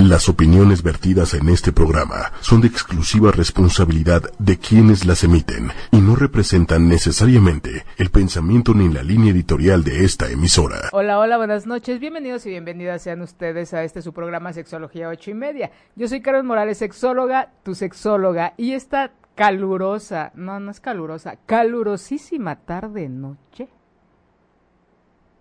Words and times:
Las 0.00 0.30
opiniones 0.30 0.82
vertidas 0.82 1.34
en 1.34 1.50
este 1.50 1.72
programa 1.72 2.32
son 2.40 2.62
de 2.62 2.68
exclusiva 2.68 3.32
responsabilidad 3.32 4.22
de 4.38 4.56
quienes 4.56 5.04
las 5.04 5.24
emiten 5.24 5.72
y 5.92 5.98
no 5.98 6.16
representan 6.16 6.88
necesariamente 6.88 7.84
el 7.98 8.08
pensamiento 8.08 8.72
ni 8.72 8.88
la 8.88 9.02
línea 9.02 9.30
editorial 9.30 9.84
de 9.84 10.06
esta 10.06 10.30
emisora. 10.30 10.88
Hola, 10.92 11.18
hola, 11.18 11.36
buenas 11.36 11.66
noches. 11.66 12.00
Bienvenidos 12.00 12.46
y 12.46 12.48
bienvenidas 12.48 13.02
sean 13.02 13.20
ustedes 13.20 13.74
a 13.74 13.84
este 13.84 14.00
su 14.00 14.14
programa 14.14 14.54
Sexología 14.54 15.10
8 15.10 15.32
y 15.32 15.34
media. 15.34 15.70
Yo 15.96 16.08
soy 16.08 16.22
Carmen 16.22 16.46
Morales, 16.46 16.78
sexóloga, 16.78 17.52
tu 17.62 17.74
sexóloga, 17.74 18.54
y 18.56 18.72
esta 18.72 19.12
calurosa, 19.34 20.32
no, 20.34 20.58
no 20.60 20.70
es 20.70 20.80
calurosa, 20.80 21.36
calurosísima 21.44 22.56
tarde-noche 22.56 23.68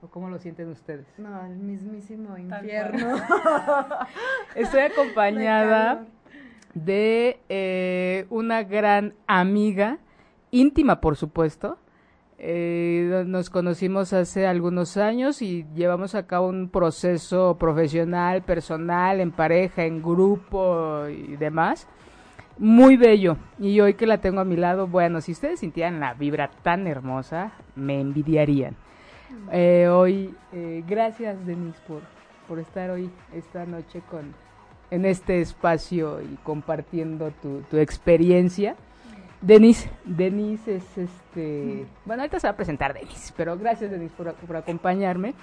¿O 0.02 0.08
cómo 0.08 0.30
lo 0.30 0.40
sienten 0.40 0.70
ustedes? 0.70 1.06
No, 1.18 1.46
el 1.46 1.58
mismísimo 1.58 2.38
infierno. 2.38 3.18
Estoy 4.56 4.82
acompañada 4.82 6.06
de 6.74 7.40
eh, 7.50 8.26
una 8.30 8.64
gran 8.64 9.14
amiga, 9.28 9.98
íntima 10.52 11.02
por 11.02 11.18
supuesto. 11.18 11.78
Eh, 12.38 13.26
nos 13.28 13.50
conocimos 13.50 14.14
hace 14.14 14.48
algunos 14.48 14.96
años 14.96 15.42
y 15.42 15.66
llevamos 15.76 16.16
a 16.16 16.26
cabo 16.26 16.48
un 16.48 16.70
proceso 16.70 17.58
profesional, 17.58 18.44
personal, 18.44 19.20
en 19.20 19.32
pareja, 19.32 19.84
en 19.84 20.02
grupo 20.02 21.08
y 21.10 21.36
demás. 21.36 21.90
Muy 22.58 22.96
bello. 22.96 23.36
Y 23.60 23.82
hoy 23.82 23.96
que 23.96 24.08
la 24.08 24.20
tengo 24.20 24.40
a 24.40 24.46
mi 24.46 24.56
lado, 24.56 24.88
bueno, 24.88 25.20
si 25.20 25.34
ustedes 25.34 25.60
sintieran 25.60 26.00
la 26.00 26.14
vibra 26.14 26.50
tan 26.64 26.88
hermosa, 26.88 27.52
me 27.76 28.00
envidiarían. 28.00 28.78
Eh, 29.52 29.88
hoy, 29.88 30.34
eh, 30.54 30.84
gracias 30.88 31.46
Denise 31.46 31.80
por, 31.88 32.02
por 32.48 32.60
estar 32.60 32.90
hoy, 32.90 33.10
esta 33.34 33.66
noche 33.66 34.02
con, 34.10 34.34
en 34.92 35.06
este 35.06 35.42
espacio 35.42 36.22
y 36.22 36.36
compartiendo 36.44 37.32
tu, 37.42 37.62
tu 37.70 37.78
experiencia. 37.78 38.76
Denise, 39.42 39.90
Denise 40.04 40.76
es 40.76 40.98
este, 40.98 41.86
bueno, 42.06 42.24
ahorita 42.24 42.40
se 42.40 42.48
va 42.48 42.52
a 42.52 42.58
presentar 42.58 42.94
Denise, 42.94 43.34
pero 43.38 43.58
gracias 43.58 43.90
Denise 43.92 44.14
por, 44.16 44.34
por 44.34 44.58
acompañarme. 44.58 45.34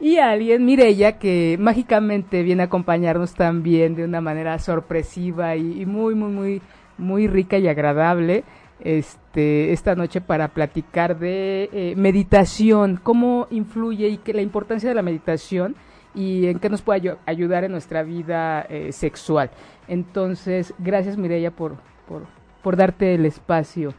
Y 0.00 0.18
alguien, 0.18 0.64
Mirella, 0.64 1.18
que 1.18 1.56
mágicamente 1.58 2.42
viene 2.42 2.62
a 2.62 2.66
acompañarnos 2.66 3.34
también 3.34 3.96
de 3.96 4.04
una 4.04 4.20
manera 4.20 4.58
sorpresiva 4.58 5.56
y, 5.56 5.82
y 5.82 5.86
muy, 5.86 6.14
muy, 6.14 6.30
muy, 6.30 6.62
muy 6.98 7.26
rica 7.26 7.58
y 7.58 7.66
agradable 7.66 8.44
este, 8.80 9.72
esta 9.72 9.94
noche 9.94 10.20
para 10.20 10.48
platicar 10.48 11.18
de 11.18 11.68
eh, 11.72 11.94
meditación, 11.96 12.98
cómo 13.02 13.46
influye 13.50 14.08
y 14.08 14.18
que 14.18 14.32
la 14.32 14.42
importancia 14.42 14.88
de 14.88 14.94
la 14.94 15.02
meditación 15.02 15.74
y 16.14 16.46
en 16.46 16.58
qué 16.58 16.68
nos 16.68 16.82
puede 16.82 17.16
ayudar 17.26 17.64
en 17.64 17.72
nuestra 17.72 18.02
vida 18.02 18.62
eh, 18.62 18.92
sexual. 18.92 19.50
Entonces, 19.86 20.74
gracias 20.78 21.16
Mireya 21.16 21.50
por, 21.50 21.76
por, 22.06 22.26
por 22.62 22.76
darte 22.76 23.14
el 23.14 23.26
espacio. 23.26 23.94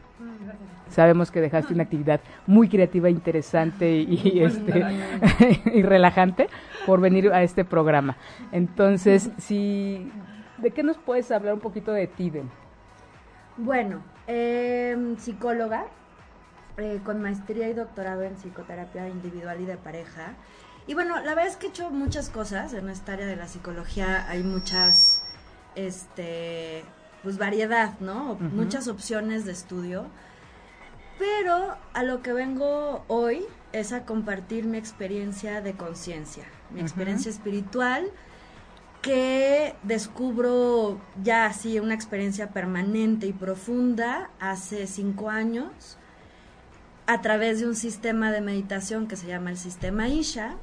Sabemos 0.88 1.30
que 1.30 1.40
dejaste 1.40 1.72
una 1.72 1.84
actividad 1.84 2.20
muy 2.48 2.68
creativa, 2.68 3.08
interesante 3.08 3.92
y, 3.92 4.40
este, 4.40 4.84
y 5.72 5.82
relajante 5.82 6.48
por 6.84 7.00
venir 7.00 7.32
a 7.32 7.44
este 7.44 7.64
programa. 7.64 8.16
Entonces, 8.50 9.30
si, 9.38 10.10
¿de 10.58 10.72
qué 10.72 10.82
nos 10.82 10.98
puedes 10.98 11.30
hablar 11.30 11.54
un 11.54 11.60
poquito 11.60 11.92
de 11.92 12.08
ti, 12.08 12.32
Bueno, 13.56 14.02
eh, 14.32 15.16
psicóloga, 15.18 15.86
eh, 16.76 17.00
con 17.04 17.20
maestría 17.20 17.68
y 17.68 17.74
doctorado 17.74 18.22
en 18.22 18.36
psicoterapia 18.36 19.08
individual 19.08 19.60
y 19.60 19.64
de 19.64 19.76
pareja. 19.76 20.34
Y 20.86 20.94
bueno, 20.94 21.16
la 21.16 21.34
verdad 21.34 21.48
es 21.48 21.56
que 21.56 21.66
he 21.66 21.70
hecho 21.70 21.90
muchas 21.90 22.30
cosas 22.30 22.72
en 22.72 22.88
esta 22.88 23.14
área 23.14 23.26
de 23.26 23.34
la 23.34 23.48
psicología. 23.48 24.28
Hay 24.28 24.44
muchas, 24.44 25.20
este, 25.74 26.84
pues 27.24 27.38
variedad, 27.38 27.98
¿no? 27.98 28.36
Muchas 28.36 28.86
opciones 28.86 29.44
de 29.44 29.52
estudio. 29.52 30.06
Pero 31.18 31.76
a 31.92 32.02
lo 32.04 32.22
que 32.22 32.32
vengo 32.32 33.04
hoy 33.08 33.44
es 33.72 33.92
a 33.92 34.04
compartir 34.04 34.64
mi 34.64 34.78
experiencia 34.78 35.60
de 35.60 35.74
conciencia, 35.74 36.44
mi 36.70 36.80
experiencia 36.80 37.30
espiritual 37.30 38.10
que 39.02 39.74
descubro 39.82 41.00
ya 41.22 41.46
así 41.46 41.78
una 41.80 41.94
experiencia 41.94 42.50
permanente 42.50 43.26
y 43.26 43.32
profunda 43.32 44.30
hace 44.40 44.86
cinco 44.86 45.30
años 45.30 45.96
a 47.06 47.20
través 47.22 47.60
de 47.60 47.66
un 47.66 47.74
sistema 47.74 48.30
de 48.30 48.40
meditación 48.40 49.08
que 49.08 49.16
se 49.16 49.26
llama 49.26 49.50
el 49.50 49.56
sistema 49.56 50.08
Isha 50.08 50.56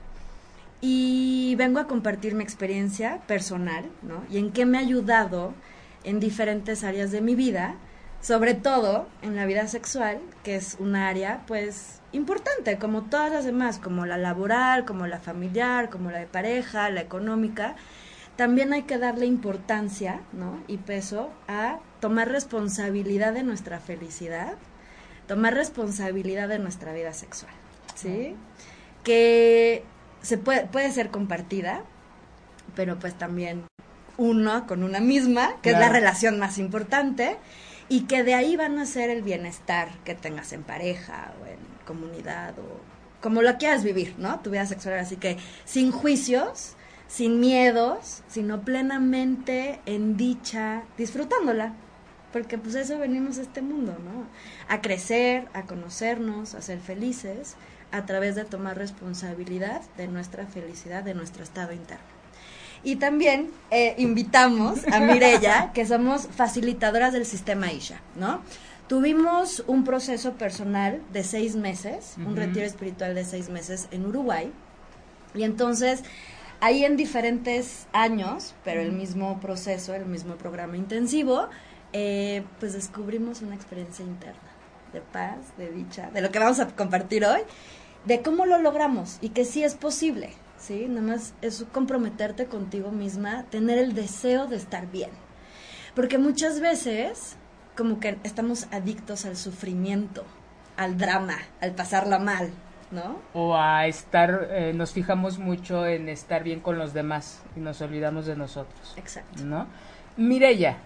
y 0.81 1.55
vengo 1.57 1.79
a 1.79 1.87
compartir 1.87 2.35
mi 2.35 2.43
experiencia 2.43 3.21
personal, 3.27 3.85
¿no? 4.03 4.23
Y 4.29 4.37
en 4.37 4.51
qué 4.51 4.65
me 4.65 4.77
ha 4.77 4.81
ayudado 4.81 5.53
en 6.03 6.19
diferentes 6.19 6.83
áreas 6.83 7.11
de 7.11 7.21
mi 7.21 7.35
vida, 7.35 7.75
sobre 8.21 8.53
todo 8.53 9.07
en 9.23 9.35
la 9.35 9.45
vida 9.45 9.67
sexual, 9.67 10.19
que 10.43 10.55
es 10.55 10.77
un 10.79 10.95
área 10.95 11.43
pues 11.47 12.01
importante, 12.11 12.77
como 12.77 13.03
todas 13.03 13.31
las 13.31 13.45
demás, 13.45 13.79
como 13.79 14.05
la 14.05 14.17
laboral, 14.17 14.85
como 14.85 15.07
la 15.07 15.19
familiar, 15.19 15.89
como 15.89 16.11
la 16.11 16.19
de 16.19 16.27
pareja, 16.27 16.89
la 16.89 17.01
económica, 17.01 17.75
también 18.37 18.71
hay 18.71 18.83
que 18.83 18.97
darle 18.97 19.25
importancia 19.25 20.21
¿no? 20.31 20.63
y 20.67 20.77
peso 20.77 21.31
a 21.47 21.79
tomar 21.99 22.29
responsabilidad 22.29 23.33
de 23.33 23.43
nuestra 23.43 23.79
felicidad, 23.79 24.53
tomar 25.27 25.55
responsabilidad 25.55 26.47
de 26.47 26.59
nuestra 26.59 26.93
vida 26.93 27.13
sexual, 27.13 27.51
¿sí? 27.95 28.35
Que 29.03 29.83
se 30.21 30.37
puede, 30.37 30.67
puede 30.67 30.91
ser 30.91 31.09
compartida, 31.09 31.83
pero 32.75 32.99
pues 32.99 33.17
también 33.17 33.65
uno 34.17 34.67
con 34.67 34.83
una 34.83 34.99
misma, 34.99 35.55
que 35.61 35.71
es 35.71 35.79
la 35.79 35.89
relación 35.89 36.39
más 36.39 36.59
importante, 36.59 37.37
y 37.89 38.01
que 38.01 38.23
de 38.23 38.35
ahí 38.35 38.55
van 38.55 38.77
a 38.79 38.85
ser 38.85 39.09
el 39.09 39.21
bienestar 39.21 39.89
que 40.03 40.13
tengas 40.13 40.53
en 40.53 40.63
pareja 40.63 41.33
o 41.41 41.45
en 41.45 41.57
comunidad 41.85 42.57
o 42.59 42.79
como 43.21 43.41
lo 43.41 43.57
quieras 43.57 43.83
vivir, 43.83 44.13
¿no? 44.17 44.39
Tu 44.41 44.51
vida 44.51 44.65
sexual, 44.65 44.99
así 44.99 45.17
que 45.17 45.37
sin 45.65 45.91
juicios, 45.91 46.76
sin 47.07 47.39
miedos, 47.39 48.23
sino 48.27 48.61
plenamente 48.61 49.79
en 49.85 50.17
dicha, 50.17 50.83
disfrutándola. 50.97 51.73
Porque 52.33 52.57
pues 52.57 52.75
eso 52.75 52.99
venimos 52.99 53.37
a 53.37 53.41
este 53.41 53.61
mundo, 53.61 53.95
¿no? 54.03 54.27
A 54.67 54.81
crecer, 54.81 55.47
a 55.53 55.63
conocernos, 55.63 56.55
a 56.55 56.61
ser 56.61 56.79
felices, 56.79 57.55
a 57.91 58.05
través 58.05 58.35
de 58.35 58.43
tomar 58.43 58.77
responsabilidad 58.77 59.81
de 59.95 60.07
nuestra 60.07 60.45
felicidad, 60.45 61.03
de 61.03 61.13
nuestro 61.13 61.43
estado 61.43 61.71
interno. 61.71 62.17
Y 62.83 62.97
también 62.97 63.49
eh, 63.71 63.95
invitamos 63.97 64.85
a 64.91 64.99
Mirella, 64.99 65.71
que 65.73 65.85
somos 65.85 66.27
facilitadoras 66.27 67.13
del 67.13 67.25
sistema 67.25 67.71
Isha, 67.71 68.01
¿no? 68.15 68.41
Tuvimos 68.87 69.63
un 69.67 69.83
proceso 69.83 70.33
personal 70.33 71.01
de 71.11 71.23
seis 71.23 71.55
meses, 71.55 72.15
un 72.25 72.37
retiro 72.37 72.65
espiritual 72.65 73.15
de 73.15 73.25
seis 73.25 73.49
meses 73.49 73.89
en 73.91 74.05
Uruguay. 74.05 74.51
Y 75.35 75.43
entonces 75.43 76.03
ahí 76.61 76.83
en 76.83 76.97
diferentes 76.97 77.87
años, 77.93 78.55
pero 78.63 78.81
el 78.81 78.91
mismo 78.91 79.39
proceso, 79.39 79.93
el 79.93 80.05
mismo 80.05 80.35
programa 80.35 80.77
intensivo, 80.77 81.47
eh, 81.93 82.43
pues 82.59 82.73
descubrimos 82.73 83.41
una 83.41 83.55
experiencia 83.55 84.03
interna 84.03 84.39
de 84.93 85.01
paz, 85.01 85.37
de 85.57 85.71
dicha, 85.71 86.09
de 86.11 86.21
lo 86.21 86.31
que 86.31 86.39
vamos 86.39 86.59
a 86.59 86.67
compartir 86.67 87.25
hoy, 87.25 87.41
de 88.05 88.21
cómo 88.21 88.45
lo 88.45 88.57
logramos 88.57 89.17
y 89.21 89.29
que 89.29 89.45
sí 89.45 89.63
es 89.63 89.75
posible, 89.75 90.33
¿sí? 90.57 90.85
Nada 90.87 91.01
más 91.01 91.33
es 91.41 91.65
comprometerte 91.71 92.45
contigo 92.45 92.91
misma, 92.91 93.43
tener 93.49 93.77
el 93.77 93.93
deseo 93.93 94.47
de 94.47 94.55
estar 94.55 94.89
bien. 94.89 95.11
Porque 95.93 96.17
muchas 96.17 96.59
veces 96.59 97.35
como 97.75 97.99
que 97.99 98.17
estamos 98.23 98.67
adictos 98.71 99.25
al 99.25 99.37
sufrimiento, 99.37 100.25
al 100.77 100.97
drama, 100.97 101.37
al 101.61 101.73
pasarla 101.73 102.19
mal, 102.19 102.51
¿no? 102.91 103.19
O 103.33 103.55
a 103.55 103.87
estar, 103.87 104.47
eh, 104.51 104.73
nos 104.73 104.91
fijamos 104.91 105.39
mucho 105.39 105.85
en 105.85 106.09
estar 106.09 106.43
bien 106.43 106.59
con 106.59 106.77
los 106.77 106.93
demás 106.93 107.43
y 107.55 107.59
nos 107.59 107.81
olvidamos 107.81 108.25
de 108.25 108.35
nosotros. 108.35 108.93
Exacto. 108.97 109.43
¿No? 109.43 109.67
Mireya, 110.15 110.77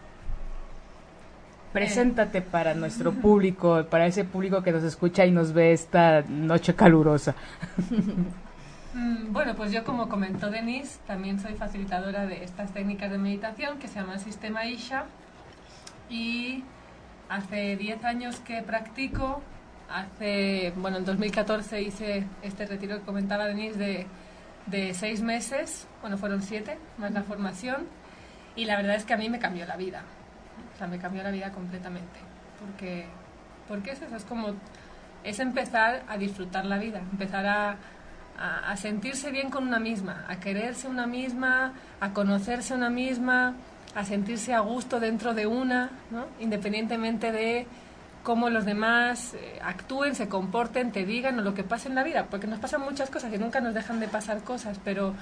preséntate 1.74 2.42
para 2.42 2.74
nuestro 2.74 3.14
público, 3.14 3.86
para 3.90 4.06
ese 4.06 4.24
público 4.24 4.62
que 4.62 4.72
nos 4.72 4.84
escucha 4.84 5.26
y 5.26 5.32
nos 5.32 5.54
ve 5.54 5.74
esta 5.74 6.24
noche 6.28 6.76
calurosa. 6.76 7.36
Mm, 8.94 9.32
bueno, 9.32 9.56
pues 9.56 9.72
yo 9.72 9.86
como 9.86 10.10
comentó 10.10 10.50
Denise, 10.50 11.00
también 11.08 11.40
soy 11.40 11.54
facilitadora 11.54 12.26
de 12.26 12.44
estas 12.44 12.74
técnicas 12.74 13.10
de 13.10 13.18
meditación 13.18 13.80
que 13.80 13.88
se 13.88 14.02
llama 14.02 14.16
el 14.16 14.20
sistema 14.20 14.66
Isha 14.66 15.06
y 16.10 16.66
hace 17.30 17.78
10 17.78 18.04
años 18.04 18.42
que 18.42 18.62
practico 18.62 19.42
Hace, 19.94 20.74
bueno, 20.78 20.98
en 20.98 21.06
2014 21.06 21.82
hice 21.82 22.26
este 22.42 22.66
retiro 22.66 23.00
que 23.00 23.04
comentaba 23.04 23.46
Denise 23.46 23.78
de, 23.78 24.08
de 24.68 24.94
seis 24.94 25.22
meses, 25.22 25.88
bueno, 26.02 26.18
fueron 26.18 26.42
siete, 26.42 26.78
más 26.98 27.12
la 27.12 27.24
formación, 27.24 27.88
y 28.56 28.66
la 28.66 28.78
verdad 28.78 28.96
es 28.96 29.06
que 29.06 29.14
a 29.14 29.18
mí 29.18 29.30
me 29.30 29.40
cambió 29.40 29.66
la 29.66 29.76
vida, 29.76 30.04
o 30.74 30.78
sea, 30.78 30.88
me 30.88 30.98
cambió 30.98 31.24
la 31.24 31.32
vida 31.32 31.52
completamente, 31.52 32.20
porque, 32.60 33.06
porque 33.68 33.92
es 33.92 34.02
eso, 34.02 34.16
es 34.16 34.24
como, 34.26 34.56
es 35.24 35.40
empezar 35.40 36.04
a 36.08 36.18
disfrutar 36.18 36.66
la 36.66 36.78
vida, 36.78 37.00
empezar 37.12 37.46
a, 37.46 37.78
a, 38.38 38.76
sentirse 38.78 39.32
bien 39.32 39.50
con 39.50 39.68
una 39.68 39.80
misma, 39.80 40.26
a 40.28 40.40
quererse 40.40 40.88
una 40.88 41.06
misma, 41.06 41.74
a 42.00 42.14
conocerse 42.14 42.74
una 42.74 42.90
misma, 42.90 43.56
a 43.94 44.06
sentirse 44.06 44.54
a 44.54 44.62
gusto 44.62 45.00
dentro 45.00 45.34
de 45.34 45.48
una, 45.48 45.92
¿no? 46.10 46.28
independientemente 46.40 47.32
de 47.32 47.68
cómo 48.24 48.50
los 48.50 48.66
demás 48.66 49.34
eh, 49.34 49.60
actúen, 49.64 50.16
se 50.16 50.28
comporten, 50.28 50.92
te 50.92 51.06
digan 51.06 51.40
o 51.40 51.42
lo 51.42 51.54
que 51.54 51.64
pase 51.64 51.90
en 51.90 51.96
la 51.96 52.04
vida, 52.04 52.28
porque 52.30 52.48
nos 52.48 52.60
pasan 52.60 52.82
muchas 52.82 53.10
cosas 53.10 53.34
y 53.34 53.38
nunca 53.38 53.62
nos 53.62 53.74
dejan 53.74 54.00
de 54.00 54.08
pasar 54.08 54.42
cosas, 54.44 54.80
pero 54.84 55.14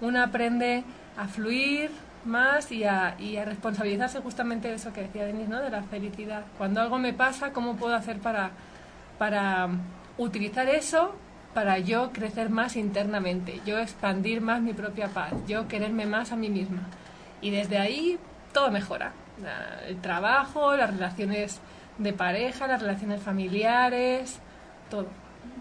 una 0.00 0.24
aprende 0.24 0.84
a 1.16 1.28
fluir 1.28 1.90
más 2.24 2.70
y 2.70 2.84
a, 2.84 3.16
y 3.18 3.36
a 3.36 3.44
responsabilizarse 3.44 4.20
justamente 4.20 4.68
de 4.68 4.74
eso 4.74 4.92
que 4.92 5.02
decía 5.02 5.24
Denis, 5.24 5.48
¿no? 5.48 5.60
de 5.60 5.70
la 5.70 5.82
felicidad. 5.82 6.44
Cuando 6.58 6.80
algo 6.80 6.98
me 6.98 7.12
pasa, 7.12 7.52
¿cómo 7.52 7.76
puedo 7.76 7.94
hacer 7.94 8.18
para, 8.18 8.50
para 9.18 9.68
utilizar 10.18 10.68
eso 10.68 11.14
para 11.54 11.78
yo 11.78 12.12
crecer 12.12 12.48
más 12.48 12.76
internamente, 12.76 13.60
yo 13.66 13.78
expandir 13.78 14.40
más 14.40 14.62
mi 14.62 14.72
propia 14.72 15.08
paz, 15.08 15.32
yo 15.46 15.68
quererme 15.68 16.06
más 16.06 16.32
a 16.32 16.36
mí 16.36 16.48
misma? 16.48 16.80
Y 17.40 17.50
desde 17.50 17.78
ahí 17.78 18.18
todo 18.52 18.70
mejora. 18.70 19.12
El 19.88 20.00
trabajo, 20.00 20.76
las 20.76 20.90
relaciones 20.90 21.60
de 21.98 22.12
pareja, 22.12 22.66
las 22.66 22.80
relaciones 22.80 23.22
familiares, 23.22 24.40
todo. 24.90 25.06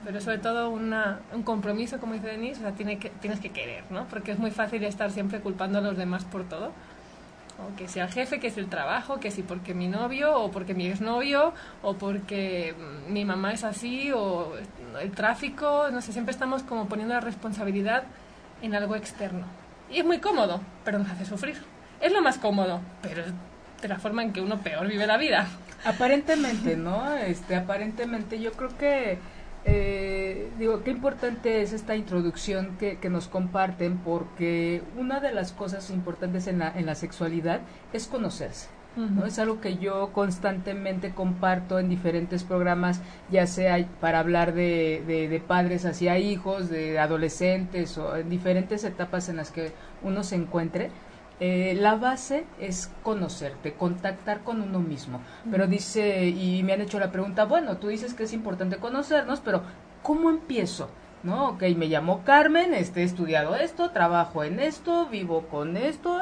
Pero 0.04 0.22
sobre 0.22 0.40
todo 0.40 0.70
una, 0.70 1.20
un 1.34 1.44
compromiso, 1.44 2.00
como 2.00 2.14
dice 2.14 2.28
Denise, 2.28 2.60
o 2.60 2.64
sea, 2.64 2.72
tiene 2.72 2.98
que, 2.98 3.10
tienes 3.10 3.40
que 3.40 3.50
querer, 3.50 3.84
¿no? 3.90 4.06
Porque 4.06 4.32
es 4.32 4.40
muy 4.40 4.52
fácil 4.52 4.84
estar 4.84 5.12
siempre 5.12 5.40
culpando 5.40 5.80
a 5.80 5.82
los 5.82 5.98
demás 5.98 6.26
por 6.26 6.44
todo. 6.48 6.72
O 7.60 7.76
que 7.76 7.88
sea 7.88 8.06
el 8.06 8.12
jefe, 8.12 8.40
que 8.40 8.48
es 8.48 8.58
el 8.58 8.68
trabajo, 8.68 9.20
que 9.20 9.30
si 9.30 9.44
porque 9.44 9.76
mi 9.76 9.88
novio, 9.88 10.36
o 10.36 10.50
porque 10.50 10.74
mi 10.74 10.88
exnovio, 10.88 11.54
o 11.84 11.94
porque 11.96 12.74
mi 13.08 13.24
mamá 13.24 13.54
es 13.54 13.64
así, 13.64 14.12
o 14.12 14.54
el 15.00 15.12
tráfico, 15.12 15.90
no 15.92 16.02
sé, 16.02 16.12
siempre 16.12 16.32
estamos 16.32 16.64
como 16.64 16.88
poniendo 16.88 17.14
la 17.14 17.20
responsabilidad 17.20 18.04
en 18.64 18.74
algo 18.74 18.96
externo. 18.96 19.46
Y 19.92 20.00
es 20.00 20.06
muy 20.06 20.20
cómodo, 20.20 20.62
pero 20.84 20.98
nos 20.98 21.10
hace 21.10 21.26
sufrir. 21.26 21.58
Es 22.00 22.12
lo 22.12 22.22
más 22.22 22.40
cómodo, 22.40 22.82
pero 23.02 23.22
es 23.22 23.34
de 23.82 23.88
la 23.88 24.00
forma 24.00 24.24
en 24.24 24.34
que 24.34 24.42
uno 24.42 24.60
peor 24.60 24.88
vive 24.88 25.06
la 25.06 25.18
vida. 25.18 25.48
Aparentemente, 25.84 26.78
¿no? 26.78 27.14
Este, 27.16 27.56
aparentemente 27.56 28.40
yo 28.40 28.52
creo 28.52 28.78
que, 28.78 29.18
eh, 29.66 30.50
digo, 30.60 30.84
qué 30.84 30.92
importante 30.92 31.62
es 31.62 31.74
esta 31.74 31.96
introducción 31.96 32.78
que, 32.78 32.98
que, 32.98 33.10
nos 33.10 33.28
comparten 33.28 33.98
porque 33.98 34.84
una 34.98 35.20
de 35.20 35.34
las 35.34 35.52
cosas 35.52 35.90
importantes 35.90 36.48
en 36.48 36.60
la, 36.60 36.72
en 36.78 36.86
la 36.86 36.96
sexualidad 36.96 37.62
es 37.94 38.08
conocerse. 38.08 38.70
¿no? 38.96 39.26
Es 39.26 39.40
algo 39.40 39.62
que 39.62 39.78
yo 39.78 40.12
constantemente 40.12 41.12
comparto 41.12 41.80
en 41.80 41.88
diferentes 41.88 42.44
programas, 42.44 43.00
ya 43.32 43.48
sea 43.48 43.88
para 44.02 44.20
hablar 44.20 44.54
de, 44.54 45.02
de, 45.08 45.30
de, 45.30 45.40
padres 45.40 45.86
hacia 45.86 46.20
hijos, 46.20 46.70
de 46.70 47.00
adolescentes 47.00 47.98
o 47.98 48.18
en 48.18 48.30
diferentes 48.30 48.84
etapas 48.84 49.30
en 49.30 49.38
las 49.38 49.50
que 49.50 49.72
uno 50.04 50.24
se 50.24 50.36
encuentre 50.36 50.92
eh, 51.44 51.76
la 51.76 51.96
base 51.96 52.46
es 52.60 52.92
conocerte, 53.02 53.74
contactar 53.74 54.42
con 54.44 54.62
uno 54.62 54.80
mismo. 54.80 55.22
Pero 55.50 55.66
dice, 55.66 56.28
y 56.28 56.62
me 56.62 56.74
han 56.74 56.82
hecho 56.82 57.00
la 57.00 57.12
pregunta, 57.12 57.46
bueno, 57.46 57.78
tú 57.78 57.88
dices 57.88 58.14
que 58.14 58.26
es 58.26 58.34
importante 58.34 58.78
conocernos, 58.78 59.40
pero 59.40 59.64
¿cómo 60.04 60.30
empiezo? 60.30 60.92
¿No? 61.24 61.50
Ok, 61.50 61.64
me 61.76 61.88
llamo 61.88 62.22
Carmen, 62.24 62.76
este, 62.76 63.02
he 63.02 63.04
estudiado 63.06 63.56
esto, 63.56 63.90
trabajo 63.90 64.44
en 64.44 64.60
esto, 64.60 65.08
vivo 65.08 65.48
con 65.48 65.78
esto, 65.78 66.20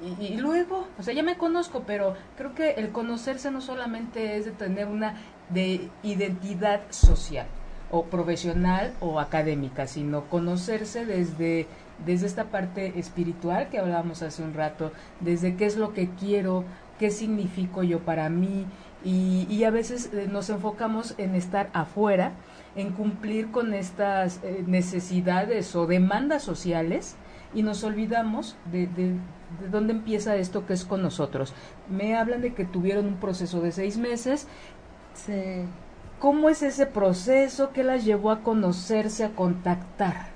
y, 0.00 0.24
y, 0.24 0.36
luego, 0.36 0.86
o 1.00 1.02
sea, 1.02 1.14
ya 1.14 1.24
me 1.24 1.36
conozco, 1.36 1.82
pero 1.84 2.14
creo 2.36 2.54
que 2.54 2.70
el 2.74 2.90
conocerse 2.90 3.50
no 3.50 3.60
solamente 3.60 4.36
es 4.36 4.44
de 4.44 4.52
tener 4.52 4.86
una 4.86 5.16
de 5.48 5.90
identidad 6.04 6.82
social 6.90 7.48
o 7.90 8.04
profesional 8.04 8.92
o 9.00 9.18
académica, 9.18 9.88
sino 9.88 10.26
conocerse 10.26 11.04
desde 11.04 11.66
desde 12.06 12.26
esta 12.26 12.44
parte 12.44 12.98
espiritual 12.98 13.68
que 13.68 13.78
hablábamos 13.78 14.22
hace 14.22 14.42
un 14.42 14.54
rato, 14.54 14.92
desde 15.20 15.56
qué 15.56 15.66
es 15.66 15.76
lo 15.76 15.92
que 15.92 16.10
quiero, 16.10 16.64
qué 16.98 17.10
significo 17.10 17.82
yo 17.82 18.00
para 18.00 18.28
mí, 18.28 18.66
y, 19.02 19.64
a 19.64 19.70
veces 19.70 20.10
eh, 20.12 20.28
nos 20.30 20.50
enfocamos 20.50 21.14
en 21.16 21.34
estar 21.34 21.70
afuera, 21.72 22.32
en 22.76 22.92
cumplir 22.92 23.50
con 23.50 23.72
estas 23.72 24.40
eh, 24.42 24.62
necesidades 24.66 25.74
o 25.74 25.86
demandas 25.86 26.42
sociales 26.42 27.16
y 27.54 27.62
nos 27.62 27.82
olvidamos 27.82 28.56
de, 28.70 28.86
de, 28.88 29.14
dónde 29.70 29.94
empieza 29.94 30.36
esto 30.36 30.66
que 30.66 30.74
es 30.74 30.84
con 30.84 31.02
nosotros. 31.02 31.54
Me 31.88 32.14
hablan 32.14 32.42
de 32.42 32.52
que 32.52 32.66
tuvieron 32.66 33.06
un 33.06 33.16
proceso 33.16 33.62
de 33.62 33.72
seis 33.72 33.96
meses. 33.96 34.46
¿Cómo 36.18 36.50
es 36.50 36.62
ese 36.62 36.84
proceso? 36.84 37.70
¿Qué 37.72 37.82
las 37.82 38.04
llevó 38.04 38.30
a 38.30 38.42
conocerse, 38.42 39.24
a 39.24 39.30
contactar? 39.30 40.29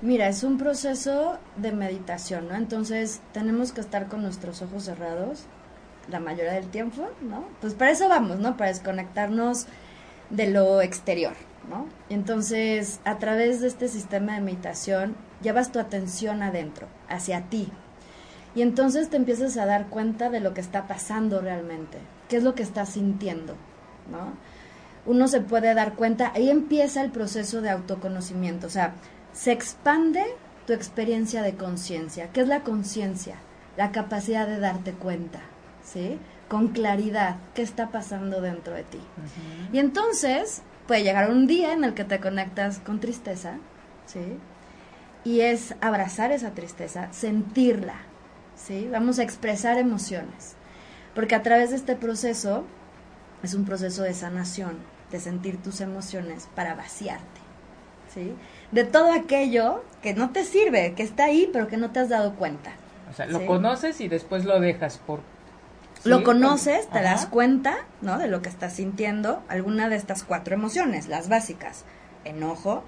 Mira, 0.00 0.28
es 0.28 0.44
un 0.44 0.58
proceso 0.58 1.38
de 1.56 1.72
meditación, 1.72 2.48
¿no? 2.48 2.54
Entonces 2.54 3.20
tenemos 3.32 3.72
que 3.72 3.80
estar 3.80 4.06
con 4.06 4.22
nuestros 4.22 4.62
ojos 4.62 4.84
cerrados 4.84 5.46
la 6.08 6.20
mayoría 6.20 6.52
del 6.52 6.68
tiempo, 6.68 7.08
¿no? 7.20 7.44
Pues 7.60 7.74
para 7.74 7.90
eso 7.90 8.08
vamos, 8.08 8.38
¿no? 8.38 8.56
Para 8.56 8.70
desconectarnos 8.70 9.66
de 10.30 10.48
lo 10.48 10.80
exterior, 10.80 11.34
¿no? 11.68 11.86
Entonces, 12.08 13.00
a 13.04 13.18
través 13.18 13.60
de 13.60 13.68
este 13.68 13.88
sistema 13.88 14.34
de 14.34 14.40
meditación, 14.40 15.16
llevas 15.42 15.72
tu 15.72 15.78
atención 15.78 16.42
adentro, 16.42 16.86
hacia 17.08 17.42
ti. 17.42 17.68
Y 18.54 18.62
entonces 18.62 19.10
te 19.10 19.16
empiezas 19.16 19.56
a 19.56 19.66
dar 19.66 19.88
cuenta 19.88 20.30
de 20.30 20.40
lo 20.40 20.54
que 20.54 20.60
está 20.60 20.86
pasando 20.86 21.40
realmente, 21.40 21.98
qué 22.28 22.36
es 22.36 22.42
lo 22.42 22.54
que 22.54 22.62
estás 22.62 22.90
sintiendo, 22.90 23.54
¿no? 24.10 24.32
Uno 25.06 25.28
se 25.28 25.40
puede 25.40 25.74
dar 25.74 25.94
cuenta, 25.94 26.32
ahí 26.34 26.50
empieza 26.50 27.02
el 27.02 27.10
proceso 27.10 27.60
de 27.62 27.70
autoconocimiento, 27.70 28.66
o 28.66 28.70
sea, 28.70 28.94
se 29.38 29.52
expande 29.52 30.24
tu 30.66 30.72
experiencia 30.72 31.42
de 31.42 31.54
conciencia. 31.54 32.30
¿Qué 32.32 32.40
es 32.40 32.48
la 32.48 32.64
conciencia? 32.64 33.36
La 33.76 33.92
capacidad 33.92 34.48
de 34.48 34.58
darte 34.58 34.92
cuenta, 34.92 35.38
¿sí? 35.84 36.18
Con 36.48 36.68
claridad, 36.68 37.36
qué 37.54 37.62
está 37.62 37.90
pasando 37.90 38.40
dentro 38.40 38.74
de 38.74 38.82
ti. 38.82 39.00
Y 39.72 39.78
entonces 39.78 40.62
puede 40.88 41.04
llegar 41.04 41.30
un 41.30 41.46
día 41.46 41.72
en 41.72 41.84
el 41.84 41.94
que 41.94 42.02
te 42.02 42.18
conectas 42.18 42.80
con 42.80 42.98
tristeza, 42.98 43.58
¿sí? 44.06 44.38
Y 45.24 45.40
es 45.42 45.76
abrazar 45.80 46.32
esa 46.32 46.50
tristeza, 46.50 47.12
sentirla, 47.12 47.94
¿sí? 48.56 48.88
Vamos 48.90 49.20
a 49.20 49.22
expresar 49.22 49.78
emociones. 49.78 50.56
Porque 51.14 51.36
a 51.36 51.44
través 51.44 51.70
de 51.70 51.76
este 51.76 51.94
proceso 51.94 52.64
es 53.44 53.54
un 53.54 53.64
proceso 53.64 54.02
de 54.02 54.14
sanación, 54.14 54.78
de 55.12 55.20
sentir 55.20 55.62
tus 55.62 55.80
emociones 55.80 56.48
para 56.56 56.74
vaciarte, 56.74 57.40
¿sí? 58.12 58.34
De 58.70 58.84
todo 58.84 59.12
aquello 59.12 59.82
que 60.02 60.14
no 60.14 60.30
te 60.30 60.44
sirve, 60.44 60.94
que 60.94 61.02
está 61.02 61.24
ahí, 61.24 61.48
pero 61.52 61.68
que 61.68 61.76
no 61.76 61.90
te 61.90 62.00
has 62.00 62.08
dado 62.08 62.34
cuenta. 62.34 62.72
O 63.10 63.14
sea, 63.14 63.26
lo 63.26 63.46
conoces 63.46 64.00
y 64.00 64.08
después 64.08 64.44
lo 64.44 64.60
dejas 64.60 64.98
por... 64.98 65.20
Lo 66.04 66.22
conoces, 66.22 66.88
te 66.88 67.02
das 67.02 67.26
cuenta, 67.26 67.78
¿no? 68.02 68.18
De 68.18 68.28
lo 68.28 68.40
que 68.40 68.48
estás 68.48 68.74
sintiendo, 68.74 69.42
alguna 69.48 69.88
de 69.88 69.96
estas 69.96 70.22
cuatro 70.22 70.54
emociones, 70.54 71.08
las 71.08 71.28
básicas, 71.28 71.84
enojo, 72.24 72.84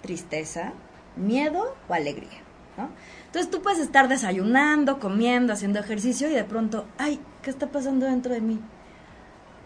tristeza, 0.00 0.72
miedo 1.16 1.74
o 1.88 1.94
alegría, 1.94 2.38
¿no? 2.76 2.90
Entonces 3.26 3.50
tú 3.50 3.62
puedes 3.62 3.80
estar 3.80 4.06
desayunando, 4.08 5.00
comiendo, 5.00 5.52
haciendo 5.52 5.80
ejercicio 5.80 6.28
y 6.28 6.34
de 6.34 6.44
pronto, 6.44 6.86
ay, 6.98 7.18
¿qué 7.42 7.50
está 7.50 7.66
pasando 7.66 8.06
dentro 8.06 8.32
de 8.32 8.40
mí? 8.40 8.60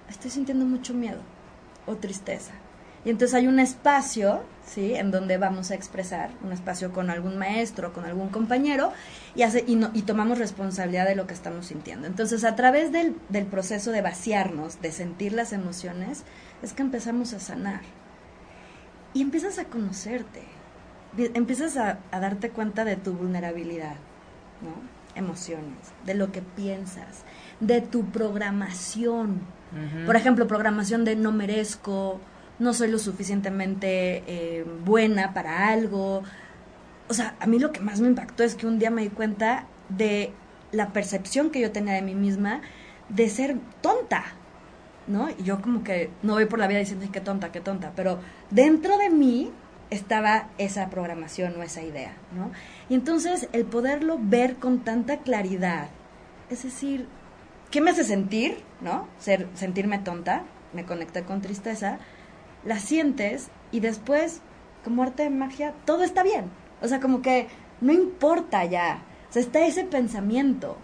Estoy 0.08 0.30
sintiendo 0.30 0.64
mucho 0.64 0.94
miedo 0.94 1.20
o 1.84 1.96
tristeza 1.96 2.52
y 3.06 3.10
entonces 3.10 3.36
hay 3.36 3.46
un 3.46 3.60
espacio, 3.60 4.42
¿sí? 4.66 4.94
En 4.94 5.12
donde 5.12 5.38
vamos 5.38 5.70
a 5.70 5.76
expresar, 5.76 6.30
un 6.42 6.50
espacio 6.50 6.92
con 6.92 7.08
algún 7.08 7.38
maestro, 7.38 7.92
con 7.92 8.04
algún 8.04 8.30
compañero, 8.30 8.92
y, 9.36 9.42
hace, 9.42 9.62
y, 9.64 9.76
no, 9.76 9.90
y 9.94 10.02
tomamos 10.02 10.38
responsabilidad 10.38 11.06
de 11.06 11.14
lo 11.14 11.28
que 11.28 11.34
estamos 11.34 11.66
sintiendo. 11.66 12.08
Entonces, 12.08 12.42
a 12.42 12.56
través 12.56 12.90
del, 12.90 13.14
del 13.28 13.46
proceso 13.46 13.92
de 13.92 14.02
vaciarnos, 14.02 14.82
de 14.82 14.90
sentir 14.90 15.34
las 15.34 15.52
emociones, 15.52 16.24
es 16.64 16.72
que 16.72 16.82
empezamos 16.82 17.32
a 17.32 17.38
sanar. 17.38 17.82
Y 19.14 19.22
empiezas 19.22 19.60
a 19.60 19.66
conocerte, 19.66 20.42
empiezas 21.16 21.76
a, 21.76 22.00
a 22.10 22.18
darte 22.18 22.50
cuenta 22.50 22.84
de 22.84 22.96
tu 22.96 23.12
vulnerabilidad, 23.12 23.94
¿no? 24.62 24.74
Emociones, 25.14 25.78
de 26.04 26.14
lo 26.14 26.32
que 26.32 26.42
piensas, 26.42 27.22
de 27.60 27.82
tu 27.82 28.06
programación. 28.06 29.42
Por 30.06 30.16
ejemplo, 30.16 30.48
programación 30.48 31.04
de 31.04 31.16
no 31.16 31.32
merezco, 31.32 32.20
no 32.58 32.72
soy 32.72 32.88
lo 32.88 32.98
suficientemente 32.98 34.22
eh, 34.26 34.64
buena 34.84 35.34
para 35.34 35.68
algo. 35.68 36.22
O 37.08 37.14
sea, 37.14 37.36
a 37.40 37.46
mí 37.46 37.58
lo 37.58 37.72
que 37.72 37.80
más 37.80 38.00
me 38.00 38.08
impactó 38.08 38.42
es 38.42 38.54
que 38.54 38.66
un 38.66 38.78
día 38.78 38.90
me 38.90 39.02
di 39.02 39.10
cuenta 39.10 39.66
de 39.88 40.32
la 40.72 40.92
percepción 40.92 41.50
que 41.50 41.60
yo 41.60 41.72
tenía 41.72 41.94
de 41.94 42.02
mí 42.02 42.14
misma 42.14 42.60
de 43.08 43.28
ser 43.28 43.56
tonta, 43.80 44.24
¿no? 45.06 45.28
Y 45.30 45.44
yo 45.44 45.60
como 45.62 45.84
que 45.84 46.10
no 46.22 46.34
voy 46.34 46.46
por 46.46 46.58
la 46.58 46.66
vida 46.66 46.80
diciendo, 46.80 47.06
qué 47.12 47.20
tonta, 47.20 47.52
qué 47.52 47.60
tonta, 47.60 47.92
pero 47.94 48.18
dentro 48.50 48.98
de 48.98 49.10
mí 49.10 49.52
estaba 49.90 50.48
esa 50.58 50.90
programación 50.90 51.54
o 51.58 51.62
esa 51.62 51.82
idea, 51.82 52.14
¿no? 52.36 52.50
Y 52.88 52.94
entonces 52.94 53.48
el 53.52 53.64
poderlo 53.64 54.18
ver 54.20 54.56
con 54.56 54.80
tanta 54.80 55.18
claridad, 55.18 55.88
es 56.50 56.64
decir, 56.64 57.06
¿qué 57.70 57.80
me 57.80 57.92
hace 57.92 58.04
sentir, 58.04 58.58
¿no? 58.80 59.08
Ser, 59.18 59.46
sentirme 59.54 59.98
tonta, 59.98 60.42
me 60.72 60.84
conecta 60.84 61.24
con 61.24 61.40
tristeza, 61.40 61.98
la 62.66 62.78
sientes 62.78 63.48
y 63.72 63.80
después 63.80 64.40
como 64.84 65.02
arte 65.02 65.24
de 65.24 65.30
magia, 65.30 65.74
todo 65.84 66.04
está 66.04 66.22
bien. 66.22 66.50
O 66.80 66.88
sea, 66.88 67.00
como 67.00 67.22
que 67.22 67.48
no 67.80 67.92
importa 67.92 68.64
ya. 68.64 69.02
O 69.28 69.32
sea, 69.32 69.42
está 69.42 69.66
ese 69.66 69.84
pensamiento, 69.84 70.76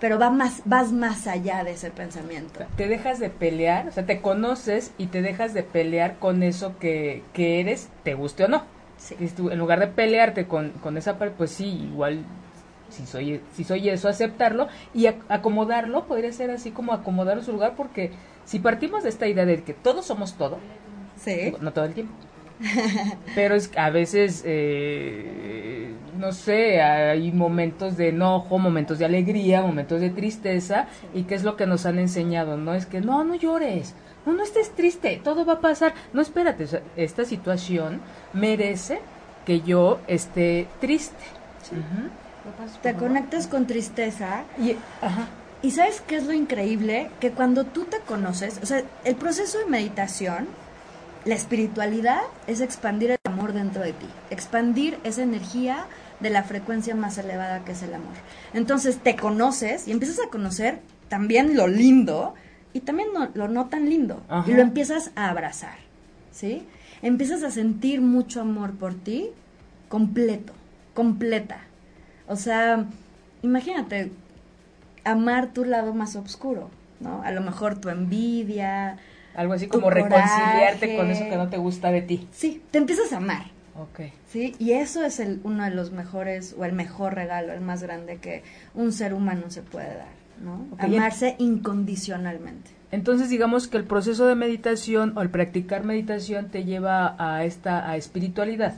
pero 0.00 0.18
va 0.18 0.30
más, 0.30 0.62
vas 0.64 0.92
más 0.92 1.26
allá 1.26 1.62
de 1.62 1.72
ese 1.72 1.90
pensamiento. 1.90 2.64
Te 2.76 2.88
dejas 2.88 3.18
de 3.18 3.30
pelear, 3.30 3.88
o 3.88 3.92
sea, 3.92 4.04
te 4.04 4.20
conoces 4.20 4.92
y 4.98 5.06
te 5.06 5.22
dejas 5.22 5.54
de 5.54 5.62
pelear 5.62 6.18
con 6.18 6.42
eso 6.42 6.78
que, 6.78 7.22
que 7.32 7.60
eres, 7.60 7.88
te 8.02 8.14
guste 8.14 8.44
o 8.44 8.48
no. 8.48 8.64
Sí. 8.96 9.14
En 9.18 9.58
lugar 9.58 9.78
de 9.78 9.88
pelearte 9.88 10.46
con, 10.46 10.70
con 10.70 10.96
esa 10.96 11.18
parte, 11.18 11.34
pues 11.36 11.50
sí, 11.50 11.66
igual 11.66 12.24
si 12.88 13.06
soy, 13.06 13.40
si 13.54 13.64
soy 13.64 13.88
eso, 13.88 14.08
aceptarlo 14.08 14.68
y 14.94 15.06
acomodarlo, 15.06 16.06
podría 16.06 16.32
ser 16.32 16.50
así 16.50 16.70
como 16.70 16.92
acomodar 16.92 17.42
su 17.42 17.52
lugar, 17.52 17.74
porque 17.76 18.12
si 18.44 18.58
partimos 18.58 19.02
de 19.02 19.08
esta 19.08 19.26
idea 19.26 19.44
de 19.44 19.62
que 19.62 19.74
todos 19.74 20.06
somos 20.06 20.34
todo, 20.34 20.58
sí. 21.16 21.52
no 21.60 21.72
todo 21.72 21.84
el 21.86 21.94
tiempo, 21.94 22.14
pero 23.34 23.54
es 23.54 23.70
a 23.76 23.90
veces, 23.90 24.42
eh, 24.46 25.92
no 26.18 26.32
sé, 26.32 26.80
hay 26.80 27.30
momentos 27.32 27.96
de 27.96 28.08
enojo, 28.08 28.58
momentos 28.58 28.98
de 28.98 29.04
alegría, 29.04 29.62
momentos 29.62 30.00
de 30.00 30.10
tristeza, 30.10 30.86
y 31.14 31.24
qué 31.24 31.34
es 31.34 31.44
lo 31.44 31.56
que 31.56 31.66
nos 31.66 31.86
han 31.86 31.98
enseñado, 31.98 32.56
¿no? 32.56 32.74
Es 32.74 32.86
que 32.86 33.00
no, 33.00 33.24
no 33.24 33.34
llores, 33.34 33.94
no, 34.24 34.32
no 34.32 34.42
estés 34.42 34.70
triste, 34.70 35.20
todo 35.22 35.44
va 35.44 35.54
a 35.54 35.60
pasar. 35.60 35.94
No, 36.12 36.22
espérate, 36.22 36.66
esta 36.96 37.24
situación 37.24 38.00
merece 38.32 39.00
que 39.44 39.60
yo 39.60 40.00
esté 40.08 40.66
triste. 40.80 41.24
Te 42.82 42.94
conectas 42.94 43.46
con 43.46 43.66
tristeza. 43.66 44.44
Y, 44.58 44.72
ajá. 45.00 45.28
y 45.62 45.70
sabes 45.72 46.00
qué 46.00 46.16
es 46.16 46.26
lo 46.26 46.32
increíble? 46.32 47.10
Que 47.20 47.30
cuando 47.30 47.64
tú 47.64 47.84
te 47.84 48.00
conoces, 48.00 48.58
o 48.62 48.66
sea, 48.66 48.82
el 49.04 49.14
proceso 49.14 49.58
de 49.58 49.66
meditación, 49.66 50.48
la 51.26 51.34
espiritualidad 51.34 52.20
es 52.46 52.60
expandir 52.60 53.10
el 53.10 53.18
amor 53.24 53.52
dentro 53.52 53.82
de 53.82 53.92
ti, 53.92 54.06
expandir 54.30 54.96
esa 55.02 55.22
energía 55.22 55.86
de 56.20 56.30
la 56.30 56.44
frecuencia 56.44 56.94
más 56.94 57.18
elevada 57.18 57.64
que 57.64 57.72
es 57.72 57.82
el 57.82 57.92
amor. 57.92 58.14
Entonces 58.54 58.98
te 58.98 59.16
conoces 59.16 59.88
y 59.88 59.92
empiezas 59.92 60.24
a 60.24 60.30
conocer 60.30 60.80
también 61.08 61.56
lo 61.56 61.66
lindo 61.66 62.34
y 62.72 62.80
también 62.80 63.08
lo 63.34 63.48
no 63.48 63.66
tan 63.66 63.88
lindo 63.88 64.22
y 64.46 64.52
lo 64.52 64.62
empiezas 64.62 65.10
a 65.16 65.28
abrazar, 65.28 65.76
¿sí? 66.30 66.64
Empiezas 67.02 67.42
a 67.42 67.50
sentir 67.50 68.00
mucho 68.00 68.40
amor 68.40 68.72
por 68.72 68.94
ti 68.94 69.30
completo, 69.88 70.52
completa. 70.94 71.58
O 72.28 72.36
sea, 72.36 72.86
imagínate 73.42 74.12
amar 75.04 75.52
tu 75.52 75.64
lado 75.64 75.92
más 75.92 76.16
oscuro, 76.16 76.70
¿no? 77.00 77.22
A 77.22 77.32
lo 77.32 77.40
mejor 77.40 77.78
tu 77.78 77.88
envidia, 77.88 78.98
algo 79.36 79.52
así 79.52 79.68
como 79.68 79.90
reconciliarte 79.90 80.96
con 80.96 81.10
eso 81.10 81.24
que 81.24 81.36
no 81.36 81.48
te 81.48 81.58
gusta 81.58 81.90
de 81.90 82.02
ti. 82.02 82.26
Sí, 82.32 82.62
te 82.70 82.78
empiezas 82.78 83.12
a 83.12 83.18
amar. 83.18 83.56
Ok. 83.78 84.10
Sí, 84.26 84.54
y 84.58 84.72
eso 84.72 85.04
es 85.04 85.20
el, 85.20 85.40
uno 85.44 85.64
de 85.64 85.70
los 85.70 85.92
mejores 85.92 86.54
o 86.58 86.64
el 86.64 86.72
mejor 86.72 87.14
regalo, 87.14 87.52
el 87.52 87.60
más 87.60 87.82
grande 87.82 88.16
que 88.16 88.42
un 88.74 88.92
ser 88.92 89.12
humano 89.12 89.50
se 89.50 89.62
puede 89.62 89.88
dar, 89.88 90.08
¿no? 90.42 90.66
Amarse 90.78 91.36
incondicionalmente. 91.38 92.70
Entonces 92.90 93.28
digamos 93.28 93.68
que 93.68 93.76
el 93.76 93.84
proceso 93.84 94.26
de 94.26 94.34
meditación 94.34 95.16
o 95.18 95.22
el 95.22 95.28
practicar 95.28 95.84
meditación 95.84 96.48
te 96.48 96.64
lleva 96.64 97.16
a 97.18 97.44
esta 97.44 97.90
a 97.90 97.96
espiritualidad. 97.96 98.74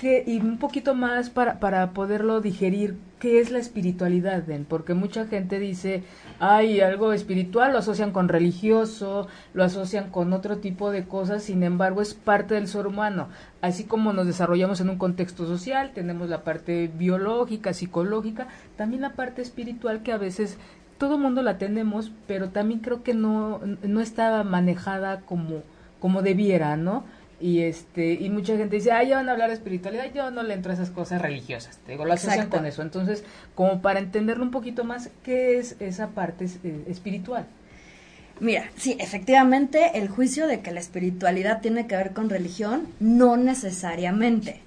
Y 0.00 0.38
un 0.38 0.58
poquito 0.58 0.94
más 0.94 1.28
para, 1.28 1.58
para 1.58 1.90
poderlo 1.90 2.40
digerir, 2.40 2.96
¿qué 3.18 3.40
es 3.40 3.50
la 3.50 3.58
espiritualidad? 3.58 4.44
Porque 4.68 4.94
mucha 4.94 5.26
gente 5.26 5.58
dice, 5.58 6.04
hay 6.38 6.80
algo 6.80 7.12
espiritual, 7.12 7.72
lo 7.72 7.78
asocian 7.78 8.12
con 8.12 8.28
religioso, 8.28 9.26
lo 9.54 9.64
asocian 9.64 10.10
con 10.10 10.32
otro 10.32 10.58
tipo 10.58 10.92
de 10.92 11.08
cosas, 11.08 11.42
sin 11.42 11.64
embargo 11.64 12.00
es 12.00 12.14
parte 12.14 12.54
del 12.54 12.68
ser 12.68 12.86
humano. 12.86 13.28
Así 13.60 13.84
como 13.84 14.12
nos 14.12 14.28
desarrollamos 14.28 14.80
en 14.80 14.90
un 14.90 14.98
contexto 14.98 15.46
social, 15.46 15.90
tenemos 15.92 16.28
la 16.28 16.44
parte 16.44 16.88
biológica, 16.94 17.72
psicológica, 17.72 18.46
también 18.76 19.02
la 19.02 19.14
parte 19.14 19.42
espiritual 19.42 20.04
que 20.04 20.12
a 20.12 20.18
veces 20.18 20.58
todo 20.98 21.18
mundo 21.18 21.42
la 21.42 21.58
tenemos, 21.58 22.12
pero 22.28 22.50
también 22.50 22.78
creo 22.80 23.02
que 23.02 23.14
no, 23.14 23.60
no 23.82 24.00
está 24.00 24.44
manejada 24.44 25.22
como, 25.22 25.64
como 25.98 26.22
debiera, 26.22 26.76
¿no? 26.76 27.04
Y 27.40 27.60
este 27.60 28.14
y 28.14 28.30
mucha 28.30 28.56
gente 28.56 28.76
dice 28.76 28.90
ah 28.90 29.02
ya 29.02 29.16
van 29.16 29.28
a 29.28 29.32
hablar 29.32 29.48
de 29.48 29.54
espiritualidad 29.54 30.12
yo 30.12 30.30
no 30.30 30.42
le 30.42 30.54
entro 30.54 30.72
a 30.72 30.74
esas 30.74 30.90
cosas 30.90 31.22
religiosas 31.22 31.78
te 31.86 31.92
digo 31.92 32.04
lo 32.04 32.12
asocian 32.12 32.48
con 32.48 32.66
eso. 32.66 32.82
Entonces 32.82 33.24
como 33.54 33.80
para 33.80 34.00
entenderlo 34.00 34.44
un 34.44 34.50
poquito 34.50 34.84
más 34.84 35.10
qué 35.22 35.58
es 35.58 35.76
esa 35.80 36.08
parte 36.08 36.46
eh, 36.64 36.84
espiritual 36.88 37.46
Mira, 38.40 38.70
sí, 38.76 38.96
efectivamente, 39.00 39.98
el 39.98 40.08
juicio 40.08 40.46
de 40.46 40.60
que 40.60 40.70
la 40.70 40.80
espiritualidad 40.80 41.60
tiene 41.60 41.86
que 41.86 41.96
ver 41.96 42.12
con 42.12 42.30
religión, 42.30 42.86
no 43.00 43.36
necesariamente. 43.36 44.60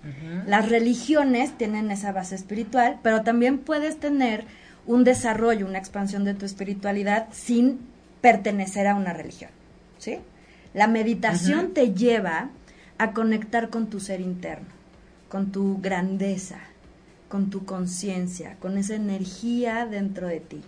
Las 0.46 0.70
religiones 0.70 1.58
tienen 1.58 1.90
esa 1.92 2.12
base 2.12 2.36
espiritual, 2.36 3.00
pero 3.02 3.22
también 3.22 3.60
puedes 3.60 3.98
tener 3.98 4.46
un 4.86 5.04
desarrollo, 5.04 5.66
una 5.66 5.78
expansión 5.78 6.26
de 6.26 6.34
tu 6.34 6.46
espiritualidad 6.46 7.28
sin 7.32 7.80
pertenecer 8.20 8.88
a 8.88 8.96
una 8.96 9.14
religión, 9.14 9.52
¿sí? 10.00 10.20
La 10.74 10.88
meditación 10.88 11.74
te 11.74 11.94
lleva 11.94 12.50
a 13.02 13.14
conectar 13.14 13.72
con 13.72 13.90
tu 13.90 14.00
ser 14.00 14.22
interno, 14.22 14.68
con 15.28 15.52
tu 15.52 15.82
grandeza, 15.82 16.60
con 17.30 17.50
tu 17.50 17.66
conciencia, 17.66 18.58
con 18.60 18.78
esa 18.78 18.94
energía 18.94 19.88
dentro 19.88 20.28
de 20.28 20.40
ti, 20.40 20.62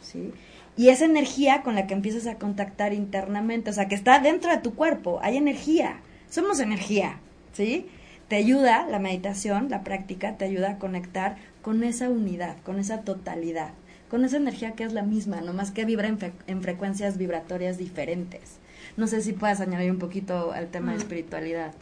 ¿sí? 0.00 0.30
Y 0.76 0.90
esa 0.90 1.04
energía 1.04 1.62
con 1.62 1.74
la 1.74 1.88
que 1.88 1.94
empiezas 1.94 2.28
a 2.28 2.36
contactar 2.36 2.92
internamente, 2.92 3.70
o 3.70 3.72
sea, 3.72 3.88
que 3.88 3.96
está 3.96 4.20
dentro 4.20 4.52
de 4.52 4.58
tu 4.58 4.76
cuerpo, 4.76 5.18
hay 5.20 5.36
energía, 5.36 5.96
somos 6.30 6.60
energía, 6.60 7.18
¿sí? 7.54 7.88
Te 8.28 8.36
ayuda 8.36 8.86
la 8.86 9.00
meditación, 9.00 9.68
la 9.68 9.82
práctica, 9.82 10.36
te 10.36 10.44
ayuda 10.44 10.70
a 10.70 10.78
conectar 10.78 11.38
con 11.60 11.82
esa 11.82 12.08
unidad, 12.08 12.56
con 12.62 12.78
esa 12.78 13.00
totalidad, 13.00 13.72
con 14.08 14.24
esa 14.24 14.36
energía 14.36 14.74
que 14.76 14.84
es 14.84 14.92
la 14.92 15.02
misma, 15.02 15.40
nomás 15.40 15.72
que 15.72 15.84
vibra 15.84 16.06
en, 16.06 16.20
en 16.46 16.62
frecuencias 16.62 17.18
vibratorias 17.18 17.78
diferentes. 17.78 18.60
No 18.96 19.06
sé 19.06 19.22
si 19.22 19.32
puedes 19.32 19.60
añadir 19.60 19.90
un 19.90 19.98
poquito 19.98 20.52
al 20.52 20.68
tema 20.68 20.92
de 20.92 20.98
espiritualidad. 20.98 21.74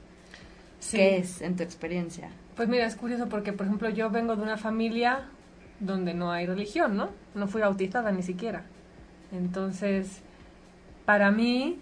¿Qué 0.91 1.19
es 1.19 1.43
en 1.43 1.57
tu 1.57 1.63
experiencia? 1.63 2.31
Pues 2.57 2.69
mira, 2.69 2.87
es 2.87 2.97
curioso 2.97 3.29
porque, 3.29 3.53
por 3.53 3.67
ejemplo, 3.67 3.89
yo 3.91 4.11
vengo 4.11 4.37
de 4.37 4.43
una 4.43 4.57
familia 4.57 5.27
donde 5.81 6.15
no 6.15 6.33
hay 6.33 6.47
religión, 6.47 6.97
¿no? 6.97 7.11
No 7.35 7.47
fui 7.47 7.61
bautizada 7.61 8.13
ni 8.13 8.23
siquiera. 8.23 8.65
Entonces, 9.33 10.21
para 11.05 11.31
mí, 11.31 11.79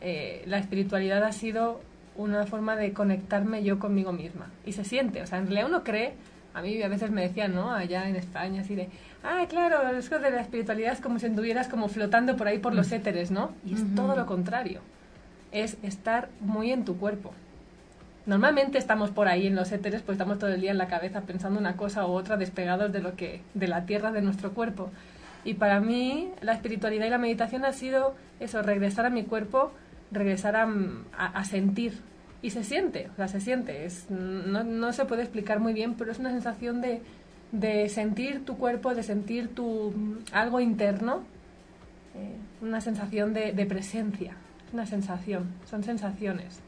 eh, 0.00 0.42
la 0.46 0.58
espiritualidad 0.58 1.22
ha 1.24 1.32
sido 1.32 1.80
una 2.16 2.46
forma 2.46 2.76
de 2.76 2.92
conectarme 2.92 3.62
yo 3.62 3.78
conmigo 3.78 4.12
misma. 4.12 4.50
Y 4.66 4.72
se 4.72 4.84
siente, 4.84 5.22
o 5.22 5.26
sea, 5.26 5.38
en 5.38 5.46
realidad 5.46 5.68
uno 5.68 5.84
cree, 5.84 6.14
a 6.54 6.62
mí 6.62 6.82
a 6.82 6.88
veces 6.88 7.10
me 7.10 7.22
decían, 7.22 7.54
¿no? 7.54 7.72
Allá 7.72 8.08
en 8.08 8.16
España, 8.16 8.62
así 8.62 8.74
de, 8.74 8.88
ah, 9.24 9.44
claro, 9.48 9.88
eso 9.96 10.18
de 10.18 10.30
la 10.30 10.40
espiritualidad 10.40 10.92
es 10.92 11.00
como 11.00 11.18
si 11.18 11.26
anduvieras 11.26 11.68
como 11.68 11.88
flotando 11.88 12.36
por 12.36 12.48
ahí 12.48 12.58
por 12.58 12.74
los 12.74 12.92
éteres, 12.92 13.30
¿no? 13.30 13.52
Y 13.64 13.74
es 13.74 13.94
todo 13.94 14.16
lo 14.16 14.26
contrario. 14.26 14.80
Es 15.50 15.76
estar 15.82 16.28
muy 16.40 16.72
en 16.72 16.84
tu 16.84 16.96
cuerpo. 16.96 17.32
Normalmente 18.24 18.78
estamos 18.78 19.10
por 19.10 19.26
ahí 19.26 19.48
en 19.48 19.56
los 19.56 19.72
éteres, 19.72 20.02
pues 20.02 20.14
estamos 20.14 20.38
todo 20.38 20.50
el 20.50 20.60
día 20.60 20.70
en 20.70 20.78
la 20.78 20.86
cabeza 20.86 21.22
pensando 21.22 21.58
una 21.58 21.76
cosa 21.76 22.06
u 22.06 22.10
otra, 22.10 22.36
despegados 22.36 22.92
de 22.92 23.00
lo 23.00 23.16
que, 23.16 23.42
de 23.54 23.66
la 23.66 23.84
tierra, 23.84 24.12
de 24.12 24.22
nuestro 24.22 24.52
cuerpo. 24.52 24.90
Y 25.44 25.54
para 25.54 25.80
mí 25.80 26.30
la 26.40 26.52
espiritualidad 26.52 27.06
y 27.06 27.10
la 27.10 27.18
meditación 27.18 27.64
ha 27.64 27.72
sido 27.72 28.14
eso, 28.38 28.62
regresar 28.62 29.06
a 29.06 29.10
mi 29.10 29.24
cuerpo, 29.24 29.72
regresar 30.12 30.54
a, 30.56 30.68
a, 31.16 31.44
sentir. 31.44 31.98
Y 32.42 32.50
se 32.50 32.64
siente, 32.64 33.08
o 33.12 33.16
sea, 33.16 33.28
se 33.28 33.40
siente. 33.40 33.84
Es, 33.84 34.10
no, 34.10 34.64
no 34.64 34.92
se 34.92 35.04
puede 35.04 35.22
explicar 35.22 35.60
muy 35.60 35.72
bien, 35.72 35.94
pero 35.94 36.10
es 36.10 36.18
una 36.18 36.30
sensación 36.30 36.80
de, 36.80 37.00
de 37.52 37.88
sentir 37.88 38.44
tu 38.44 38.56
cuerpo, 38.56 38.94
de 38.94 39.02
sentir 39.02 39.54
tu 39.54 39.94
algo 40.32 40.58
interno, 40.60 41.22
eh, 42.14 42.36
una 42.60 42.80
sensación 42.80 43.32
de, 43.32 43.52
de, 43.52 43.66
presencia, 43.66 44.34
una 44.72 44.86
sensación, 44.86 45.52
son 45.70 45.84
sensaciones, 45.84 46.60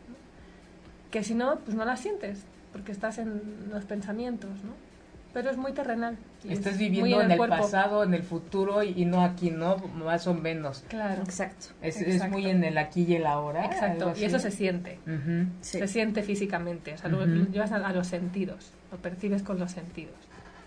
que 1.10 1.24
si 1.24 1.34
no, 1.34 1.58
pues 1.60 1.76
no 1.76 1.84
las 1.84 2.00
sientes, 2.00 2.44
porque 2.72 2.92
estás 2.92 3.18
en 3.18 3.70
los 3.70 3.84
pensamientos, 3.84 4.50
¿no? 4.62 4.93
Pero 5.34 5.50
es 5.50 5.58
muy 5.58 5.72
terrenal. 5.72 6.16
Estás 6.48 6.78
viviendo 6.78 7.20
en, 7.20 7.30
el, 7.30 7.38
pasado, 7.38 8.04
en 8.04 8.14
el 8.14 8.22
futuro 8.22 8.82
y, 8.82 9.04
no 9.04 9.22
aquí, 9.22 9.50
¿no? 9.50 9.76
Más 9.76 10.26
o 10.26 10.32
menos. 10.32 10.84
Claro. 10.88 11.22
Exacto. 11.22 11.66
Es, 11.82 12.00
es 12.00 12.26
muy 12.30 12.46
en 12.46 12.64
el 12.64 12.78
aquí 12.78 13.04
y 13.06 13.16
el 13.16 13.26
ahora. 13.26 13.66
Exacto. 13.66 14.14
Y 14.16 14.24
eso 14.24 14.38
se 14.38 14.50
siente. 14.50 14.98
Se 15.60 15.86
siente 15.88 16.22
físicamente. 16.22 16.94
O 16.94 16.98
sea, 16.98 17.10
lo 17.10 17.26
llevas 17.26 17.72
a 17.72 17.92
los 17.92 18.06
sentidos. 18.06 18.72
Lo 18.90 18.98
percibes 18.98 19.42
con 19.42 19.58
los 19.58 19.72
sentidos 19.72 20.14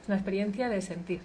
una 0.08 0.16
experiencia 0.16 0.70
de 0.70 0.82
sentir. 0.82 1.20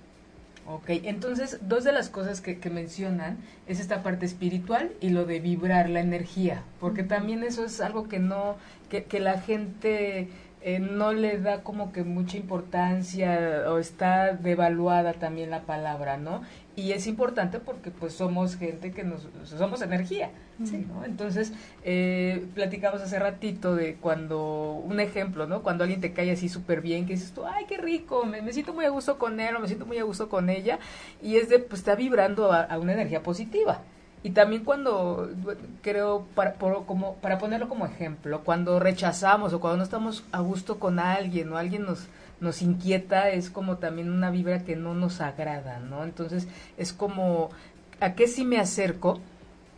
Ok, 0.66 0.90
entonces 0.90 1.58
dos 1.62 1.82
de 1.82 1.92
las 1.92 2.08
cosas 2.08 2.40
que, 2.40 2.60
que, 2.60 2.70
mencionan 2.70 3.38
es 3.66 3.80
esta 3.80 4.04
parte 4.04 4.26
espiritual 4.26 4.92
y 5.00 5.08
lo 5.08 5.24
de 5.24 5.40
vibrar 5.40 5.90
la 5.90 6.00
energía, 6.00 6.62
porque 6.78 7.02
también 7.02 7.42
eso 7.42 7.64
es 7.64 7.80
algo 7.80 8.08
que 8.08 8.20
no, 8.20 8.56
que, 8.88 9.02
que 9.02 9.18
la 9.18 9.40
gente 9.40 10.28
eh, 10.64 10.78
no 10.78 11.12
le 11.12 11.38
da 11.38 11.62
como 11.62 11.92
que 11.92 12.04
mucha 12.04 12.36
importancia 12.36 13.64
o 13.68 13.78
está 13.78 14.32
devaluada 14.32 15.12
también 15.14 15.50
la 15.50 15.62
palabra, 15.62 16.18
¿no? 16.18 16.42
Y 16.76 16.92
es 16.92 17.06
importante 17.06 17.58
porque 17.58 17.90
pues 17.90 18.14
somos 18.14 18.56
gente 18.56 18.92
que 18.92 19.02
nos, 19.02 19.28
somos 19.44 19.82
energía, 19.82 20.30
¿no? 20.58 21.04
Entonces, 21.04 21.52
eh, 21.84 22.46
platicamos 22.54 23.02
hace 23.02 23.18
ratito 23.18 23.74
de 23.74 23.96
cuando, 23.96 24.80
un 24.84 25.00
ejemplo, 25.00 25.46
¿no? 25.46 25.62
Cuando 25.62 25.84
alguien 25.84 26.00
te 26.00 26.12
cae 26.12 26.30
así 26.30 26.48
súper 26.48 26.80
bien, 26.80 27.06
que 27.06 27.14
dices 27.14 27.32
tú, 27.32 27.44
ay, 27.44 27.64
qué 27.66 27.78
rico, 27.78 28.24
me, 28.24 28.52
siento 28.52 28.72
muy 28.72 28.84
a 28.84 28.90
gusto 28.90 29.18
con 29.18 29.40
él 29.40 29.56
o 29.56 29.60
me 29.60 29.66
siento 29.66 29.84
muy 29.84 29.98
a 29.98 30.04
gusto 30.04 30.28
con 30.28 30.48
ella, 30.48 30.78
y 31.20 31.36
es 31.36 31.48
de, 31.48 31.58
pues 31.58 31.80
está 31.80 31.96
vibrando 31.96 32.52
a 32.52 32.78
una 32.78 32.92
energía 32.92 33.22
positiva. 33.22 33.82
Y 34.24 34.30
también 34.30 34.64
cuando, 34.64 35.30
creo, 35.82 36.26
para, 36.34 36.54
como, 36.54 37.16
para 37.16 37.38
ponerlo 37.38 37.68
como 37.68 37.86
ejemplo, 37.86 38.42
cuando 38.44 38.78
rechazamos 38.78 39.52
o 39.52 39.60
cuando 39.60 39.78
no 39.78 39.82
estamos 39.82 40.24
a 40.30 40.40
gusto 40.40 40.78
con 40.78 41.00
alguien 41.00 41.52
o 41.52 41.56
alguien 41.56 41.82
nos, 41.82 42.08
nos 42.40 42.62
inquieta, 42.62 43.30
es 43.30 43.50
como 43.50 43.78
también 43.78 44.12
una 44.12 44.30
vibra 44.30 44.62
que 44.62 44.76
no 44.76 44.94
nos 44.94 45.20
agrada, 45.20 45.80
¿no? 45.80 46.04
Entonces 46.04 46.46
es 46.76 46.92
como, 46.92 47.50
¿a 48.00 48.14
qué 48.14 48.28
sí 48.28 48.44
me 48.44 48.58
acerco? 48.58 49.20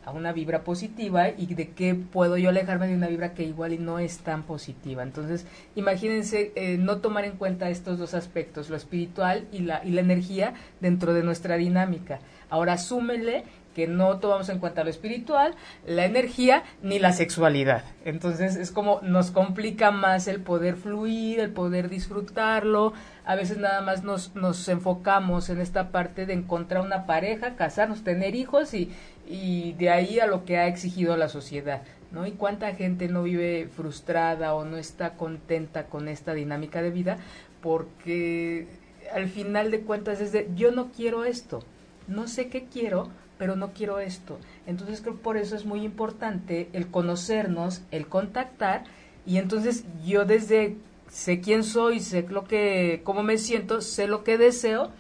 a 0.06 0.10
una 0.10 0.32
vibra 0.32 0.64
positiva 0.64 1.30
y 1.30 1.54
de 1.54 1.70
qué 1.70 1.94
puedo 1.94 2.36
yo 2.36 2.50
alejarme 2.50 2.86
de 2.86 2.94
una 2.94 3.08
vibra 3.08 3.32
que 3.32 3.42
igual 3.42 3.72
y 3.72 3.78
no 3.78 3.98
es 3.98 4.18
tan 4.18 4.42
positiva. 4.42 5.02
Entonces, 5.02 5.46
imagínense 5.74 6.52
eh, 6.56 6.76
no 6.78 6.98
tomar 6.98 7.24
en 7.24 7.36
cuenta 7.36 7.70
estos 7.70 7.98
dos 7.98 8.14
aspectos, 8.14 8.68
lo 8.68 8.76
espiritual 8.76 9.46
y 9.50 9.60
la, 9.60 9.82
y 9.84 9.90
la 9.90 10.02
energía 10.02 10.54
dentro 10.80 11.14
de 11.14 11.22
nuestra 11.22 11.56
dinámica. 11.56 12.20
Ahora 12.50 12.76
súmele 12.76 13.44
que 13.74 13.86
no 13.86 14.18
tomamos 14.18 14.48
en 14.48 14.58
cuenta 14.58 14.84
lo 14.84 14.90
espiritual, 14.90 15.54
la 15.86 16.04
energía 16.04 16.62
ni 16.82 16.98
la 16.98 17.12
sexualidad. 17.12 17.84
Entonces 18.04 18.56
es 18.56 18.70
como 18.70 19.00
nos 19.02 19.30
complica 19.30 19.90
más 19.90 20.28
el 20.28 20.40
poder 20.40 20.76
fluir, 20.76 21.40
el 21.40 21.50
poder 21.50 21.88
disfrutarlo. 21.88 22.92
A 23.24 23.34
veces 23.34 23.58
nada 23.58 23.80
más 23.80 24.04
nos, 24.04 24.34
nos 24.34 24.68
enfocamos 24.68 25.50
en 25.50 25.60
esta 25.60 25.90
parte 25.90 26.26
de 26.26 26.34
encontrar 26.34 26.84
una 26.84 27.06
pareja, 27.06 27.56
casarnos, 27.56 28.04
tener 28.04 28.34
hijos 28.34 28.74
y, 28.74 28.92
y 29.26 29.72
de 29.74 29.90
ahí 29.90 30.20
a 30.20 30.26
lo 30.26 30.44
que 30.44 30.58
ha 30.58 30.66
exigido 30.66 31.16
la 31.16 31.28
sociedad. 31.28 31.82
¿no? 32.12 32.26
Y 32.26 32.32
cuánta 32.32 32.74
gente 32.74 33.08
no 33.08 33.24
vive 33.24 33.68
frustrada 33.74 34.54
o 34.54 34.64
no 34.64 34.76
está 34.76 35.14
contenta 35.14 35.86
con 35.86 36.08
esta 36.08 36.32
dinámica 36.32 36.80
de 36.80 36.90
vida 36.90 37.18
porque 37.60 38.68
al 39.14 39.28
final 39.28 39.70
de 39.70 39.80
cuentas 39.80 40.20
es 40.20 40.32
de 40.32 40.48
yo 40.54 40.70
no 40.70 40.92
quiero 40.92 41.24
esto, 41.24 41.62
no 42.08 42.28
sé 42.28 42.48
qué 42.48 42.66
quiero, 42.70 43.08
pero 43.38 43.56
no 43.56 43.72
quiero 43.72 43.98
esto. 43.98 44.38
Entonces 44.66 45.00
creo 45.00 45.14
que 45.14 45.22
por 45.22 45.36
eso 45.36 45.56
es 45.56 45.64
muy 45.64 45.84
importante 45.84 46.68
el 46.72 46.88
conocernos, 46.88 47.82
el 47.90 48.06
contactar 48.06 48.84
y 49.26 49.38
entonces 49.38 49.84
yo 50.04 50.24
desde 50.24 50.76
sé 51.10 51.40
quién 51.40 51.64
soy, 51.64 52.00
sé 52.00 52.22
lo 52.28 52.44
que 52.44 53.02
cómo 53.04 53.22
me 53.22 53.38
siento, 53.38 53.80
sé 53.80 54.06
lo 54.06 54.24
que 54.24 54.38
deseo 54.38 54.90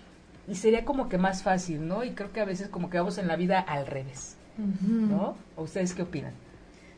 y 0.46 0.56
sería 0.56 0.84
como 0.84 1.08
que 1.08 1.18
más 1.18 1.42
fácil, 1.42 1.86
¿no? 1.86 2.04
Y 2.04 2.10
creo 2.10 2.32
que 2.32 2.40
a 2.40 2.44
veces 2.44 2.68
como 2.68 2.90
que 2.90 2.98
vamos 2.98 3.18
en 3.18 3.28
la 3.28 3.36
vida 3.36 3.60
al 3.60 3.86
revés. 3.86 4.36
¿No? 4.56 5.36
¿O 5.56 5.64
ustedes 5.64 5.94
qué 5.94 6.02
opinan? 6.02 6.32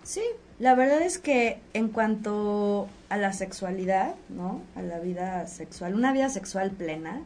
Sí, 0.03 0.21
la 0.59 0.75
verdad 0.75 1.01
es 1.01 1.19
que 1.19 1.59
en 1.73 1.89
cuanto 1.89 2.87
a 3.09 3.17
la 3.17 3.33
sexualidad, 3.33 4.15
¿no? 4.29 4.61
A 4.75 4.83
la 4.83 4.99
vida 4.99 5.47
sexual, 5.47 5.95
una 5.95 6.13
vida 6.13 6.29
sexual 6.29 6.71
plena, 6.71 7.23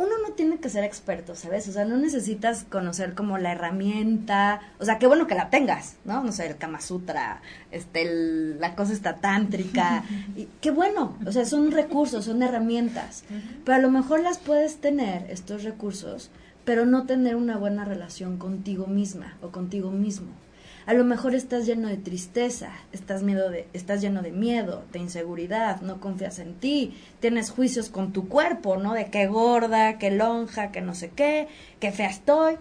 uno 0.00 0.16
no 0.26 0.32
tiene 0.32 0.58
que 0.58 0.70
ser 0.70 0.82
experto, 0.82 1.34
¿sabes? 1.34 1.68
O 1.68 1.72
sea, 1.72 1.84
no 1.84 1.98
necesitas 1.98 2.64
conocer 2.64 3.14
como 3.14 3.36
la 3.36 3.52
herramienta, 3.52 4.62
o 4.78 4.84
sea, 4.86 4.98
qué 4.98 5.06
bueno 5.06 5.26
que 5.26 5.34
la 5.34 5.50
tengas, 5.50 5.96
¿no? 6.06 6.24
No 6.24 6.32
sé, 6.32 6.46
el 6.46 6.56
Kama 6.56 6.80
Sutra, 6.80 7.42
este, 7.70 8.54
la 8.58 8.74
cosa 8.74 8.94
está 8.94 9.16
tántrica, 9.16 10.04
y 10.36 10.48
qué 10.62 10.70
bueno, 10.70 11.18
o 11.26 11.32
sea, 11.32 11.44
son 11.44 11.70
recursos, 11.70 12.24
son 12.24 12.42
herramientas, 12.42 13.24
pero 13.62 13.76
a 13.76 13.80
lo 13.80 13.90
mejor 13.90 14.20
las 14.20 14.38
puedes 14.38 14.80
tener, 14.80 15.30
estos 15.30 15.64
recursos, 15.64 16.30
pero 16.64 16.86
no 16.86 17.04
tener 17.04 17.36
una 17.36 17.58
buena 17.58 17.84
relación 17.84 18.38
contigo 18.38 18.86
misma 18.86 19.36
o 19.42 19.50
contigo 19.50 19.90
mismo. 19.90 20.28
A 20.90 20.92
lo 20.92 21.04
mejor 21.04 21.36
estás 21.36 21.66
lleno 21.66 21.86
de 21.86 21.98
tristeza, 21.98 22.72
estás, 22.90 23.22
miedo 23.22 23.48
de, 23.48 23.68
estás 23.74 24.00
lleno 24.00 24.22
de 24.22 24.32
miedo, 24.32 24.82
de 24.90 24.98
inseguridad, 24.98 25.82
no 25.82 26.00
confías 26.00 26.40
en 26.40 26.54
ti, 26.54 26.96
tienes 27.20 27.52
juicios 27.52 27.90
con 27.90 28.12
tu 28.12 28.28
cuerpo, 28.28 28.76
¿no? 28.76 28.94
De 28.94 29.08
qué 29.08 29.28
gorda, 29.28 29.98
qué 29.98 30.10
lonja, 30.10 30.72
qué 30.72 30.80
no 30.80 30.96
sé 30.96 31.10
qué, 31.10 31.46
qué 31.78 31.92
fea 31.92 32.08
estoy. 32.08 32.56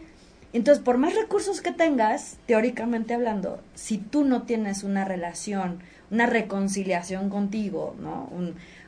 Entonces, 0.53 0.83
por 0.83 0.99
más 0.99 1.15
recursos 1.15 1.61
que 1.61 1.71
tengas, 1.71 2.37
teóricamente 2.45 3.15
hablando, 3.15 3.63
si 3.73 3.97
tú 3.97 4.23
no 4.23 4.43
tienes 4.43 4.83
una 4.83 5.05
relación, 5.05 5.79
una 6.11 6.27
reconciliación 6.27 7.31
contigo, 7.31 7.95
¿no? 7.99 8.29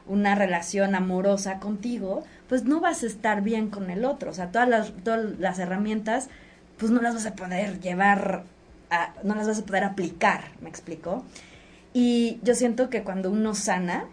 una 0.06 0.36
relación 0.36 0.94
amorosa 0.94 1.60
contigo, 1.60 2.26
pues 2.48 2.66
no 2.66 2.80
vas 2.80 3.02
a 3.02 3.08
estar 3.08 3.42
bien 3.42 3.72
con 3.72 3.90
el 3.90 4.06
otro. 4.06 4.30
O 4.30 4.34
sea, 4.36 4.52
todas 4.52 4.70
las, 4.70 4.92
todas 5.04 5.40
las 5.40 5.58
herramientas, 5.58 6.30
pues 6.78 6.92
no 6.92 7.02
las 7.02 7.16
vas 7.16 7.26
a 7.26 7.34
poder 7.34 7.80
llevar 7.80 8.44
no 9.24 9.36
las 9.36 9.48
vas 9.48 9.60
a 9.60 9.66
poder 9.66 9.84
aplicar, 9.84 10.52
¿me 10.62 10.70
explico? 10.70 11.24
Y 11.94 12.40
yo 12.44 12.56
siento 12.56 12.90
que 12.90 13.04
cuando 13.04 13.30
uno 13.32 13.54
sana, 13.54 14.06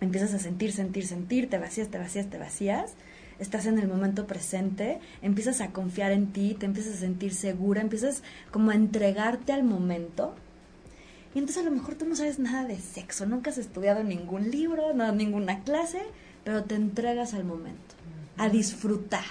empiezas 0.00 0.34
a 0.34 0.38
sentir, 0.38 0.72
sentir, 0.72 1.06
sentir, 1.06 1.50
te 1.50 1.58
vacías, 1.58 1.88
te 1.88 1.98
vacías, 1.98 2.30
te 2.30 2.38
vacías, 2.38 2.92
estás 3.38 3.66
en 3.66 3.78
el 3.78 3.88
momento 3.88 4.26
presente, 4.26 5.00
empiezas 5.22 5.60
a 5.60 5.70
confiar 5.70 6.12
en 6.12 6.32
ti, 6.32 6.54
te 6.54 6.66
empiezas 6.66 6.94
a 6.94 7.00
sentir 7.00 7.34
segura, 7.34 7.80
empiezas 7.80 8.22
como 8.50 8.70
a 8.70 8.74
entregarte 8.74 9.52
al 9.52 9.64
momento. 9.64 10.34
Y 11.34 11.38
entonces 11.38 11.62
a 11.62 11.68
lo 11.68 11.74
mejor 11.74 11.96
tú 11.96 12.04
no 12.04 12.14
sabes 12.14 12.38
nada 12.38 12.64
de 12.64 12.78
sexo, 12.78 13.26
nunca 13.26 13.50
has 13.50 13.58
estudiado 13.58 14.04
ningún 14.04 14.50
libro, 14.50 14.94
no 14.94 15.10
ninguna 15.12 15.64
clase, 15.64 16.02
pero 16.44 16.62
te 16.62 16.76
entregas 16.76 17.34
al 17.34 17.44
momento, 17.44 17.94
a 18.36 18.48
disfrutar, 18.48 19.24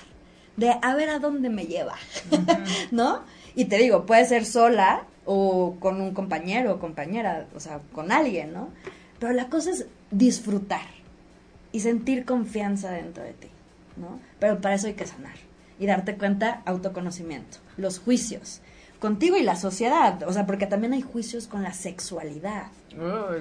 de 0.58 0.76
a 0.82 0.95
ver 0.95 1.10
a 1.10 1.19
dónde 1.19 1.49
me 1.49 1.65
lleva, 1.65 1.95
¿no? 2.91 3.21
Y 3.56 3.66
te 3.66 3.78
digo, 3.78 4.06
puede 4.06 4.26
ser 4.26 4.46
sola 4.46 5.04
o 5.26 5.78
con 5.80 6.02
un 6.02 6.13
compañero 6.13 6.74
o 6.74 6.80
compañera, 6.80 7.48
o 7.56 7.60
sea, 7.60 7.80
con 7.92 8.12
alguien, 8.12 8.54
¿no? 8.54 8.70
Pero 9.20 9.34
la 9.34 9.48
cosa 9.48 9.72
es 9.72 9.86
disfrutar 10.12 10.86
y 11.72 11.80
sentir 11.80 12.26
confianza 12.26 12.92
dentro 12.92 13.24
de 13.24 13.34
ti, 13.34 13.50
¿no? 13.96 14.20
Pero 14.39 14.60
para 14.60 14.76
eso 14.76 14.88
hay 14.88 14.94
que 14.94 15.06
sanar 15.06 15.36
y 15.80 15.86
darte 15.86 16.16
cuenta, 16.18 16.62
autoconocimiento, 16.66 17.58
los 17.78 18.00
juicios, 18.00 18.62
contigo 19.00 19.38
y 19.38 19.44
la 19.44 19.56
sociedad, 19.56 20.24
o 20.24 20.32
sea, 20.32 20.46
porque 20.46 20.66
también 20.66 20.94
hay 20.94 21.02
juicios 21.02 21.48
con 21.48 21.62
la 21.62 21.74
sexualidad, 21.74 22.68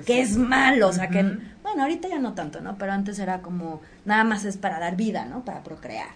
que 0.07 0.20
es 0.20 0.37
malo, 0.37 0.88
o 0.88 0.92
sea, 0.92 1.09
que, 1.09 1.22
bueno, 1.62 1.83
ahorita 1.83 2.09
ya 2.09 2.18
no 2.18 2.35
tanto, 2.35 2.61
¿no? 2.61 2.77
Pero 2.79 2.92
antes 2.92 3.18
era 3.18 3.42
como, 3.42 3.81
nada 4.05 4.25
más 4.25 4.44
es 4.44 4.57
para 4.57 4.81
dar 4.81 4.96
vida, 4.96 5.25
¿no? 5.25 5.44
Para 5.44 5.62
procrear 5.62 6.09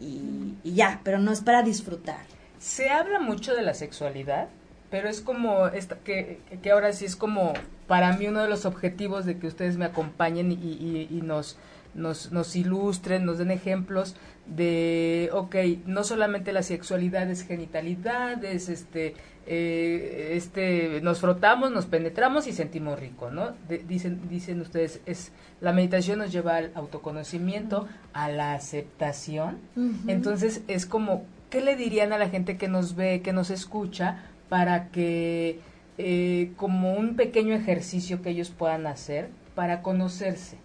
y, 0.00 0.54
y 0.64 0.74
ya, 0.74 1.00
pero 1.02 1.18
no 1.18 1.32
es 1.32 1.40
para 1.40 1.62
disfrutar 1.62 2.37
se 2.58 2.90
habla 2.90 3.20
mucho 3.20 3.54
de 3.54 3.62
la 3.62 3.74
sexualidad, 3.74 4.48
pero 4.90 5.08
es 5.08 5.20
como 5.20 5.68
esta, 5.68 5.96
que, 5.96 6.40
que 6.62 6.70
ahora 6.70 6.92
sí 6.92 7.04
es 7.04 7.16
como 7.16 7.52
para 7.86 8.12
mí 8.16 8.26
uno 8.26 8.42
de 8.42 8.48
los 8.48 8.66
objetivos 8.66 9.24
de 9.24 9.38
que 9.38 9.46
ustedes 9.46 9.76
me 9.76 9.86
acompañen 9.86 10.52
y, 10.52 11.08
y, 11.10 11.20
nos, 11.22 11.58
nos, 11.94 12.32
nos, 12.32 12.54
ilustren, 12.54 13.24
nos 13.24 13.38
den 13.38 13.50
ejemplos 13.50 14.14
de, 14.46 15.30
ok, 15.32 15.56
no 15.86 16.04
solamente 16.04 16.52
la 16.52 16.62
sexualidad 16.62 17.30
es 17.30 17.44
genitalidad, 17.44 18.44
es 18.44 18.68
este, 18.68 19.14
eh, 19.46 20.32
este, 20.34 21.00
nos 21.00 21.20
frotamos, 21.20 21.70
nos 21.70 21.86
penetramos 21.86 22.46
y 22.46 22.52
sentimos 22.52 22.98
rico, 22.98 23.30
¿no? 23.30 23.52
dicen, 23.88 24.28
dicen 24.28 24.60
ustedes, 24.60 25.00
es, 25.06 25.32
la 25.60 25.72
meditación 25.72 26.18
nos 26.18 26.30
lleva 26.30 26.56
al 26.56 26.70
autoconocimiento, 26.74 27.88
a 28.12 28.28
la 28.28 28.52
aceptación, 28.52 29.58
entonces 30.06 30.62
es 30.68 30.84
como 30.84 31.24
¿qué 31.50 31.60
le 31.60 31.76
dirían 31.76 32.12
a 32.12 32.18
la 32.18 32.28
gente 32.28 32.56
que 32.56 32.68
nos 32.68 32.94
ve, 32.94 33.22
que 33.22 33.32
nos 33.32 33.50
escucha, 33.50 34.24
para 34.48 34.88
que, 34.88 35.60
eh, 35.98 36.52
como 36.56 36.94
un 36.94 37.16
pequeño 37.16 37.54
ejercicio 37.54 38.22
que 38.22 38.30
ellos 38.30 38.50
puedan 38.50 38.86
hacer 38.86 39.28
para 39.54 39.82
conocerse? 39.82 40.58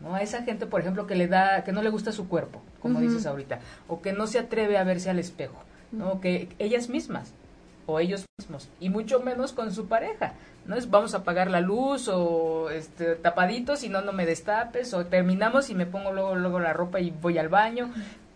¿no? 0.00 0.14
A 0.14 0.22
esa 0.22 0.42
gente, 0.42 0.66
por 0.66 0.80
ejemplo, 0.80 1.06
que 1.06 1.14
le 1.14 1.28
da, 1.28 1.62
que 1.64 1.72
no 1.72 1.82
le 1.82 1.90
gusta 1.90 2.12
su 2.12 2.28
cuerpo, 2.28 2.62
como 2.80 3.00
dices 3.00 3.26
ahorita, 3.26 3.60
o 3.88 4.00
que 4.00 4.12
no 4.12 4.26
se 4.26 4.38
atreve 4.38 4.78
a 4.78 4.84
verse 4.84 5.10
al 5.10 5.18
espejo, 5.18 5.62
¿no? 5.92 6.20
Que 6.20 6.48
ellas 6.58 6.88
mismas 6.88 7.34
o 7.86 7.98
ellos 7.98 8.24
mismos, 8.38 8.68
y 8.78 8.88
mucho 8.88 9.20
menos 9.20 9.52
con 9.52 9.72
su 9.72 9.86
pareja, 9.86 10.34
¿no? 10.64 10.76
Es 10.76 10.90
vamos 10.90 11.14
a 11.14 11.18
apagar 11.18 11.50
la 11.50 11.60
luz 11.60 12.08
o 12.08 12.70
este 12.70 13.16
tapaditos 13.16 13.82
y 13.82 13.88
no 13.88 14.00
no 14.00 14.12
me 14.12 14.26
destapes 14.26 14.94
o 14.94 15.06
terminamos 15.06 15.70
y 15.70 15.74
me 15.74 15.86
pongo 15.86 16.12
luego 16.12 16.34
luego 16.36 16.60
la 16.60 16.72
ropa 16.72 17.00
y 17.00 17.10
voy 17.10 17.38
al 17.38 17.48
baño, 17.48 17.90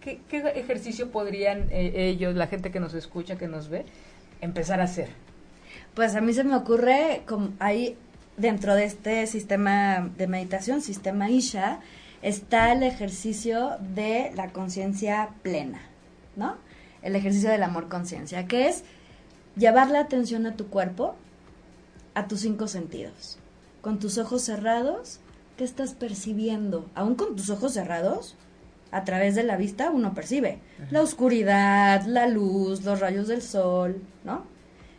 ¿qué, 0.05 0.53
ejercicio 0.55 1.11
podrían 1.11 1.69
eh, 1.71 2.09
ellos, 2.09 2.35
la 2.35 2.47
gente 2.47 2.71
que 2.71 2.81
nos 2.81 2.95
escucha, 2.95 3.37
que 3.37 3.49
nos 3.49 3.69
ve, 3.69 3.85
empezar 4.40 4.81
a 4.81 4.85
hacer? 4.85 5.09
Pues 5.95 6.14
a 6.14 6.21
mí 6.21 6.33
se 6.33 6.45
me 6.45 6.55
ocurre, 6.55 7.23
como 7.27 7.53
ahí 7.59 7.97
dentro 8.37 8.75
de 8.75 8.85
este 8.85 9.27
sistema 9.27 10.11
de 10.17 10.27
meditación, 10.27 10.81
sistema 10.81 11.31
Isha, 11.31 11.81
está 12.23 12.73
el 12.73 12.83
ejercicio 12.83 13.77
de 13.81 14.33
la 14.35 14.51
conciencia 14.51 15.31
plena, 15.43 15.81
¿no? 16.37 16.57
El 17.03 17.17
ejercicio 17.17 17.51
del 17.51 17.62
amor 17.62 17.88
conciencia, 17.88 18.47
que 18.47 18.69
es 18.69 18.85
llevar 19.57 19.90
la 19.90 20.01
atención 20.01 20.47
a 20.47 20.57
tu 20.57 20.69
cuerpo, 20.69 21.17
a 22.14 22.27
tus 22.29 22.40
cinco 22.40 22.67
sentidos, 22.67 23.38
con 23.83 23.99
tus 23.99 24.19
ojos 24.19 24.43
cerrados, 24.43 25.21
¿Qué 25.57 25.62
estás 25.62 25.95
percibiendo? 25.95 26.90
Aún 26.97 27.14
con 27.14 27.37
tus 27.37 27.49
ojos 27.49 27.75
cerrados, 27.75 28.35
a 28.95 29.05
través 29.05 29.35
de 29.35 29.43
la 29.43 29.57
vista 29.57 29.91
uno 29.91 30.15
percibe 30.15 30.61
la 30.91 31.03
oscuridad, 31.03 32.05
la 32.07 32.29
luz, 32.29 32.85
los 32.85 33.01
rayos 33.01 33.27
del 33.27 33.43
sol, 33.43 34.01
¿no? 34.23 34.45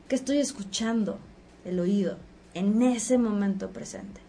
¿Qué 0.09 0.15
estoy 0.15 0.39
escuchando? 0.39 1.17
El 1.63 1.79
oído, 1.79 2.17
en 2.53 2.81
ese 2.81 3.17
momento 3.17 3.69
presente. 3.69 4.19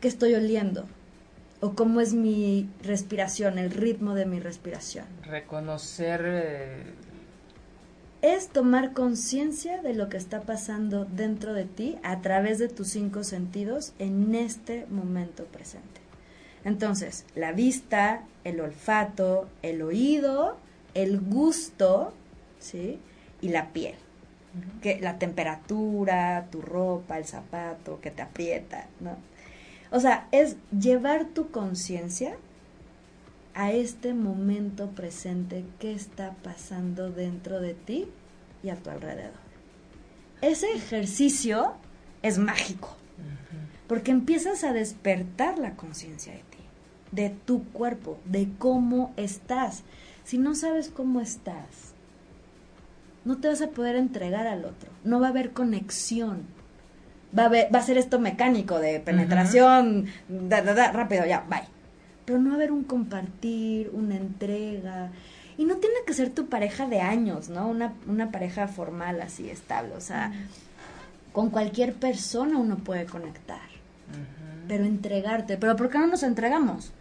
¿Qué 0.00 0.08
estoy 0.08 0.34
oliendo? 0.34 0.84
¿O 1.60 1.72
cómo 1.72 2.02
es 2.02 2.12
mi 2.12 2.68
respiración, 2.82 3.58
el 3.58 3.70
ritmo 3.70 4.14
de 4.14 4.26
mi 4.26 4.38
respiración? 4.38 5.06
Reconocer... 5.22 6.20
Eh, 6.26 6.82
es 8.20 8.48
tomar 8.48 8.92
conciencia 8.92 9.80
de 9.80 9.94
lo 9.94 10.10
que 10.10 10.18
está 10.18 10.42
pasando 10.42 11.06
dentro 11.06 11.54
de 11.54 11.64
ti 11.64 11.96
a 12.02 12.20
través 12.20 12.58
de 12.58 12.68
tus 12.68 12.88
cinco 12.88 13.24
sentidos 13.24 13.94
en 13.98 14.34
este 14.34 14.86
momento 14.90 15.44
presente. 15.44 16.05
Entonces, 16.66 17.24
la 17.34 17.52
vista, 17.52 18.24
el 18.44 18.60
olfato, 18.60 19.48
el 19.62 19.80
oído, 19.80 20.58
el 20.92 21.20
gusto, 21.20 22.12
¿sí? 22.58 22.98
Y 23.40 23.48
la 23.48 23.72
piel. 23.72 23.94
que, 24.82 25.00
la 25.00 25.18
temperatura, 25.18 26.48
tu 26.50 26.60
ropa, 26.60 27.18
el 27.18 27.24
zapato 27.24 28.00
que 28.00 28.10
te 28.10 28.22
aprieta, 28.22 28.86
¿no? 29.00 29.16
O 29.90 30.00
sea, 30.00 30.28
es 30.32 30.56
llevar 30.78 31.26
tu 31.26 31.50
conciencia 31.50 32.36
a 33.54 33.72
este 33.72 34.12
momento 34.12 34.90
presente 34.90 35.64
que 35.78 35.92
está 35.92 36.32
pasando 36.42 37.10
dentro 37.10 37.60
de 37.60 37.74
ti 37.74 38.08
y 38.62 38.68
a 38.70 38.76
tu 38.76 38.90
alrededor. 38.90 39.46
Ese 40.42 40.70
ejercicio 40.72 41.74
es 42.22 42.38
mágico, 42.38 42.96
porque 43.86 44.10
empiezas 44.10 44.64
a 44.64 44.72
despertar 44.72 45.58
la 45.58 45.76
conciencia 45.76 46.32
de 46.32 46.40
ti, 46.40 46.55
de 47.12 47.30
tu 47.30 47.64
cuerpo, 47.64 48.18
de 48.24 48.48
cómo 48.58 49.12
estás. 49.16 49.82
Si 50.24 50.38
no 50.38 50.54
sabes 50.54 50.88
cómo 50.88 51.20
estás, 51.20 51.94
no 53.24 53.38
te 53.38 53.48
vas 53.48 53.62
a 53.62 53.68
poder 53.68 53.96
entregar 53.96 54.46
al 54.46 54.64
otro, 54.64 54.90
no 55.04 55.20
va 55.20 55.28
a 55.28 55.30
haber 55.30 55.52
conexión. 55.52 56.42
Va 57.36 57.46
a, 57.46 57.48
va 57.48 57.78
a 57.78 57.82
ser 57.82 57.98
esto 57.98 58.18
mecánico 58.18 58.78
de 58.78 59.00
penetración, 59.00 60.06
rápido, 60.28 61.26
ya, 61.26 61.44
bye 61.48 61.76
pero 62.26 62.40
no 62.40 62.54
haber 62.54 62.72
un 62.72 62.84
compartir, 62.84 63.90
una 63.94 64.16
entrega. 64.16 65.10
Y 65.56 65.64
no 65.64 65.76
tiene 65.76 65.94
que 66.06 66.12
ser 66.12 66.30
tu 66.30 66.48
pareja 66.48 66.86
de 66.86 67.00
años, 67.00 67.48
¿no? 67.48 67.68
Una, 67.68 67.94
una 68.06 68.30
pareja 68.30 68.68
formal 68.68 69.22
así, 69.22 69.48
estable. 69.48 69.94
O 69.94 70.00
sea, 70.00 70.32
con 71.32 71.48
cualquier 71.48 71.94
persona 71.94 72.58
uno 72.58 72.76
puede 72.76 73.06
conectar. 73.06 73.75
Pero 74.68 74.84
entregarte. 74.84 75.56
¿Pero 75.56 75.76
por 75.76 75.90
qué 75.90 75.98
no 75.98 76.06
nos 76.06 76.22
entregamos? 76.22 76.92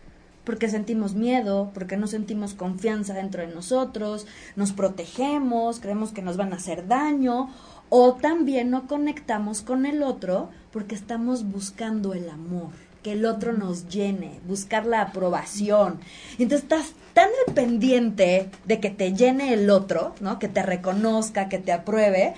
Porque 0.43 0.69
sentimos 0.69 1.15
miedo, 1.15 1.71
porque 1.73 1.97
no 1.97 2.07
sentimos 2.07 2.53
confianza 2.53 3.13
dentro 3.13 3.41
de 3.41 3.53
nosotros, 3.53 4.27
nos 4.55 4.73
protegemos, 4.73 5.79
creemos 5.79 6.11
que 6.11 6.21
nos 6.21 6.37
van 6.37 6.53
a 6.53 6.57
hacer 6.57 6.87
daño, 6.87 7.49
o 7.89 8.13
también 8.13 8.69
no 8.69 8.87
conectamos 8.87 9.61
con 9.61 9.85
el 9.85 10.03
otro 10.03 10.49
porque 10.71 10.95
estamos 10.95 11.49
buscando 11.49 12.13
el 12.13 12.29
amor 12.29 12.69
que 13.05 13.11
el 13.11 13.27
otro 13.27 13.53
nos 13.53 13.87
llene, 13.87 14.39
buscar 14.47 14.87
la 14.87 15.01
aprobación. 15.01 15.99
Y 16.39 16.43
entonces 16.43 16.63
estás 16.63 16.93
tan 17.13 17.29
dependiente 17.45 18.49
de 18.65 18.79
que 18.79 18.89
te 18.89 19.13
llene 19.13 19.53
el 19.53 19.69
otro, 19.69 20.15
¿no? 20.21 20.39
Que 20.39 20.47
te 20.47 20.63
reconozca, 20.63 21.47
que 21.47 21.59
te 21.59 21.71
apruebe, 21.71 22.33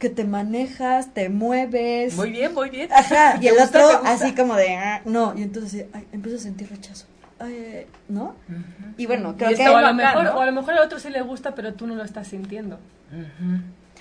que 0.00 0.08
te 0.08 0.24
manejas, 0.24 1.14
te 1.14 1.28
mueves. 1.28 2.16
Muy 2.16 2.32
bien, 2.32 2.52
muy 2.52 2.70
bien. 2.70 2.92
Ajá, 2.92 3.38
y 3.40 3.46
el 3.48 3.60
otro 3.60 3.86
así 4.04 4.34
como 4.34 4.56
de, 4.56 4.74
ah, 4.74 5.02
no, 5.04 5.34
y 5.36 5.42
entonces 5.42 5.86
ay, 5.92 6.08
empiezo 6.10 6.38
a 6.38 6.40
sentir 6.40 6.68
rechazo. 6.68 7.06
¿No? 8.08 8.34
Y 8.98 9.06
bueno, 9.06 9.34
creo 9.38 9.56
que... 9.56 9.66
O 9.66 9.76
a, 9.76 9.80
lo 9.80 9.94
mejor, 9.94 10.26
o 10.26 10.40
a 10.40 10.46
lo 10.46 10.52
mejor 10.52 10.74
al 10.74 10.80
otro 10.80 10.98
sí 10.98 11.08
le 11.08 11.22
gusta, 11.22 11.54
pero 11.54 11.72
tú 11.72 11.86
no 11.86 11.94
lo 11.94 12.04
estás 12.04 12.28
sintiendo. 12.28 12.78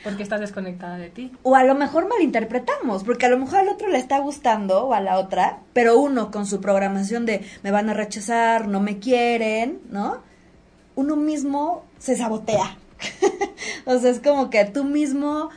Porque 0.04 0.24
estás 0.24 0.42
desconectada 0.42 0.98
de 0.98 1.10
ti. 1.10 1.32
O 1.44 1.56
a 1.56 1.64
lo 1.64 1.76
mejor 1.76 2.10
malinterpretamos, 2.10 3.04
porque 3.04 3.28
a 3.28 3.30
lo 3.30 3.38
mejor 3.38 3.60
al 3.60 3.70
otro 3.70 3.88
le 3.88 3.98
está 3.98 4.20
gustando 4.20 4.88
o 4.88 4.94
a 4.94 5.00
la 5.00 5.18
otra, 5.20 5.60
pero 5.72 6.00
uno 6.00 6.32
con 6.32 6.46
su 6.46 6.60
programación 6.60 7.26
de 7.26 7.46
me 7.64 7.72
van 7.72 7.90
a 7.90 7.94
rechazar, 7.94 8.68
no 8.68 8.82
me 8.82 9.00
quieren, 9.00 9.80
¿no? 9.90 10.22
Uno 10.96 11.16
mismo 11.16 11.86
se 11.98 12.18
sabotea. 12.18 12.78
o 13.86 13.98
sea, 14.00 14.12
es 14.12 14.20
como 14.20 14.50
que 14.50 14.66
tú 14.66 14.84
mismo, 14.84 15.50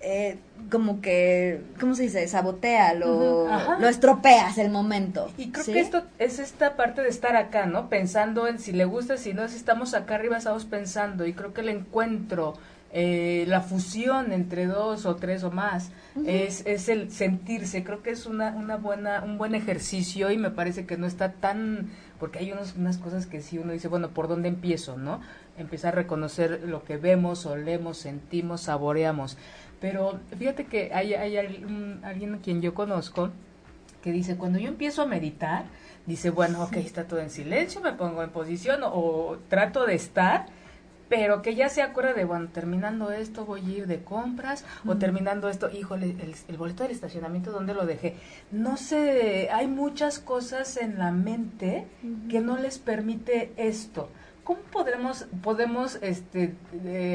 eh, 0.00 0.38
como 0.70 1.00
que, 1.00 1.62
¿cómo 1.80 1.94
se 1.94 2.04
dice? 2.04 2.26
Sabotea, 2.28 2.94
lo, 2.94 3.46
lo 3.78 3.88
estropeas 3.88 4.58
el 4.58 4.70
momento. 4.70 5.30
Y 5.36 5.50
creo 5.50 5.64
que 5.64 5.80
esto 5.80 6.02
es 6.18 6.38
esta 6.38 6.76
parte 6.76 7.02
de 7.02 7.08
estar 7.08 7.36
acá, 7.36 7.66
¿no? 7.66 7.88
Pensando 7.88 8.46
en 8.48 8.58
si 8.58 8.72
le 8.72 8.84
gusta, 8.84 9.16
si 9.16 9.32
no, 9.32 9.48
si 9.48 9.56
estamos 9.56 9.94
acá 9.94 10.16
arriba, 10.16 10.36
estamos 10.36 10.64
pensando. 10.64 11.26
Y 11.26 11.32
creo 11.32 11.54
que 11.54 11.60
el 11.60 11.68
encuentro 11.68 12.54
eh, 12.98 13.44
la 13.48 13.60
fusión 13.60 14.32
entre 14.32 14.66
dos 14.66 15.04
o 15.04 15.16
tres 15.16 15.44
o 15.44 15.50
más, 15.50 15.90
es, 16.24 16.64
es 16.64 16.88
el 16.88 17.10
sentirse, 17.10 17.84
creo 17.84 18.02
que 18.02 18.10
es 18.10 18.24
una, 18.24 18.50
una 18.56 18.76
buena, 18.76 19.22
un 19.22 19.36
buen 19.36 19.54
ejercicio 19.54 20.30
y 20.30 20.38
me 20.38 20.50
parece 20.50 20.86
que 20.86 20.96
no 20.96 21.06
está 21.06 21.32
tan, 21.32 21.90
porque 22.18 22.38
hay 22.38 22.52
unos, 22.52 22.74
unas 22.74 22.96
cosas 22.96 23.26
que 23.26 23.42
si 23.42 23.58
uno 23.58 23.72
dice, 23.72 23.88
bueno, 23.88 24.10
¿por 24.10 24.28
dónde 24.28 24.48
empiezo? 24.48 24.96
¿no? 24.96 25.20
Empezar 25.58 25.92
a 25.92 25.96
reconocer 25.96 26.62
lo 26.64 26.84
que 26.84 26.96
vemos, 26.96 27.44
olemos, 27.44 27.98
sentimos, 27.98 28.62
saboreamos. 28.62 29.36
Pero 29.80 30.20
fíjate 30.38 30.64
que 30.64 30.90
hay, 30.92 31.14
hay 31.14 31.36
alguien 31.36 32.34
a 32.34 32.38
quien 32.38 32.62
yo 32.62 32.74
conozco 32.74 33.30
que 34.02 34.12
dice, 34.12 34.36
cuando 34.36 34.58
yo 34.58 34.68
empiezo 34.68 35.02
a 35.02 35.06
meditar, 35.06 35.64
dice, 36.06 36.30
bueno, 36.30 36.62
ok, 36.62 36.76
está 36.76 37.04
todo 37.04 37.20
en 37.20 37.30
silencio, 37.30 37.80
me 37.80 37.92
pongo 37.92 38.22
en 38.22 38.30
posición 38.30 38.80
o 38.84 39.38
trato 39.48 39.84
de 39.84 39.94
estar 39.94 40.46
pero 41.08 41.42
que 41.42 41.54
ya 41.54 41.68
se 41.68 41.82
acuerda 41.82 42.14
de, 42.14 42.24
bueno, 42.24 42.48
terminando 42.52 43.10
esto 43.12 43.44
voy 43.44 43.60
a 43.60 43.78
ir 43.78 43.86
de 43.86 44.02
compras 44.02 44.64
o 44.86 44.96
terminando 44.96 45.48
esto, 45.48 45.70
híjole, 45.70 46.16
el, 46.48 46.56
boleto 46.56 46.82
del 46.82 46.92
estacionamiento, 46.92 47.52
¿dónde 47.52 47.74
lo 47.74 47.86
dejé? 47.86 48.16
No 48.50 48.76
sé, 48.76 49.48
hay 49.52 49.68
muchas 49.68 50.18
cosas 50.18 50.76
en 50.76 50.98
la 50.98 51.12
mente 51.12 51.86
que 52.28 52.40
no 52.40 52.56
les 52.56 52.78
permite 52.78 53.52
esto. 53.56 54.10
¿Cómo 54.46 54.60
podremos, 54.60 55.26
podemos 55.42 55.98
este, 56.02 56.54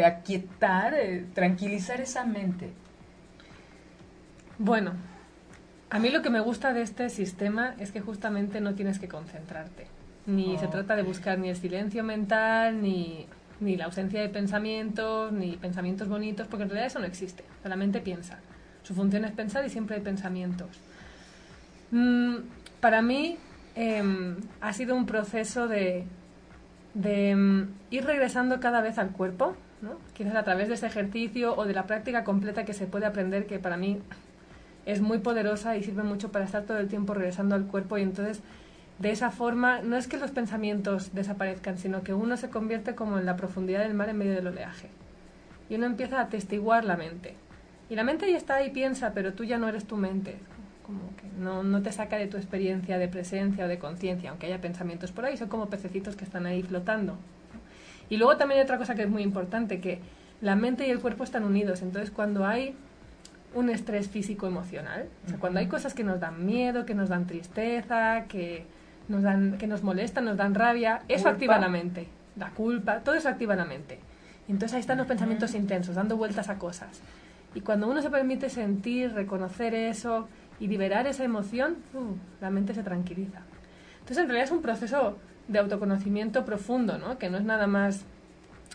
aquietar, 0.06 0.94
eh, 0.94 1.26
tranquilizar 1.34 2.02
esa 2.02 2.26
mente? 2.26 2.74
Bueno, 4.58 4.92
a 5.90 5.98
mí 5.98 6.10
lo 6.10 6.22
que 6.22 6.30
me 6.30 6.42
gusta 6.42 6.74
de 6.74 6.82
este 6.82 7.10
sistema 7.10 7.74
es 7.80 7.92
que 7.92 8.02
justamente 8.02 8.60
no 8.60 8.76
tienes 8.76 9.00
que 9.00 9.08
concentrarte. 9.08 9.88
Ni 10.26 10.58
se 10.58 10.68
trata 10.68 10.96
de 10.96 11.04
buscar 11.04 11.40
ni 11.40 11.50
el 11.50 11.56
silencio 11.56 12.04
mental, 12.04 12.82
ni 12.82 13.28
ni 13.62 13.78
la 13.78 13.86
ausencia 13.86 14.20
de 14.22 14.28
pensamientos, 14.28 15.32
ni 15.32 15.56
pensamientos 15.56 16.10
bonitos, 16.10 16.48
porque 16.48 16.64
en 16.64 16.70
realidad 16.70 16.88
eso 16.88 17.00
no 17.00 17.06
existe. 17.06 17.46
La 17.64 17.76
mente 17.76 18.02
piensa. 18.02 18.40
Su 18.84 18.94
función 18.96 19.24
es 19.24 19.32
pensar 19.32 19.66
y 19.66 19.70
siempre 19.70 19.96
hay 19.96 20.02
pensamientos. 20.02 20.70
Mm, 21.92 22.38
para 22.82 23.02
mí 23.02 23.38
em, 23.76 24.38
ha 24.60 24.74
sido 24.74 24.96
un 24.96 25.06
proceso 25.06 25.68
de, 25.68 26.06
de 26.94 27.32
em, 27.32 27.68
ir 27.90 28.06
regresando 28.06 28.60
cada 28.60 28.82
vez 28.82 28.98
al 28.98 29.12
cuerpo, 29.12 29.56
¿no? 29.82 29.98
quizás 30.14 30.36
a 30.36 30.44
través 30.44 30.68
de 30.68 30.76
ese 30.76 30.88
ejercicio 30.88 31.56
o 31.56 31.66
de 31.66 31.74
la 31.74 31.88
práctica 31.88 32.24
completa 32.24 32.66
que 32.66 32.74
se 32.74 32.88
puede 32.88 33.06
aprender, 33.06 33.46
que 33.46 33.60
para 33.60 33.78
mí 33.78 34.00
es 34.86 35.02
muy 35.02 35.20
poderosa 35.20 35.78
y 35.78 35.84
sirve 35.84 36.04
mucho 36.04 36.32
para 36.32 36.46
estar 36.46 36.64
todo 36.64 36.80
el 36.80 36.88
tiempo 36.88 37.14
regresando 37.14 37.56
al 37.56 37.66
cuerpo 37.66 37.98
y 37.98 38.02
entonces 38.02 38.42
de 39.00 39.12
esa 39.12 39.32
forma 39.32 39.82
no 39.82 39.96
es 39.96 40.08
que 40.08 40.18
los 40.18 40.32
pensamientos 40.32 41.14
desaparezcan, 41.14 41.78
sino 41.78 42.04
que 42.04 42.14
uno 42.14 42.38
se 42.38 42.50
convierte 42.50 42.94
como 42.94 43.18
en 43.18 43.26
la 43.26 43.36
profundidad 43.36 43.80
del 43.80 43.96
mar 43.96 44.10
en 44.10 44.18
medio 44.18 44.36
del 44.36 44.48
oleaje. 44.48 44.90
Y 45.70 45.76
uno 45.76 45.88
empieza 45.88 46.20
a 46.20 46.24
atestiguar 46.24 46.86
la 46.86 46.98
mente. 46.98 47.36
Y 47.90 47.96
la 47.96 48.04
mente 48.04 48.30
ya 48.30 48.38
está 48.38 48.56
ahí, 48.56 48.70
piensa, 48.70 49.14
pero 49.14 49.34
tú 49.34 49.44
ya 49.44 49.58
no 49.58 49.68
eres 49.68 49.86
tu 49.86 49.98
mente. 49.98 50.38
Como 50.84 51.16
que 51.16 51.28
no, 51.40 51.64
no 51.64 51.82
te 51.82 51.92
saca 51.92 52.18
de 52.18 52.28
tu 52.28 52.38
experiencia 52.38 52.98
de 52.98 53.08
presencia 53.08 53.66
o 53.66 53.68
de 53.68 53.80
conciencia, 53.80 54.30
aunque 54.30 54.48
haya 54.48 54.62
pensamientos 54.62 55.12
por 55.12 55.26
ahí, 55.26 55.38
son 55.38 55.48
como 55.48 55.70
pececitos 55.70 56.16
que 56.16 56.26
están 56.26 56.46
ahí 56.46 56.64
flotando. 56.64 57.18
Y 58.10 58.18
luego 58.18 58.36
también 58.36 58.60
hay 58.60 58.64
otra 58.66 58.78
cosa 58.78 58.94
que 58.96 59.04
es 59.04 59.10
muy 59.10 59.24
importante, 59.24 59.80
que 59.80 60.00
la 60.42 60.56
mente 60.56 60.86
y 60.86 60.92
el 60.92 61.00
cuerpo 61.00 61.24
están 61.24 61.46
unidos. 61.46 61.82
Entonces 61.82 62.12
cuando 62.12 62.46
hay 62.46 62.76
un 63.54 63.70
estrés 63.70 64.10
físico 64.10 64.48
emocional, 64.48 65.08
o 65.26 65.30
sea, 65.30 65.38
cuando 65.38 65.60
hay 65.60 65.68
cosas 65.68 65.94
que 65.94 66.04
nos 66.04 66.20
dan 66.20 66.46
miedo, 66.46 66.86
que 66.86 66.96
nos 66.96 67.10
dan 67.10 67.28
tristeza, 67.28 68.26
que 68.28 68.66
nos 69.08 69.24
dan, 69.24 69.58
que 69.58 69.68
nos 69.68 69.84
molestan, 69.84 70.26
nos 70.26 70.38
dan 70.38 70.56
rabia, 70.56 71.04
eso 71.08 71.30
activa 71.30 71.58
la 71.58 71.70
mente. 71.70 72.08
La 72.36 72.50
culpa, 72.50 73.00
todo 73.00 73.16
eso 73.16 73.30
activa 73.30 73.56
la 73.56 73.66
mente. 73.66 74.00
entonces 74.48 74.76
ahí 74.76 74.80
están 74.80 74.98
los 74.98 75.08
pensamientos 75.08 75.54
intensos, 75.54 75.96
dando 75.96 76.18
vueltas 76.18 76.50
a 76.50 76.58
cosas. 76.58 77.02
Y 77.54 77.62
cuando 77.62 77.90
uno 77.90 78.02
se 78.02 78.10
permite 78.10 78.50
sentir, 78.50 79.14
reconocer 79.14 79.74
eso 79.74 80.28
y 80.62 80.68
liberar 80.68 81.08
esa 81.08 81.26
emoción, 81.26 81.76
uh, 81.94 82.16
la 82.40 82.50
mente 82.50 82.74
se 82.74 82.84
tranquiliza. 82.84 83.42
Entonces 84.00 84.20
en 84.20 84.26
realidad 84.28 84.46
es 84.46 84.52
un 84.52 84.62
proceso 84.62 85.18
de 85.48 85.60
autoconocimiento 85.60 86.46
profundo, 86.46 86.98
¿no? 86.98 87.18
Que 87.18 87.30
no 87.30 87.38
es 87.38 87.44
nada 87.44 87.68
más... 87.68 88.06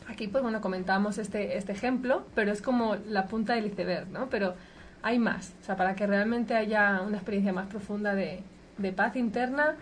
Aquí, 0.09 0.29
pues 0.29 0.43
bueno, 0.43 0.61
comentamos 0.61 1.17
este, 1.17 1.57
este 1.57 1.73
ejemplo, 1.73 2.27
pero 2.35 2.53
es 2.53 2.61
como 2.61 2.97
la 3.09 3.27
punta 3.27 3.55
del 3.55 3.67
iceberg, 3.67 4.09
¿no? 4.09 4.29
Pero 4.29 4.55
hay 5.03 5.19
más, 5.19 5.55
o 5.63 5.65
sea, 5.65 5.77
para 5.77 5.95
que 5.95 6.07
realmente 6.07 6.55
haya 6.55 7.01
una 7.01 7.17
experiencia 7.17 7.53
más 7.53 7.67
profunda 7.67 8.15
de, 8.15 8.43
de 8.79 8.93
paz 8.93 9.17
interna, 9.17 9.77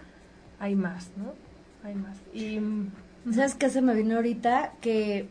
hay 0.60 0.76
más, 0.76 1.10
¿no? 1.16 1.32
Hay 1.82 1.94
más. 1.94 2.16
Y 2.32 2.60
¿Sabes 3.32 3.54
qué 3.54 3.70
se 3.70 3.80
me 3.80 3.94
vino 3.94 4.16
ahorita? 4.16 4.72
Que 4.82 5.26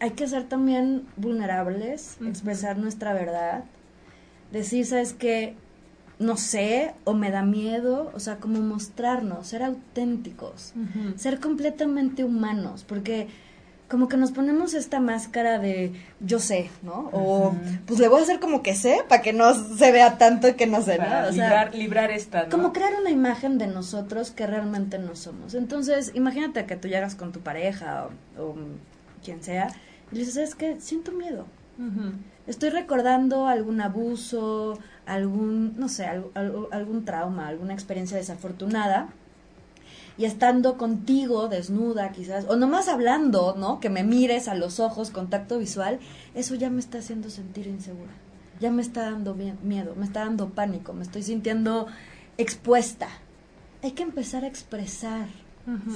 hay 0.00 0.10
que 0.12 0.26
ser 0.26 0.44
también 0.44 1.06
vulnerables, 1.16 2.18
expresar 2.26 2.78
nuestra 2.78 3.12
verdad, 3.12 3.64
decir, 4.52 4.86
¿sabes 4.86 5.12
qué? 5.12 5.54
No 6.18 6.36
sé, 6.36 6.94
o 7.04 7.12
me 7.12 7.30
da 7.30 7.42
miedo, 7.42 8.10
o 8.14 8.20
sea, 8.20 8.36
como 8.36 8.60
mostrarnos, 8.60 9.48
ser 9.48 9.62
auténticos, 9.62 10.72
ser 11.16 11.40
completamente 11.40 12.24
humanos, 12.24 12.84
porque 12.88 13.28
como 13.88 14.08
que 14.08 14.16
nos 14.16 14.32
ponemos 14.32 14.74
esta 14.74 14.98
máscara 14.98 15.58
de 15.58 15.92
yo 16.20 16.38
sé, 16.38 16.70
¿no? 16.82 17.08
O 17.12 17.54
pues 17.86 18.00
le 18.00 18.08
voy 18.08 18.20
a 18.20 18.22
hacer 18.24 18.40
como 18.40 18.62
que 18.62 18.74
sé 18.74 19.00
para 19.08 19.22
que 19.22 19.32
no 19.32 19.54
se 19.54 19.92
vea 19.92 20.18
tanto 20.18 20.56
que 20.56 20.66
no 20.66 20.82
sé, 20.82 20.98
¿no? 20.98 21.28
O 21.28 21.30
librar, 21.30 21.74
librar 21.74 22.10
esta, 22.10 22.44
¿no? 22.44 22.48
Como 22.48 22.72
crear 22.72 22.94
una 23.00 23.10
imagen 23.10 23.58
de 23.58 23.68
nosotros 23.68 24.32
que 24.32 24.46
realmente 24.46 24.98
no 24.98 25.14
somos. 25.14 25.54
Entonces, 25.54 26.12
imagínate 26.14 26.66
que 26.66 26.76
tú 26.76 26.88
llegas 26.88 27.14
con 27.14 27.30
tu 27.32 27.40
pareja 27.40 28.08
o, 28.38 28.54
quien 29.22 29.42
sea 29.42 29.68
y 30.10 30.14
le 30.14 30.20
dices, 30.20 30.36
es 30.36 30.54
que 30.54 30.80
siento 30.80 31.12
miedo. 31.12 31.46
Estoy 32.46 32.70
recordando 32.70 33.46
algún 33.46 33.80
abuso, 33.80 34.78
algún, 35.06 35.74
no 35.78 35.88
sé, 35.88 36.06
algún 36.06 37.04
trauma, 37.04 37.48
alguna 37.48 37.72
experiencia 37.72 38.16
desafortunada 38.16 39.08
y 40.18 40.24
estando 40.24 40.76
contigo 40.76 41.48
desnuda 41.48 42.10
quizás, 42.12 42.46
o 42.48 42.56
nomás 42.56 42.88
hablando, 42.88 43.54
¿no? 43.56 43.80
Que 43.80 43.90
me 43.90 44.02
mires 44.02 44.48
a 44.48 44.54
los 44.54 44.80
ojos, 44.80 45.10
contacto 45.10 45.58
visual, 45.58 46.00
eso 46.34 46.54
ya 46.54 46.70
me 46.70 46.80
está 46.80 46.98
haciendo 46.98 47.30
sentir 47.30 47.66
insegura. 47.66 48.12
Ya 48.58 48.70
me 48.70 48.80
está 48.80 49.10
dando 49.10 49.34
miedo, 49.34 49.94
me 49.96 50.06
está 50.06 50.20
dando 50.20 50.50
pánico, 50.50 50.94
me 50.94 51.02
estoy 51.02 51.22
sintiendo 51.22 51.86
expuesta. 52.38 53.08
Hay 53.82 53.92
que 53.92 54.02
empezar 54.02 54.44
a 54.44 54.46
expresar, 54.46 55.28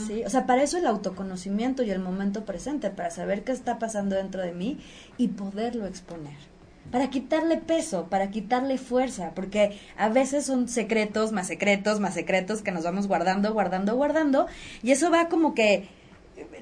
¿sí? 0.07 0.23
O 0.27 0.31
sea, 0.31 0.45
para 0.45 0.63
eso 0.63 0.77
el 0.77 0.87
autoconocimiento 0.87 1.83
y 1.83 1.91
el 1.91 2.01
momento 2.01 2.45
presente, 2.45 2.91
para 2.91 3.11
saber 3.11 3.45
qué 3.45 3.53
está 3.53 3.79
pasando 3.79 4.15
dentro 4.15 4.43
de 4.43 4.53
mí 4.53 4.79
y 5.17 5.29
poderlo 5.29 5.87
exponer 5.87 6.37
para 6.91 7.11
quitarle 7.11 7.57
peso, 7.57 8.07
para 8.09 8.31
quitarle 8.31 8.79
fuerza, 8.79 9.33
porque 9.35 9.79
a 9.97 10.09
veces 10.09 10.47
son 10.47 10.69
secretos, 10.69 11.33
más 11.33 11.47
secretos, 11.47 12.01
más 12.01 12.15
secretos 12.15 12.63
que 12.63 12.73
nos 12.73 12.85
vamos 12.85 13.07
guardando, 13.07 13.53
guardando, 13.53 13.97
guardando, 13.97 14.47
y 14.83 14.91
eso 14.93 15.11
va 15.11 15.29
como 15.29 15.55
que 15.55 15.89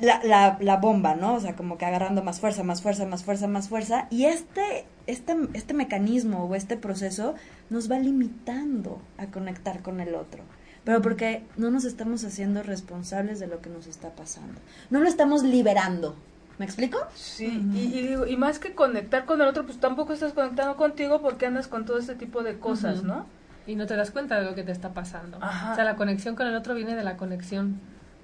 la, 0.01 0.23
la, 0.25 0.59
la 0.61 0.77
bomba, 0.77 1.15
¿no? 1.15 1.35
O 1.35 1.41
sea, 1.41 1.57
como 1.57 1.79
que 1.79 1.87
agarrando 1.87 2.23
más 2.23 2.41
fuerza, 2.41 2.63
más 2.63 2.83
fuerza, 2.83 3.07
más 3.07 3.25
fuerza, 3.25 3.47
más 3.49 3.69
fuerza, 3.69 4.07
y 4.11 4.25
este, 4.25 4.85
este, 5.07 5.37
este 5.55 5.75
mecanismo 5.75 6.45
o 6.45 6.55
este 6.55 6.77
proceso 6.77 7.35
nos 7.71 7.91
va 7.91 7.99
limitando 7.99 9.01
a 9.17 9.27
conectar 9.27 9.83
con 9.83 10.01
el 10.01 10.15
otro 10.15 10.43
pero 10.89 11.03
porque 11.03 11.43
no 11.59 11.71
nos 11.71 11.85
estamos 11.85 12.25
haciendo 12.25 12.63
responsables 12.63 13.39
de 13.39 13.47
lo 13.47 13.61
que 13.61 13.69
nos 13.69 13.87
está 13.87 14.17
pasando. 14.17 14.59
No 14.89 15.01
lo 15.01 15.07
estamos 15.07 15.43
liberando, 15.43 16.17
¿Me 16.59 16.65
explico? 16.65 16.99
Sí, 17.15 17.47
y, 17.73 18.33
y, 18.33 18.37
más 18.37 18.59
que 18.59 18.75
conectar 18.75 19.25
con 19.27 19.41
el 19.41 19.47
otro, 19.47 19.65
pues 19.65 19.79
tampoco 19.79 20.13
estás 20.13 20.33
conectando 20.33 20.77
contigo 20.77 21.23
porque 21.23 21.47
andas 21.47 21.69
con 21.69 21.85
todo 21.85 21.99
este 21.99 22.17
tipo 22.17 22.43
de 22.43 22.59
cosas, 22.59 23.05
¿no? 23.05 23.27
Y 23.67 23.77
no 23.77 23.87
te 23.87 23.95
das 23.95 24.11
cuenta 24.11 24.41
de 24.41 24.45
lo 24.45 24.57
que 24.57 24.65
te 24.65 24.73
está 24.73 24.93
pasando. 24.93 25.39
O 25.39 25.75
sea, 25.75 25.85
la 25.85 25.95
conexión 25.95 26.35
con 26.35 26.49
el 26.49 26.57
otro 26.57 26.75
viene 26.75 26.97
de 26.97 27.05
la 27.05 27.17
conexión 27.17 27.81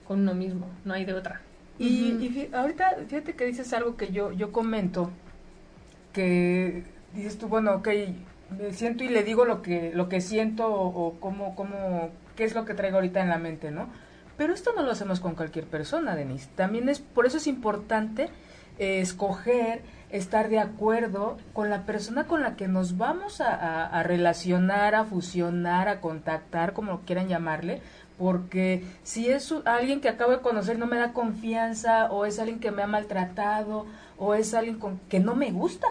con 0.08 0.20
uno 0.20 0.34
mismo, 0.34 0.68
no 0.84 0.94
hay 0.94 1.04
de 1.04 1.14
otra. 1.14 1.42
Y, 1.78 2.48
ahorita, 2.52 2.96
fíjate 3.08 3.34
que 3.34 3.46
dices 3.46 3.72
algo 3.72 3.96
que 3.96 4.10
yo, 4.10 4.32
yo 4.32 4.50
comento, 4.50 5.10
que 6.12 6.84
dices 7.14 7.38
tú, 7.38 7.46
bueno, 7.46 7.74
ok, 7.76 7.88
me 8.58 8.72
siento 8.72 9.04
y 9.04 9.08
le 9.08 9.22
digo 9.22 9.44
lo 9.44 9.62
que, 9.62 9.92
lo 9.94 10.08
que 10.08 10.20
siento 10.20 10.66
o, 10.66 10.88
o 10.88 11.20
cómo, 11.20 11.54
cómo, 11.54 12.10
qué 12.34 12.44
es 12.44 12.54
lo 12.54 12.64
que 12.64 12.74
traigo 12.74 12.96
ahorita 12.96 13.20
en 13.20 13.28
la 13.28 13.38
mente, 13.38 13.70
¿no? 13.70 13.88
Pero 14.36 14.52
esto 14.52 14.72
no 14.74 14.82
lo 14.82 14.90
hacemos 14.90 15.20
con 15.20 15.34
cualquier 15.34 15.66
persona, 15.66 16.16
Denise. 16.16 16.48
También 16.56 16.88
es, 16.88 17.00
por 17.00 17.26
eso 17.26 17.36
es 17.36 17.46
importante 17.46 18.30
eh, 18.78 19.00
escoger, 19.00 19.82
estar 20.10 20.48
de 20.48 20.58
acuerdo 20.58 21.36
con 21.52 21.70
la 21.70 21.82
persona 21.86 22.26
con 22.26 22.42
la 22.42 22.56
que 22.56 22.66
nos 22.66 22.96
vamos 22.96 23.40
a, 23.40 24.02
relacionar, 24.02 24.94
a 24.94 25.04
fusionar, 25.04 25.88
a 25.88 26.00
contactar, 26.00 26.72
como 26.72 27.00
quieran 27.00 27.28
llamarle, 27.28 27.82
porque 28.18 28.84
si 29.02 29.28
es 29.28 29.52
alguien 29.64 30.00
que 30.00 30.08
acabo 30.08 30.32
de 30.32 30.40
conocer 30.40 30.78
no 30.78 30.86
me 30.86 30.98
da 30.98 31.12
confianza, 31.12 32.10
o 32.10 32.26
es 32.26 32.38
alguien 32.38 32.60
que 32.60 32.70
me 32.70 32.82
ha 32.82 32.86
maltratado, 32.86 33.86
o 34.18 34.34
es 34.34 34.54
alguien 34.54 34.78
con, 34.78 34.98
que 35.08 35.20
no 35.20 35.34
me 35.34 35.50
gusta, 35.50 35.88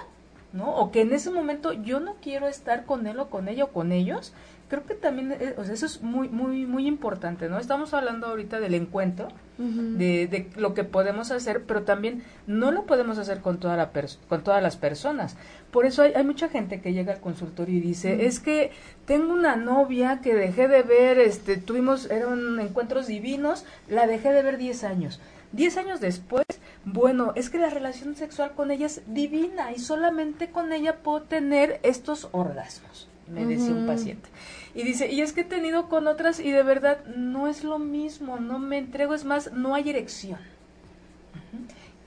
¿no? 0.53 0.75
O 0.75 0.91
que 0.91 1.01
en 1.01 1.13
ese 1.13 1.31
momento 1.31 1.73
yo 1.73 1.99
no 1.99 2.15
quiero 2.21 2.47
estar 2.47 2.85
con 2.85 3.07
él 3.07 3.19
o 3.19 3.29
con 3.29 3.47
ella 3.47 3.65
o 3.65 3.71
con 3.71 3.91
ellos, 3.91 4.33
creo 4.73 4.87
que 4.87 4.95
también, 4.95 5.33
eh, 5.33 5.53
o 5.55 5.63
sea, 5.63 5.75
eso 5.75 5.85
es 5.85 6.01
muy, 6.01 6.29
muy, 6.29 6.65
muy 6.65 6.87
importante, 6.87 7.47
¿no? 7.47 7.59
Estamos 7.59 7.93
hablando 7.93 8.25
ahorita 8.25 8.59
del 8.59 8.73
encuentro, 8.73 9.27
de, 9.59 10.25
de, 10.25 10.49
lo 10.55 10.73
que 10.73 10.83
podemos 10.83 11.29
hacer, 11.29 11.63
pero 11.65 11.83
también 11.83 12.23
no 12.47 12.71
lo 12.71 12.87
podemos 12.87 13.19
hacer 13.19 13.41
con, 13.41 13.59
toda 13.59 13.77
la 13.77 13.91
con 14.27 14.43
todas 14.43 14.63
las 14.63 14.75
personas. 14.75 15.37
Por 15.69 15.85
eso 15.85 16.01
hay, 16.01 16.13
hay, 16.15 16.23
mucha 16.23 16.49
gente 16.49 16.81
que 16.81 16.91
llega 16.91 17.13
al 17.13 17.19
consultorio 17.19 17.77
y 17.77 17.81
dice, 17.81 18.25
es 18.25 18.39
que 18.39 18.71
tengo 19.05 19.31
una 19.31 19.55
novia 19.55 20.21
que 20.21 20.33
dejé 20.33 20.67
de 20.67 20.81
ver, 20.81 21.19
este, 21.19 21.57
tuvimos, 21.57 22.09
eran 22.09 22.59
encuentros 22.59 23.05
divinos, 23.05 23.65
la 23.87 24.07
dejé 24.07 24.33
de 24.33 24.41
ver 24.41 24.57
10 24.57 24.83
años. 24.85 25.19
10 25.51 25.77
años 25.77 26.01
después, 26.01 26.45
bueno, 26.83 27.31
es 27.35 27.51
que 27.51 27.59
la 27.59 27.69
relación 27.69 28.15
sexual 28.15 28.53
con 28.55 28.71
ella 28.71 28.87
es 28.87 29.03
divina 29.05 29.71
y 29.71 29.77
solamente 29.77 30.49
con 30.49 30.73
ella 30.73 30.97
puedo 31.03 31.21
tener 31.21 31.79
estos 31.83 32.27
orgasmos, 32.31 33.07
me 33.27 33.45
decía 33.45 33.71
un 33.71 33.87
paciente. 33.87 34.29
Y 34.75 34.83
dice, 34.83 35.11
y 35.11 35.21
es 35.21 35.33
que 35.33 35.41
he 35.41 35.45
tenido 35.45 35.87
con 35.89 36.07
otras 36.07 36.39
y 36.39 36.51
de 36.51 36.63
verdad 36.63 37.05
no 37.05 37.47
es 37.47 37.63
lo 37.63 37.79
mismo, 37.79 38.37
no 38.37 38.59
me 38.59 38.77
entrego, 38.77 39.13
es 39.13 39.25
más, 39.25 39.51
no 39.53 39.75
hay 39.75 39.89
erección. 39.89 40.39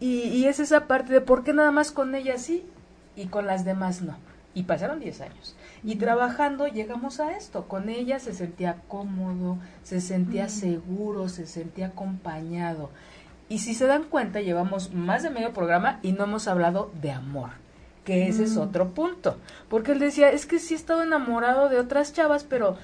y, 0.01 0.23
y, 0.23 0.47
es 0.47 0.61
esa 0.61 0.87
parte 0.87 1.13
de 1.13 1.21
por 1.21 1.45
qué 1.45 1.53
nada 1.53 1.71
más 1.71 1.93
con 1.93 2.15
ella 2.15 2.39
sí 2.39 2.65
y 3.15 3.27
con 3.27 3.47
las 3.47 3.65
demás 3.65 4.03
no. 4.03 4.17
Y 4.55 4.63
pasaron 4.63 5.01
10 5.01 5.21
años. 5.21 5.55
Y 5.85 5.97
trabajando 5.97 6.67
llegamos 6.67 7.21
a 7.21 7.37
esto. 7.37 7.69
Con 7.69 7.91
ella 7.91 8.19
se 8.19 8.33
sentía 8.33 8.81
cómodo, 8.89 9.59
se 9.83 10.01
sentía 10.01 10.49
seguro, 10.49 11.29
se 11.29 11.47
sentía 11.47 11.89
acompañado. 11.89 12.91
Y 13.51 13.59
si 13.59 13.75
se 13.75 13.87
dan 13.87 14.05
cuenta, 14.05 14.41
llevamos 14.41 14.95
más 14.95 15.23
de 15.23 15.31
medio 15.31 15.53
programa 15.53 16.01
y 16.03 16.13
no 16.13 16.25
hemos 16.25 16.49
hablado 16.49 16.91
de 17.03 17.13
amor 17.13 17.66
que 18.07 18.29
ese 18.29 18.45
es 18.45 18.57
mm. 18.57 18.61
otro 18.61 18.89
punto. 18.91 19.37
Porque 19.69 19.93
él 19.93 19.99
decía, 19.99 20.31
es 20.31 20.47
que 20.47 20.59
sí 20.59 20.73
he 20.73 20.77
estado 20.77 21.03
enamorado 21.03 21.69
de 21.69 21.79
otras 21.79 22.15
chavas, 22.15 22.45
pero 22.45 22.79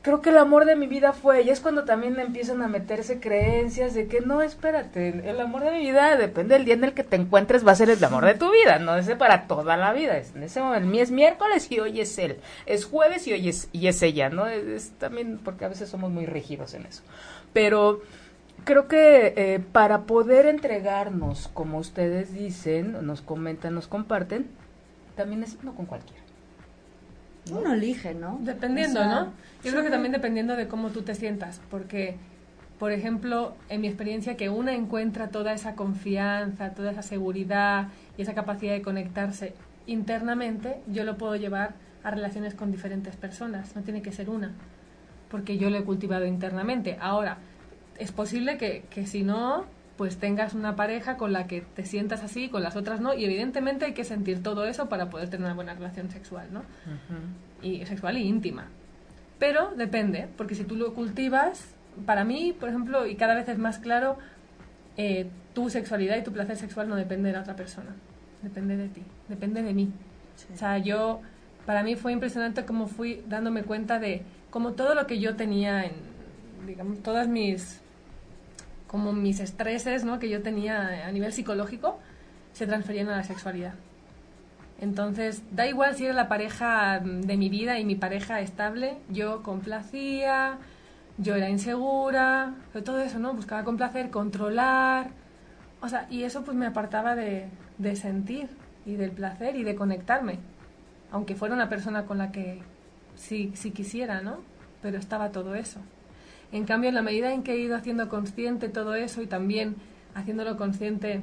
creo 0.00 0.22
que 0.22 0.30
el 0.30 0.38
amor 0.38 0.64
de 0.64 0.76
mi 0.76 0.86
vida 0.86 1.12
fue 1.12 1.42
Y 1.42 1.50
es 1.50 1.60
cuando 1.60 1.84
también 1.84 2.18
empiezan 2.20 2.62
a 2.62 2.68
meterse 2.68 3.18
creencias 3.18 3.94
de 3.94 4.06
que 4.06 4.20
no, 4.20 4.40
espérate, 4.40 5.28
el, 5.28 5.40
amor 5.40 5.64
de 5.64 5.72
mi 5.72 5.80
vida 5.80 6.16
depende 6.16 6.54
del 6.54 6.64
día 6.64 6.74
en 6.74 6.84
el 6.84 6.94
que 6.94 7.02
te 7.02 7.16
encuentres, 7.16 7.66
va 7.66 7.72
a 7.72 7.74
ser 7.74 7.90
el 7.90 8.02
amor 8.02 8.24
de 8.24 8.34
tu 8.34 8.50
vida, 8.64 8.78
no 8.78 8.96
es 8.96 9.10
para 9.16 9.48
toda 9.48 9.76
la 9.76 9.92
vida. 9.92 10.16
Es, 10.16 10.34
en 10.36 10.44
ese 10.44 10.60
momento, 10.60 10.88
el 10.88 10.98
es 10.98 11.10
miércoles 11.10 11.70
y 11.70 11.80
hoy 11.80 12.00
es 12.00 12.16
él, 12.18 12.38
es 12.64 12.84
jueves 12.84 13.26
y 13.26 13.32
hoy 13.32 13.48
es, 13.48 13.68
y 13.72 13.88
es 13.88 14.00
ella, 14.02 14.30
¿no? 14.30 14.46
es 14.46 14.92
también 14.98 15.40
porque 15.44 15.64
a 15.64 15.68
veces 15.68 15.88
somos 15.88 16.12
muy 16.12 16.26
rígidos 16.26 16.74
en 16.74 16.86
eso. 16.86 17.02
Pero 17.52 18.02
creo 18.68 18.86
que 18.86 19.32
eh, 19.34 19.60
para 19.72 20.02
poder 20.02 20.44
entregarnos, 20.44 21.48
como 21.54 21.78
ustedes 21.78 22.34
dicen, 22.34 22.98
nos 23.06 23.22
comentan, 23.22 23.74
nos 23.74 23.88
comparten, 23.88 24.46
también 25.16 25.42
es 25.42 25.64
no 25.64 25.74
con 25.74 25.86
cualquiera. 25.86 26.22
Uno 27.50 27.72
elige, 27.72 28.12
¿no? 28.12 28.38
Dependiendo, 28.42 29.02
¿no? 29.06 29.32
Yo 29.64 29.70
creo 29.70 29.82
que 29.82 29.88
también 29.88 30.12
dependiendo 30.12 30.54
de 30.54 30.68
cómo 30.68 30.90
tú 30.90 31.00
te 31.00 31.14
sientas, 31.14 31.62
porque, 31.70 32.16
por 32.78 32.92
ejemplo, 32.92 33.54
en 33.70 33.80
mi 33.80 33.88
experiencia, 33.88 34.36
que 34.36 34.50
una 34.50 34.74
encuentra 34.74 35.28
toda 35.28 35.54
esa 35.54 35.74
confianza, 35.74 36.74
toda 36.74 36.90
esa 36.90 37.02
seguridad 37.02 37.88
y 38.18 38.22
esa 38.22 38.34
capacidad 38.34 38.74
de 38.74 38.82
conectarse 38.82 39.54
internamente, 39.86 40.82
yo 40.88 41.04
lo 41.04 41.16
puedo 41.16 41.36
llevar 41.36 41.72
a 42.04 42.10
relaciones 42.10 42.54
con 42.54 42.70
diferentes 42.70 43.16
personas, 43.16 43.74
no 43.74 43.80
tiene 43.80 44.02
que 44.02 44.12
ser 44.12 44.28
una, 44.28 44.52
porque 45.30 45.56
yo 45.56 45.70
lo 45.70 45.78
he 45.78 45.84
cultivado 45.84 46.26
internamente. 46.26 46.98
Ahora, 47.00 47.38
es 47.98 48.12
posible 48.12 48.56
que, 48.58 48.84
que 48.90 49.06
si 49.06 49.22
no, 49.22 49.66
pues 49.98 50.18
tengas 50.18 50.54
una 50.54 50.76
pareja 50.76 51.16
con 51.16 51.32
la 51.32 51.48
que 51.48 51.60
te 51.60 51.84
sientas 51.84 52.22
así, 52.22 52.48
con 52.48 52.62
las 52.62 52.76
otras 52.76 53.00
no, 53.00 53.14
y 53.14 53.24
evidentemente 53.24 53.84
hay 53.84 53.94
que 53.94 54.04
sentir 54.04 54.42
todo 54.42 54.64
eso 54.64 54.88
para 54.88 55.10
poder 55.10 55.28
tener 55.28 55.46
una 55.46 55.54
buena 55.54 55.74
relación 55.74 56.08
sexual, 56.08 56.48
¿no? 56.52 56.62
Y 57.62 57.84
sexual 57.84 58.16
y 58.16 58.22
íntima. 58.22 58.68
Pero 59.40 59.72
depende, 59.76 60.28
porque 60.36 60.54
si 60.54 60.62
tú 60.62 60.76
lo 60.76 60.94
cultivas, 60.94 61.74
para 62.06 62.24
mí, 62.24 62.54
por 62.58 62.68
ejemplo, 62.68 63.06
y 63.06 63.16
cada 63.16 63.34
vez 63.34 63.48
es 63.48 63.58
más 63.58 63.78
claro, 63.80 64.18
eh, 64.96 65.28
tu 65.52 65.68
sexualidad 65.68 66.16
y 66.16 66.22
tu 66.22 66.32
placer 66.32 66.56
sexual 66.56 66.88
no 66.88 66.94
depende 66.94 67.30
de 67.30 67.34
la 67.34 67.40
otra 67.40 67.56
persona, 67.56 67.96
depende 68.40 68.76
de 68.76 68.88
ti, 68.88 69.02
depende 69.28 69.62
de 69.62 69.74
mí. 69.74 69.92
O 70.54 70.56
sea, 70.56 70.78
yo, 70.78 71.20
para 71.66 71.82
mí 71.82 71.96
fue 71.96 72.12
impresionante 72.12 72.64
cómo 72.64 72.86
fui 72.86 73.24
dándome 73.28 73.64
cuenta 73.64 73.98
de 73.98 74.22
como 74.50 74.74
todo 74.74 74.94
lo 74.94 75.08
que 75.08 75.18
yo 75.18 75.34
tenía 75.34 75.84
en, 75.84 75.94
digamos, 76.66 77.02
todas 77.02 77.26
mis 77.26 77.82
como 78.88 79.12
mis 79.12 79.38
estreses 79.38 80.04
¿no? 80.04 80.18
que 80.18 80.28
yo 80.28 80.42
tenía 80.42 81.06
a 81.06 81.12
nivel 81.12 81.32
psicológico 81.32 82.00
se 82.52 82.66
transferían 82.66 83.08
a 83.08 83.18
la 83.18 83.22
sexualidad. 83.22 83.74
Entonces, 84.80 85.42
da 85.52 85.66
igual 85.66 85.94
si 85.94 86.06
era 86.06 86.14
la 86.14 86.28
pareja 86.28 87.00
de 87.00 87.36
mi 87.36 87.48
vida 87.48 87.78
y 87.78 87.84
mi 87.84 87.94
pareja 87.94 88.40
estable, 88.40 88.98
yo 89.10 89.42
complacía, 89.42 90.58
yo 91.18 91.34
era 91.34 91.48
insegura, 91.48 92.54
todo 92.84 93.00
eso, 93.00 93.18
¿no? 93.18 93.34
Buscaba 93.34 93.64
complacer, 93.64 94.10
controlar, 94.10 95.10
o 95.80 95.88
sea, 95.88 96.06
y 96.10 96.22
eso 96.22 96.44
pues 96.44 96.56
me 96.56 96.66
apartaba 96.66 97.16
de, 97.16 97.48
de 97.78 97.96
sentir 97.96 98.48
y 98.86 98.94
del 98.94 99.10
placer 99.10 99.56
y 99.56 99.64
de 99.64 99.74
conectarme, 99.74 100.38
aunque 101.10 101.34
fuera 101.34 101.54
una 101.54 101.68
persona 101.68 102.06
con 102.06 102.18
la 102.18 102.30
que 102.30 102.62
sí, 103.16 103.52
sí 103.54 103.72
quisiera, 103.72 104.20
¿no? 104.20 104.38
Pero 104.80 104.98
estaba 104.98 105.30
todo 105.30 105.56
eso. 105.56 105.80
En 106.52 106.64
cambio, 106.64 106.88
en 106.88 106.94
la 106.94 107.02
medida 107.02 107.32
en 107.32 107.42
que 107.42 107.52
he 107.52 107.58
ido 107.58 107.76
haciendo 107.76 108.08
consciente 108.08 108.68
todo 108.68 108.94
eso 108.94 109.20
y 109.22 109.26
también 109.26 109.76
haciéndolo 110.14 110.56
consciente 110.56 111.22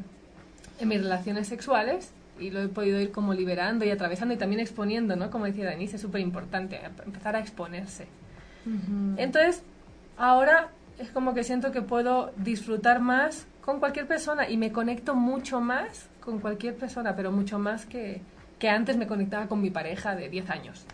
en 0.79 0.87
mis 0.87 1.01
relaciones 1.01 1.47
sexuales, 1.47 2.11
y 2.39 2.49
lo 2.49 2.61
he 2.61 2.67
podido 2.67 2.99
ir 2.99 3.11
como 3.11 3.33
liberando 3.33 3.85
y 3.85 3.91
atravesando 3.91 4.33
y 4.33 4.37
también 4.37 4.59
exponiendo, 4.59 5.15
¿no? 5.15 5.31
Como 5.31 5.45
decía 5.45 5.69
Denise, 5.69 5.95
es 5.95 6.01
súper 6.01 6.21
importante 6.21 6.79
empezar 7.05 7.35
a 7.35 7.39
exponerse. 7.39 8.07
Entonces, 9.17 9.63
ahora 10.17 10.69
es 10.97 11.09
como 11.11 11.33
que 11.33 11.43
siento 11.43 11.71
que 11.71 11.81
puedo 11.81 12.31
disfrutar 12.37 12.99
más 12.99 13.47
con 13.61 13.79
cualquier 13.79 14.07
persona 14.07 14.49
y 14.49 14.57
me 14.57 14.71
conecto 14.71 15.15
mucho 15.15 15.61
más 15.61 16.09
con 16.19 16.39
cualquier 16.39 16.75
persona, 16.75 17.15
pero 17.15 17.31
mucho 17.31 17.59
más 17.59 17.85
que, 17.85 18.21
que 18.59 18.69
antes 18.69 18.97
me 18.97 19.07
conectaba 19.07 19.47
con 19.47 19.61
mi 19.61 19.69
pareja 19.69 20.15
de 20.15 20.29
10 20.29 20.49
años. 20.49 20.85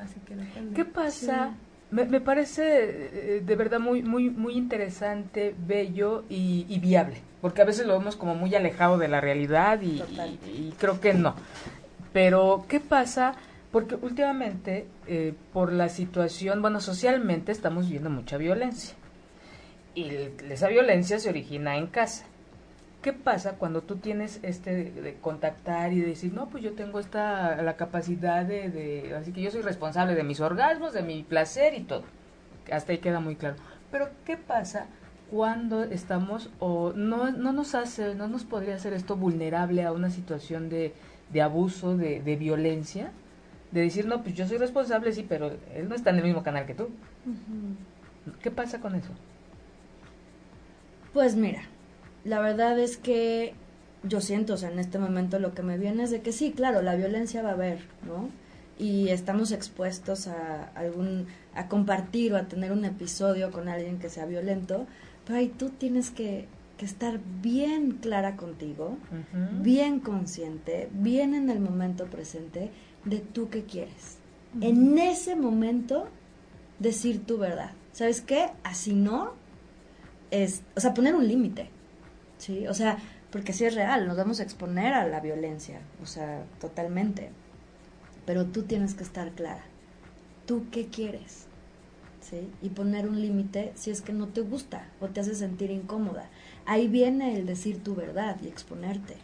Así 0.00 0.20
que 0.20 0.36
¿Qué 0.74 0.84
pasa? 0.84 1.54
Me, 1.90 2.04
me, 2.04 2.20
parece 2.20 3.36
eh, 3.36 3.42
de 3.44 3.56
verdad 3.56 3.80
muy, 3.80 4.02
muy, 4.02 4.30
muy 4.30 4.54
interesante, 4.54 5.54
bello 5.58 6.24
y, 6.28 6.78
viable, 6.78 7.16
porque 7.40 7.62
a 7.62 7.64
veces 7.64 7.86
lo 7.86 7.98
vemos 7.98 8.14
como 8.14 8.36
muy 8.36 8.54
alejado 8.54 8.96
de 8.96 9.08
la 9.08 9.20
realidad 9.20 9.80
y, 9.82 10.02
y, 10.46 10.72
creo 10.78 11.00
que 11.00 11.14
no. 11.14 11.34
Pero, 12.12 12.64
¿qué 12.68 12.78
pasa? 12.78 13.34
Porque 13.72 13.96
últimamente, 13.96 14.86
eh, 15.06 15.34
por 15.52 15.72
la 15.72 15.88
situación, 15.88 16.62
bueno, 16.62 16.80
socialmente 16.80 17.52
estamos 17.52 17.88
viendo 17.88 18.10
mucha 18.10 18.36
violencia. 18.36 18.94
Y 19.94 20.08
esa 20.48 20.68
violencia 20.68 21.18
se 21.18 21.28
origina 21.28 21.76
en 21.76 21.88
casa. 21.88 22.24
¿Qué 23.02 23.14
pasa 23.14 23.52
cuando 23.52 23.80
tú 23.82 23.96
tienes 23.96 24.40
este 24.42 24.90
de 24.90 25.14
contactar 25.22 25.92
y 25.94 26.00
decir, 26.00 26.34
no, 26.34 26.50
pues 26.50 26.62
yo 26.62 26.74
tengo 26.74 27.00
esta, 27.00 27.62
la 27.62 27.76
capacidad 27.76 28.44
de, 28.44 28.68
de, 28.68 29.16
así 29.16 29.32
que 29.32 29.40
yo 29.40 29.50
soy 29.50 29.62
responsable 29.62 30.14
de 30.14 30.22
mis 30.22 30.40
orgasmos, 30.40 30.92
de 30.92 31.02
mi 31.02 31.22
placer 31.22 31.72
y 31.72 31.84
todo? 31.84 32.02
Hasta 32.70 32.92
ahí 32.92 32.98
queda 32.98 33.18
muy 33.20 33.36
claro. 33.36 33.56
Pero 33.90 34.10
¿qué 34.26 34.36
pasa 34.36 34.86
cuando 35.30 35.84
estamos 35.84 36.50
o 36.58 36.92
no, 36.92 37.30
no 37.30 37.52
nos 37.52 37.74
hace, 37.74 38.14
no 38.14 38.28
nos 38.28 38.44
podría 38.44 38.74
hacer 38.74 38.92
esto 38.92 39.16
vulnerable 39.16 39.82
a 39.84 39.92
una 39.92 40.10
situación 40.10 40.68
de, 40.68 40.92
de 41.32 41.40
abuso, 41.40 41.96
de, 41.96 42.20
de 42.20 42.36
violencia? 42.36 43.12
De 43.70 43.80
decir, 43.80 44.06
no, 44.06 44.22
pues 44.22 44.34
yo 44.34 44.46
soy 44.46 44.58
responsable, 44.58 45.12
sí, 45.12 45.24
pero 45.26 45.52
él 45.74 45.88
no 45.88 45.94
está 45.94 46.10
en 46.10 46.16
el 46.16 46.24
mismo 46.24 46.42
canal 46.42 46.66
que 46.66 46.74
tú. 46.74 46.90
¿Qué 48.42 48.50
pasa 48.50 48.80
con 48.80 48.94
eso? 48.94 49.10
Pues 51.12 51.34
mira, 51.34 51.62
la 52.24 52.40
verdad 52.40 52.78
es 52.78 52.96
que 52.96 53.54
yo 54.02 54.20
siento, 54.20 54.54
o 54.54 54.56
sea, 54.56 54.70
en 54.70 54.78
este 54.78 54.98
momento 54.98 55.38
lo 55.38 55.54
que 55.54 55.62
me 55.62 55.78
viene 55.78 56.02
es 56.04 56.10
de 56.10 56.20
que 56.20 56.32
sí, 56.32 56.52
claro, 56.52 56.82
la 56.82 56.96
violencia 56.96 57.42
va 57.42 57.50
a 57.50 57.54
haber, 57.54 57.80
¿no? 58.06 58.28
Y 58.78 59.08
estamos 59.08 59.52
expuestos 59.52 60.26
a 60.26 60.64
algún, 60.74 61.26
a 61.54 61.68
compartir 61.68 62.32
o 62.32 62.36
a 62.36 62.44
tener 62.44 62.72
un 62.72 62.84
episodio 62.84 63.50
con 63.50 63.68
alguien 63.68 63.98
que 63.98 64.08
sea 64.08 64.24
violento, 64.24 64.86
pero 65.26 65.38
ahí 65.38 65.48
tú 65.48 65.68
tienes 65.68 66.10
que, 66.10 66.46
que 66.78 66.86
estar 66.86 67.20
bien 67.42 67.98
clara 68.00 68.36
contigo, 68.36 68.96
bien 69.60 70.00
consciente, 70.00 70.88
bien 70.92 71.34
en 71.34 71.50
el 71.50 71.60
momento 71.60 72.06
presente 72.06 72.70
de 73.04 73.18
tú 73.18 73.50
qué 73.50 73.64
quieres. 73.64 74.16
En 74.62 74.98
ese 74.98 75.36
momento, 75.36 76.08
decir 76.78 77.24
tu 77.24 77.36
verdad. 77.36 77.72
¿Sabes 77.92 78.22
qué? 78.22 78.48
Así 78.64 78.94
no, 78.94 79.34
es, 80.30 80.62
o 80.74 80.80
sea, 80.80 80.94
poner 80.94 81.14
un 81.14 81.28
límite 81.28 81.68
¿sí? 82.40 82.66
O 82.66 82.74
sea, 82.74 82.98
porque 83.30 83.52
sí 83.52 83.64
es 83.64 83.74
real, 83.74 84.08
nos 84.08 84.16
vamos 84.16 84.40
a 84.40 84.42
exponer 84.42 84.92
a 84.92 85.06
la 85.06 85.20
violencia, 85.20 85.78
o 86.02 86.06
sea, 86.06 86.42
totalmente. 86.60 87.30
Pero 88.26 88.46
tú 88.46 88.62
tienes 88.64 88.94
que 88.94 89.04
estar 89.04 89.30
clara. 89.30 89.62
¿Tú 90.46 90.64
qué 90.72 90.86
quieres? 90.86 91.46
¿Sí? 92.20 92.50
Y 92.60 92.70
poner 92.70 93.08
un 93.08 93.20
límite 93.20 93.72
si 93.76 93.90
es 93.90 94.02
que 94.02 94.12
no 94.12 94.28
te 94.28 94.40
gusta 94.40 94.86
o 95.00 95.08
te 95.08 95.20
hace 95.20 95.34
sentir 95.34 95.70
incómoda. 95.70 96.28
Ahí 96.66 96.88
viene 96.88 97.36
el 97.36 97.46
decir 97.46 97.82
tu 97.82 97.94
verdad 97.94 98.36
y 98.42 98.48
exponerte. 98.48 99.16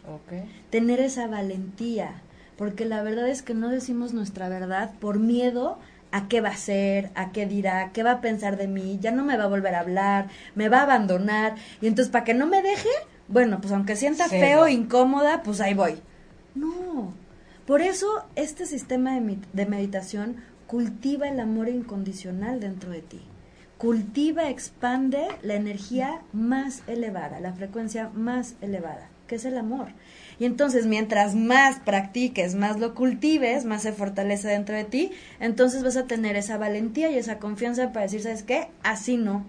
Tener 0.69 0.99
esa 0.99 1.27
valentía, 1.27 2.21
porque 2.57 2.85
la 2.85 3.03
verdad 3.03 3.29
es 3.29 3.41
que 3.41 3.53
no 3.53 3.69
decimos 3.69 4.13
nuestra 4.13 4.49
verdad 4.49 4.93
por 4.99 5.19
miedo 5.19 5.79
a 6.17 6.27
qué 6.27 6.41
va 6.41 6.49
a 6.49 6.57
ser, 6.57 7.11
a 7.13 7.31
qué 7.31 7.45
dirá, 7.45 7.91
qué 7.93 8.01
va 8.01 8.13
a 8.13 8.21
pensar 8.21 8.57
de 8.57 8.67
mí, 8.67 8.97
ya 8.99 9.11
no 9.11 9.23
me 9.23 9.37
va 9.37 9.43
a 9.43 9.47
volver 9.47 9.75
a 9.75 9.81
hablar, 9.81 10.29
me 10.55 10.67
va 10.67 10.79
a 10.79 10.83
abandonar. 10.83 11.55
Y 11.79 11.87
entonces, 11.87 12.11
para 12.11 12.25
que 12.25 12.33
no 12.33 12.47
me 12.47 12.63
deje, 12.63 12.89
bueno, 13.27 13.61
pues 13.61 13.71
aunque 13.71 13.95
sienta 13.95 14.27
feo, 14.27 14.67
incómoda, 14.67 15.43
pues 15.43 15.61
ahí 15.61 15.75
voy. 15.75 16.01
No. 16.55 17.13
Por 17.67 17.81
eso 17.81 18.07
este 18.35 18.65
sistema 18.65 19.19
de, 19.19 19.37
de 19.53 19.65
meditación 19.67 20.37
cultiva 20.65 21.27
el 21.27 21.39
amor 21.39 21.69
incondicional 21.69 22.59
dentro 22.59 22.89
de 22.89 23.01
ti. 23.01 23.21
Cultiva, 23.77 24.49
expande 24.49 25.27
la 25.43 25.53
energía 25.53 26.21
más 26.33 26.81
elevada, 26.87 27.39
la 27.39 27.53
frecuencia 27.53 28.09
más 28.09 28.55
elevada, 28.61 29.09
que 29.27 29.35
es 29.35 29.45
el 29.45 29.55
amor. 29.55 29.89
Y 30.39 30.45
entonces, 30.45 30.85
mientras 30.85 31.35
más 31.35 31.79
practiques, 31.79 32.55
más 32.55 32.79
lo 32.79 32.93
cultives, 32.93 33.65
más 33.65 33.81
se 33.81 33.91
fortalece 33.91 34.47
dentro 34.49 34.75
de 34.75 34.83
ti, 34.83 35.11
entonces 35.39 35.83
vas 35.83 35.97
a 35.97 36.05
tener 36.05 36.35
esa 36.35 36.57
valentía 36.57 37.09
y 37.09 37.17
esa 37.17 37.39
confianza 37.39 37.91
para 37.91 38.03
decir, 38.03 38.21
¿sabes 38.21 38.43
qué? 38.43 38.67
Así 38.83 39.17
no. 39.17 39.45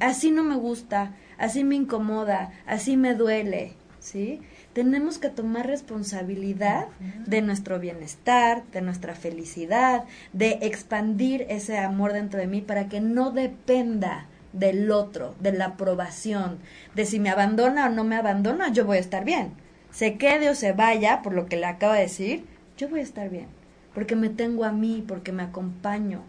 Así 0.00 0.30
no 0.30 0.42
me 0.44 0.56
gusta, 0.56 1.14
así 1.38 1.64
me 1.64 1.76
incomoda, 1.76 2.52
así 2.66 2.98
me 2.98 3.14
duele, 3.14 3.72
¿sí? 4.00 4.40
Tenemos 4.74 5.16
que 5.16 5.30
tomar 5.30 5.66
responsabilidad 5.66 6.88
de 7.26 7.40
nuestro 7.40 7.78
bienestar, 7.78 8.64
de 8.72 8.82
nuestra 8.82 9.14
felicidad, 9.14 10.04
de 10.34 10.58
expandir 10.60 11.46
ese 11.48 11.78
amor 11.78 12.12
dentro 12.12 12.38
de 12.38 12.46
mí 12.46 12.60
para 12.60 12.88
que 12.88 13.00
no 13.00 13.30
dependa 13.30 14.26
del 14.58 14.90
otro, 14.90 15.34
de 15.40 15.52
la 15.52 15.66
aprobación, 15.66 16.58
de 16.94 17.04
si 17.04 17.20
me 17.20 17.30
abandona 17.30 17.86
o 17.86 17.90
no 17.90 18.04
me 18.04 18.16
abandona, 18.16 18.72
yo 18.72 18.84
voy 18.84 18.98
a 18.98 19.00
estar 19.00 19.24
bien. 19.24 19.52
Se 19.90 20.16
quede 20.16 20.50
o 20.50 20.54
se 20.54 20.72
vaya, 20.72 21.22
por 21.22 21.34
lo 21.34 21.46
que 21.46 21.56
le 21.56 21.66
acabo 21.66 21.92
de 21.92 22.00
decir, 22.00 22.44
yo 22.76 22.88
voy 22.88 23.00
a 23.00 23.04
estar 23.04 23.30
bien. 23.30 23.48
Porque 23.94 24.16
me 24.16 24.28
tengo 24.28 24.64
a 24.64 24.72
mí, 24.72 25.04
porque 25.06 25.32
me 25.32 25.42
acompaño, 25.42 26.22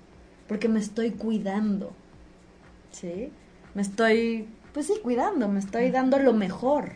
porque 0.48 0.70
me 0.70 0.80
estoy 0.80 1.12
cuidando. 1.12 1.92
¿Sí? 2.92 3.32
Me 3.74 3.82
estoy, 3.82 4.48
pues 4.74 4.88
sí, 4.88 4.94
cuidando, 5.04 5.50
me 5.50 5.60
estoy 5.60 5.92
dando 5.92 6.18
lo 6.20 6.34
mejor, 6.34 6.94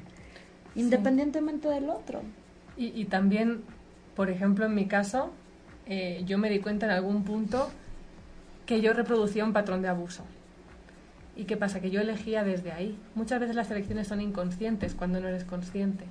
independientemente 0.75 1.67
del 1.67 1.89
otro. 1.89 2.21
Y, 2.77 2.99
y, 2.99 3.05
también, 3.05 3.63
por 4.15 4.29
ejemplo, 4.29 4.65
en 4.65 4.73
mi 4.73 4.87
caso, 4.87 5.31
eh, 5.85 6.23
yo 6.25 6.37
me 6.37 6.49
di 6.49 6.59
cuenta 6.59 6.85
en 6.85 6.93
algún 6.93 7.23
punto 7.23 7.69
que 8.65 8.81
yo 8.81 8.93
reproducía 8.93 9.43
un 9.43 9.53
patrón 9.53 9.81
de 9.81 9.89
abuso. 9.89 10.23
¿Y 11.35 11.45
qué 11.45 11.57
pasa? 11.57 11.79
Que 11.79 11.89
yo 11.89 12.01
elegía 12.01 12.43
desde 12.43 12.71
ahí. 12.71 12.97
Muchas 13.15 13.39
veces 13.39 13.55
las 13.55 13.71
elecciones 13.71 14.07
son 14.07 14.21
inconscientes 14.21 14.95
cuando 14.95 15.19
no 15.19 15.27
eres 15.27 15.43
consciente. 15.43 16.05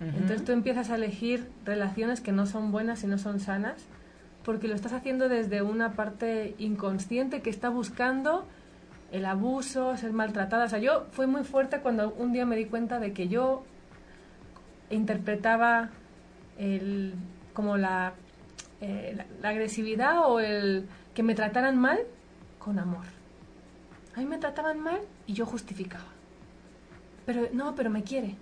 Entonces 0.00 0.44
tú 0.44 0.52
empiezas 0.52 0.90
a 0.90 0.96
elegir 0.96 1.48
relaciones 1.64 2.20
que 2.20 2.32
no 2.32 2.46
son 2.46 2.72
buenas 2.72 3.04
y 3.04 3.06
no 3.06 3.16
son 3.16 3.40
sanas 3.40 3.86
porque 4.44 4.68
lo 4.68 4.74
estás 4.74 4.92
haciendo 4.92 5.28
desde 5.28 5.62
una 5.62 5.92
parte 5.92 6.54
inconsciente 6.58 7.40
que 7.40 7.48
está 7.48 7.70
buscando 7.70 8.46
el 9.10 9.24
abuso, 9.24 9.96
ser 9.96 10.12
maltratada. 10.12 10.66
O 10.66 10.68
sea, 10.68 10.78
yo 10.78 11.06
fue 11.12 11.26
muy 11.26 11.44
fuerte 11.44 11.80
cuando 11.80 12.12
un 12.12 12.32
día 12.32 12.44
me 12.44 12.56
di 12.56 12.66
cuenta 12.66 12.98
de 12.98 13.12
que 13.12 13.28
yo 13.28 13.64
interpretaba 14.90 15.90
el, 16.58 17.14
como 17.54 17.76
la, 17.76 18.12
eh, 18.80 19.24
la 19.40 19.48
agresividad 19.48 20.28
o 20.28 20.40
el 20.40 20.86
que 21.14 21.22
me 21.22 21.34
trataran 21.34 21.78
mal 21.78 22.00
con 22.58 22.78
amor. 22.78 23.04
A 24.16 24.20
mí 24.20 24.26
me 24.26 24.38
trataban 24.38 24.80
mal 24.80 25.00
y 25.26 25.32
yo 25.32 25.46
justificaba. 25.46 26.06
Pero 27.26 27.48
no, 27.52 27.74
pero 27.74 27.90
me 27.90 28.02
quiere. 28.02 28.36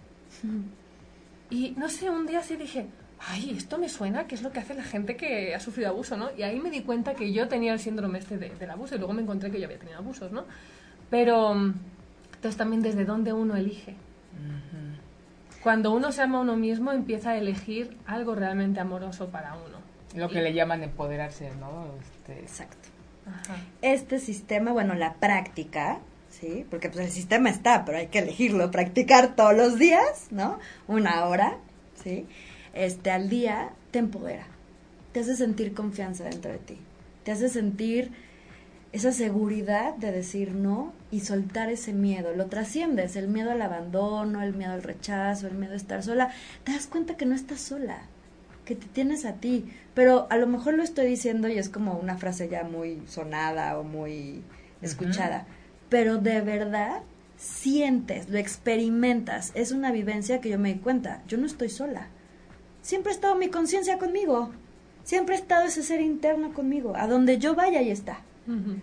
Y 1.50 1.70
no 1.76 1.88
sé, 1.88 2.10
un 2.10 2.26
día 2.26 2.42
sí 2.42 2.56
dije, 2.56 2.86
ay, 3.20 3.54
esto 3.56 3.78
me 3.78 3.88
suena, 3.88 4.26
que 4.26 4.34
es 4.34 4.42
lo 4.42 4.52
que 4.52 4.60
hace 4.60 4.74
la 4.74 4.82
gente 4.82 5.16
que 5.16 5.54
ha 5.54 5.60
sufrido 5.60 5.90
abuso, 5.90 6.16
¿no? 6.16 6.30
Y 6.36 6.42
ahí 6.42 6.58
me 6.58 6.70
di 6.70 6.82
cuenta 6.82 7.14
que 7.14 7.32
yo 7.32 7.48
tenía 7.48 7.72
el 7.72 7.78
síndrome 7.78 8.18
este 8.18 8.38
del 8.38 8.70
abuso 8.70 8.94
y 8.94 8.98
luego 8.98 9.12
me 9.12 9.22
encontré 9.22 9.50
que 9.50 9.60
yo 9.60 9.66
había 9.66 9.78
tenido 9.78 9.98
abusos, 9.98 10.32
¿no? 10.32 10.44
Pero 11.10 11.52
entonces 11.54 12.56
también 12.56 12.82
desde 12.82 13.04
dónde 13.04 13.32
uno 13.32 13.56
elige. 13.56 13.94
Cuando 15.62 15.92
uno 15.92 16.10
se 16.10 16.22
ama 16.22 16.38
a 16.38 16.40
uno 16.40 16.56
mismo, 16.56 16.90
empieza 16.90 17.30
a 17.30 17.36
elegir 17.36 17.96
algo 18.06 18.34
realmente 18.34 18.80
amoroso 18.80 19.28
para 19.28 19.54
uno. 19.54 19.78
Lo 20.16 20.28
que 20.28 20.42
le 20.42 20.52
llaman 20.52 20.82
empoderarse, 20.82 21.54
¿no? 21.54 21.86
Este... 22.00 22.40
Exacto. 22.40 22.81
Este 23.82 24.18
sistema, 24.18 24.72
bueno, 24.72 24.94
la 24.94 25.14
práctica, 25.14 26.00
¿sí? 26.30 26.66
Porque 26.70 26.88
pues 26.88 27.06
el 27.06 27.12
sistema 27.12 27.50
está, 27.50 27.84
pero 27.84 27.98
hay 27.98 28.08
que 28.08 28.20
elegirlo, 28.20 28.70
practicar 28.70 29.36
todos 29.36 29.54
los 29.54 29.78
días, 29.78 30.28
¿no? 30.30 30.58
Una 30.88 31.26
hora, 31.26 31.58
¿sí? 32.02 32.26
este, 32.74 33.10
al 33.10 33.28
día, 33.28 33.70
te 33.90 33.98
empodera. 33.98 34.46
Te 35.12 35.20
hace 35.20 35.36
sentir 35.36 35.74
confianza 35.74 36.24
dentro 36.24 36.52
de 36.52 36.58
ti. 36.58 36.78
Te 37.24 37.32
hace 37.32 37.48
sentir 37.48 38.10
esa 38.92 39.12
seguridad 39.12 39.94
de 39.96 40.12
decir 40.12 40.52
no 40.52 40.92
y 41.10 41.20
soltar 41.20 41.70
ese 41.70 41.92
miedo. 41.92 42.34
Lo 42.34 42.46
trasciendes, 42.46 43.16
el 43.16 43.28
miedo 43.28 43.50
al 43.50 43.62
abandono, 43.62 44.42
el 44.42 44.54
miedo 44.54 44.72
al 44.72 44.82
rechazo, 44.82 45.46
el 45.46 45.54
miedo 45.54 45.74
a 45.74 45.76
estar 45.76 46.02
sola. 46.02 46.32
Te 46.64 46.72
das 46.72 46.86
cuenta 46.86 47.16
que 47.16 47.26
no 47.26 47.34
estás 47.34 47.60
sola, 47.60 48.02
que 48.64 48.74
te 48.74 48.86
tienes 48.86 49.24
a 49.24 49.34
ti. 49.34 49.64
Pero 49.94 50.26
a 50.30 50.36
lo 50.36 50.46
mejor 50.46 50.74
lo 50.74 50.82
estoy 50.82 51.06
diciendo 51.06 51.48
y 51.48 51.58
es 51.58 51.68
como 51.68 51.94
una 51.94 52.16
frase 52.16 52.48
ya 52.48 52.64
muy 52.64 53.02
sonada 53.06 53.78
o 53.78 53.84
muy 53.84 54.42
escuchada. 54.80 55.46
Pero 55.88 56.18
de 56.18 56.40
verdad 56.40 57.02
sientes, 57.36 58.28
lo 58.28 58.38
experimentas. 58.38 59.52
Es 59.54 59.72
una 59.72 59.92
vivencia 59.92 60.40
que 60.40 60.48
yo 60.48 60.58
me 60.58 60.72
di 60.72 60.80
cuenta. 60.80 61.22
Yo 61.28 61.38
no 61.38 61.46
estoy 61.46 61.68
sola. 61.68 62.08
Siempre 62.80 63.12
ha 63.12 63.14
estado 63.14 63.34
mi 63.34 63.48
conciencia 63.48 63.98
conmigo. 63.98 64.50
Siempre 65.04 65.34
ha 65.34 65.38
estado 65.38 65.66
ese 65.66 65.82
ser 65.82 66.00
interno 66.00 66.54
conmigo. 66.54 66.94
A 66.96 67.06
donde 67.06 67.38
yo 67.38 67.54
vaya, 67.54 67.80
ahí 67.80 67.90
está. 67.90 68.20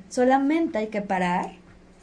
Solamente 0.08 0.78
hay 0.78 0.88
que 0.88 1.02
parar, 1.02 1.52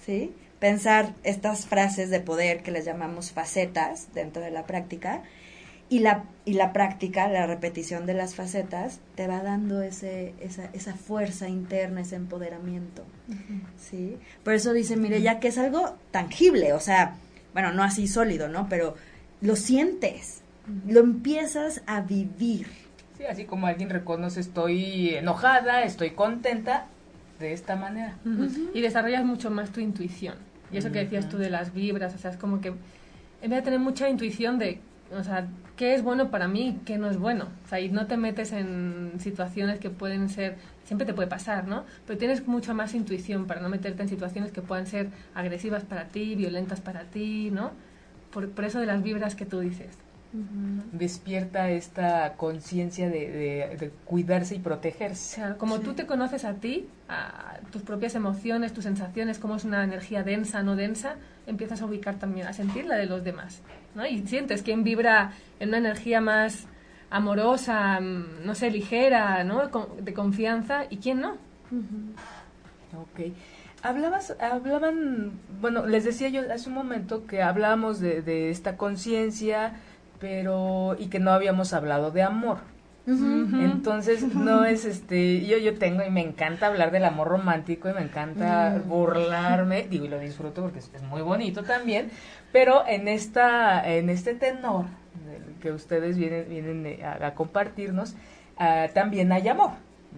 ¿sí? 0.04 0.32
Pensar 0.58 1.14
estas 1.22 1.66
frases 1.66 2.10
de 2.10 2.20
poder 2.20 2.62
que 2.62 2.70
les 2.70 2.84
llamamos 2.84 3.30
facetas 3.30 4.12
dentro 4.14 4.42
de 4.42 4.50
la 4.50 4.66
práctica 4.66 5.22
y 5.89 6.01
la, 6.01 6.24
y 6.45 6.55
la 6.55 6.72
práctica, 6.72 7.28
la 7.28 7.47
repetición 7.47 8.07
de 8.07 8.14
las 8.14 8.34
facetas, 8.34 9.01
te 9.14 9.26
va 9.26 9.43
dando 9.43 9.82
ese, 9.82 10.34
esa, 10.41 10.64
esa 10.72 10.95
fuerza 10.95 11.49
interna, 11.49 12.01
ese 12.01 12.16
empoderamiento. 12.16 13.05
¿sí? 13.78 14.16
Por 14.43 14.55
eso 14.55 14.72
dice, 14.72 14.97
mire, 14.97 15.22
ya 15.22 15.39
que 15.39 15.49
es 15.49 15.59
algo 15.59 15.97
tangible, 16.11 16.72
o 16.72 16.80
sea, 16.80 17.16
bueno, 17.53 17.72
no 17.72 17.82
así 17.82 18.09
sólido, 18.09 18.49
¿no? 18.49 18.68
Pero 18.68 18.97
lo 19.41 19.57
sientes, 19.57 20.43
lo 20.87 21.01
empiezas 21.01 21.82
a 21.87 22.01
vivir. 22.01 22.66
Sí, 23.16 23.24
así 23.24 23.45
como 23.45 23.66
alguien 23.66 23.91
reconoce, 23.91 24.41
estoy 24.41 25.14
enojada, 25.14 25.82
estoy 25.84 26.11
contenta, 26.11 26.89
de 27.39 27.53
esta 27.53 27.76
manera. 27.76 28.16
Y 28.74 28.80
desarrollas 28.80 29.24
mucho 29.24 29.51
más 29.51 29.70
tu 29.70 29.80
intuición. 29.80 30.37
Y 30.72 30.78
eso 30.78 30.91
que 30.91 31.01
decías 31.01 31.28
tú 31.28 31.39
de 31.39 31.51
las 31.51 31.72
vibras, 31.72 32.14
o 32.14 32.18
sea, 32.18 32.30
es 32.30 32.37
como 32.37 32.61
que 32.61 32.68
en 32.68 33.51
vez 33.51 33.59
de 33.59 33.62
tener 33.62 33.78
mucha 33.78 34.09
intuición 34.09 34.59
de, 34.59 34.80
o 35.12 35.22
sea, 35.22 35.48
qué 35.76 35.94
es 35.94 36.02
bueno 36.02 36.30
para 36.30 36.48
mí, 36.48 36.80
qué 36.84 36.98
no 36.98 37.09
es 37.11 37.18
bueno. 37.18 37.48
O 37.64 37.68
sea, 37.68 37.80
y 37.80 37.88
no 37.88 38.07
te 38.07 38.16
metes 38.16 38.52
en 38.52 39.12
situaciones 39.18 39.78
que 39.78 39.90
pueden 39.90 40.28
ser, 40.28 40.57
siempre 40.84 41.07
te 41.07 41.14
puede 41.14 41.28
pasar, 41.28 41.66
¿no? 41.66 41.84
Pero 42.07 42.18
tienes 42.18 42.46
mucha 42.46 42.74
más 42.74 42.94
intuición 42.94 43.46
para 43.46 43.61
no 43.61 43.68
meterte 43.68 44.02
en 44.02 44.09
situaciones 44.09 44.52
que 44.52 44.62
puedan 44.62 44.86
ser 44.86 45.11
agresivas 45.34 45.84
para 45.84 46.09
ti, 46.09 46.34
violentas 46.34 46.80
para 46.80 47.04
ti, 47.04 47.50
¿no? 47.50 47.72
Por, 48.32 48.50
por 48.50 48.64
eso 48.64 48.80
de 48.80 48.86
las 48.86 49.02
vibras 49.02 49.34
que 49.34 49.46
tú 49.46 49.61
dices 49.61 49.98
despierta 50.92 51.70
esta 51.70 52.34
conciencia 52.36 53.09
de, 53.09 53.90
cuidarse 54.04 54.57
y 54.57 54.59
protegerse. 54.59 55.42
como 55.59 55.80
tú 55.80 55.94
te 55.94 56.07
conoces 56.07 56.44
a 56.44 56.54
ti, 56.54 56.88
a 57.09 57.59
tus 57.70 57.82
propias 57.82 58.14
emociones, 58.14 58.72
tus 58.72 58.84
sensaciones, 58.84 59.38
cómo 59.38 59.57
es 59.57 59.64
una 59.64 59.84
energía 59.84 60.22
densa, 60.22 60.62
no 60.62 60.76
densa, 60.76 61.16
empiezas 61.47 61.80
a 61.82 61.86
ubicar 61.86 62.18
también, 62.18 62.47
a 62.47 62.53
sentir 62.53 62.86
la 62.86 62.97
de 62.97 63.07
los 63.07 63.24
demás. 63.24 63.62
¿no? 63.94 64.07
Y 64.07 64.26
sientes 64.26 64.62
quién 64.62 64.84
vibra 64.84 65.32
en 65.61 65.68
una 65.70 65.78
energía 65.78 66.20
más 66.20 66.66
amorosa, 67.11 68.01
mm, 68.01 68.44
no 68.44 68.55
sé, 68.55 68.70
ligera, 68.70 69.44
¿no? 69.44 69.68
de 70.01 70.14
confianza 70.14 70.84
y 70.90 70.99
quién 70.99 71.20
no. 71.20 71.32
Ok. 72.94 73.32
Hablabas, 73.82 74.36
hablaban, 74.40 75.32
bueno, 75.61 75.86
les 75.86 76.05
decía 76.05 76.28
yo 76.28 76.42
hace 76.53 76.68
un 76.68 76.74
momento 76.74 77.26
que 77.26 77.42
hablábamos 77.42 78.01
de 78.01 78.51
esta 78.51 78.76
conciencia, 78.76 79.74
pero 80.18 80.97
y 80.99 81.07
que 81.07 81.20
no 81.20 81.30
habíamos 81.30 81.72
hablado 81.72 82.11
de 82.11 82.22
amor. 82.22 82.59
Entonces 83.07 84.34
no 84.34 84.64
es 84.64 84.84
este, 84.84 85.46
yo 85.46 85.59
yo 85.59 85.78
tengo 85.78 86.02
y 86.04 86.11
me 86.11 86.22
encanta 86.22 86.66
hablar 86.66 86.90
del 86.90 87.04
amor 87.04 87.28
romántico 87.28 87.88
y 87.88 87.92
me 87.92 88.02
encanta 88.02 88.80
mm. 88.84 88.88
burlarme, 88.88 89.86
digo 89.88 90.07
y 90.07 90.09
lo 90.09 90.18
disfruto 90.18 90.62
porque 90.62 90.80
es, 90.80 91.02
muy 91.02 91.22
bonito 91.22 91.62
también, 91.62 92.11
pero 92.52 92.84
en 92.86 93.07
esta 93.07 93.88
en 93.88 94.11
este 94.11 94.34
tenor 94.34 94.86
que 95.61 95.70
ustedes 95.70 96.18
vienen 96.18 96.48
vienen 96.48 97.04
a, 97.04 97.34
compartirnos 97.34 98.16
ah, 98.59 98.88
también 98.92 99.30
hay 99.30 99.46
amor, 99.48 99.70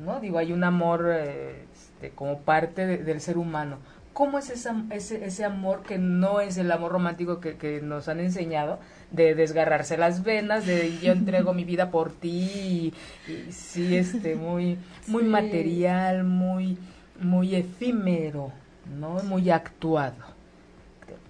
¿no? 0.02 0.18
Digo 0.20 0.38
hay 0.38 0.52
un 0.52 0.64
amor 0.64 1.10
este, 1.10 2.10
como 2.10 2.38
parte 2.40 2.86
del 2.86 3.20
ser 3.20 3.36
humano. 3.36 3.78
¿Cómo 4.14 4.38
es 4.38 4.50
ese, 4.50 4.72
ese 4.90 5.44
amor 5.44 5.82
que 5.82 5.98
no 5.98 6.40
es 6.40 6.56
el 6.56 6.72
amor 6.72 6.90
romántico 6.90 7.38
que, 7.38 7.56
que 7.56 7.80
nos 7.82 8.08
han 8.08 8.18
enseñado? 8.18 8.80
De 9.10 9.34
desgarrarse 9.34 9.96
las 9.96 10.22
venas, 10.22 10.66
de 10.66 10.98
yo 11.02 11.12
entrego 11.12 11.54
mi 11.54 11.64
vida 11.64 11.90
por 11.90 12.12
ti, 12.12 12.92
y, 13.26 13.52
sí, 13.52 13.96
este, 13.96 14.34
muy, 14.34 14.78
muy 15.06 15.24
material, 15.24 16.24
muy, 16.24 16.76
muy 17.20 17.54
efímero, 17.54 18.52
¿no? 18.98 19.22
Muy 19.24 19.50
actuado. 19.50 20.38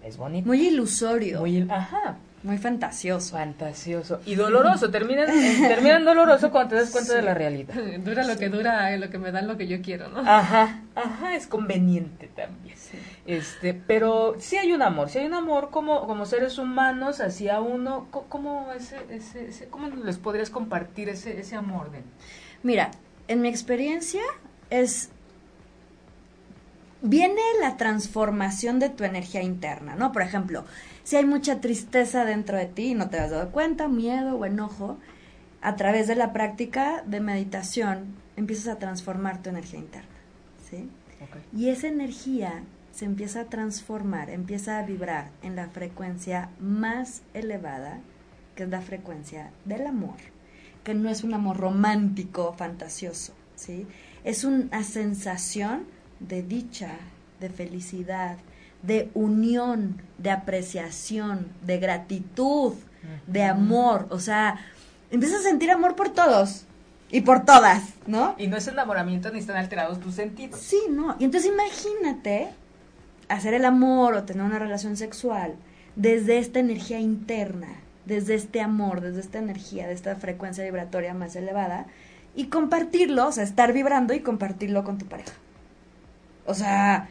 Es 0.02 0.16
bonito. 0.16 0.46
Muy 0.46 0.68
ilusorio. 0.68 1.40
Muy, 1.40 1.66
ajá. 1.70 2.16
Muy 2.42 2.56
fantasioso. 2.56 3.36
Fantasioso. 3.36 4.20
Y 4.24 4.36
doloroso. 4.36 4.90
Terminan, 4.90 5.26
terminan 5.60 6.04
doloroso 6.04 6.50
cuando 6.50 6.70
te 6.70 6.76
das 6.76 6.90
cuenta 6.90 7.14
de 7.14 7.22
la 7.22 7.34
realidad. 7.34 7.74
Dura 8.04 8.24
lo 8.24 8.36
que 8.38 8.48
dura, 8.48 8.96
lo 8.96 9.10
que 9.10 9.18
me 9.18 9.32
dan 9.32 9.48
lo 9.48 9.56
que 9.56 9.66
yo 9.66 9.82
quiero, 9.82 10.08
¿no? 10.08 10.20
Ajá, 10.20 10.82
ajá, 10.94 11.34
es 11.34 11.46
conveniente 11.46 12.28
también. 12.28 12.76
Este, 13.28 13.74
pero 13.74 14.36
sí 14.38 14.56
hay 14.56 14.72
un 14.72 14.80
amor, 14.80 15.10
sí 15.10 15.18
hay 15.18 15.26
un 15.26 15.34
amor 15.34 15.68
como, 15.68 16.06
como 16.06 16.24
seres 16.24 16.56
humanos 16.56 17.20
hacia 17.20 17.60
uno. 17.60 18.08
¿Cómo, 18.10 18.72
ese, 18.72 18.96
ese, 19.10 19.68
¿Cómo 19.68 19.88
les 19.88 20.16
podrías 20.16 20.48
compartir 20.48 21.10
ese, 21.10 21.38
ese 21.38 21.54
amor? 21.54 21.90
De? 21.90 22.02
Mira, 22.62 22.90
en 23.28 23.42
mi 23.42 23.48
experiencia 23.48 24.22
es 24.70 25.10
viene 27.02 27.42
la 27.60 27.76
transformación 27.76 28.78
de 28.78 28.88
tu 28.88 29.04
energía 29.04 29.42
interna, 29.42 29.94
¿no? 29.94 30.10
Por 30.10 30.22
ejemplo, 30.22 30.64
si 31.04 31.16
hay 31.16 31.26
mucha 31.26 31.60
tristeza 31.60 32.24
dentro 32.24 32.56
de 32.56 32.64
ti 32.64 32.92
y 32.92 32.94
no 32.94 33.10
te 33.10 33.18
has 33.18 33.30
dado 33.30 33.50
cuenta, 33.50 33.88
miedo 33.88 34.36
o 34.36 34.46
enojo, 34.46 34.96
a 35.60 35.76
través 35.76 36.06
de 36.06 36.14
la 36.14 36.32
práctica 36.32 37.02
de 37.04 37.20
meditación 37.20 38.14
empiezas 38.36 38.68
a 38.68 38.78
transformar 38.78 39.42
tu 39.42 39.50
energía 39.50 39.80
interna, 39.80 40.08
¿sí? 40.70 40.88
Y 41.54 41.68
esa 41.68 41.88
energía 41.88 42.62
se 42.98 43.04
empieza 43.04 43.42
a 43.42 43.44
transformar, 43.44 44.28
empieza 44.28 44.76
a 44.76 44.82
vibrar 44.82 45.30
en 45.44 45.54
la 45.54 45.68
frecuencia 45.68 46.50
más 46.58 47.22
elevada, 47.32 48.00
que 48.56 48.64
es 48.64 48.68
la 48.70 48.80
frecuencia 48.80 49.52
del 49.64 49.86
amor, 49.86 50.16
que 50.82 50.94
no 50.94 51.08
es 51.08 51.22
un 51.22 51.32
amor 51.32 51.58
romántico, 51.58 52.54
fantasioso, 52.58 53.34
¿sí? 53.54 53.86
Es 54.24 54.42
una 54.42 54.82
sensación 54.82 55.84
de 56.18 56.42
dicha, 56.42 56.90
de 57.38 57.50
felicidad, 57.50 58.36
de 58.82 59.12
unión, 59.14 60.02
de 60.18 60.32
apreciación, 60.32 61.46
de 61.64 61.78
gratitud, 61.78 62.74
de 63.28 63.44
amor, 63.44 64.08
o 64.10 64.18
sea, 64.18 64.58
empiezas 65.12 65.38
a 65.38 65.48
sentir 65.50 65.70
amor 65.70 65.94
por 65.94 66.08
todos, 66.08 66.64
y 67.10 67.20
por 67.20 67.44
todas, 67.44 67.84
¿no? 68.08 68.34
Y 68.38 68.48
no 68.48 68.56
es 68.56 68.66
enamoramiento 68.66 69.30
ni 69.30 69.38
están 69.38 69.56
alterados 69.56 70.00
tus 70.00 70.16
sentidos. 70.16 70.60
Sí, 70.60 70.80
no. 70.90 71.14
Y 71.20 71.24
entonces 71.24 71.50
imagínate 71.50 72.50
hacer 73.28 73.54
el 73.54 73.64
amor 73.64 74.14
o 74.14 74.24
tener 74.24 74.42
una 74.42 74.58
relación 74.58 74.96
sexual 74.96 75.54
desde 75.96 76.38
esta 76.38 76.60
energía 76.60 77.00
interna, 77.00 77.68
desde 78.06 78.34
este 78.34 78.60
amor, 78.60 79.00
desde 79.00 79.20
esta 79.20 79.38
energía, 79.38 79.86
de 79.86 79.94
esta 79.94 80.16
frecuencia 80.16 80.64
vibratoria 80.64 81.14
más 81.14 81.36
elevada, 81.36 81.86
y 82.34 82.46
compartirlo, 82.46 83.28
o 83.28 83.32
sea, 83.32 83.44
estar 83.44 83.72
vibrando 83.72 84.14
y 84.14 84.20
compartirlo 84.20 84.84
con 84.84 84.98
tu 84.98 85.06
pareja. 85.06 85.32
O 86.46 86.54
sea, 86.54 87.08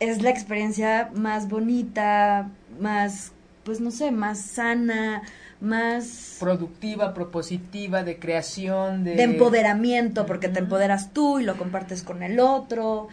es 0.00 0.22
la 0.22 0.30
experiencia 0.30 1.10
más 1.14 1.48
bonita, 1.48 2.50
más, 2.80 3.32
pues 3.64 3.80
no 3.80 3.90
sé, 3.90 4.10
más 4.10 4.40
sana, 4.40 5.22
más 5.60 6.36
productiva, 6.40 7.14
propositiva, 7.14 8.02
de 8.02 8.18
creación, 8.18 9.04
de, 9.04 9.16
de 9.16 9.22
empoderamiento, 9.22 10.26
porque 10.26 10.48
te 10.48 10.60
empoderas 10.60 11.12
tú 11.12 11.38
y 11.38 11.44
lo 11.44 11.56
compartes 11.56 12.02
con 12.02 12.22
el 12.22 12.40
otro. 12.40 13.08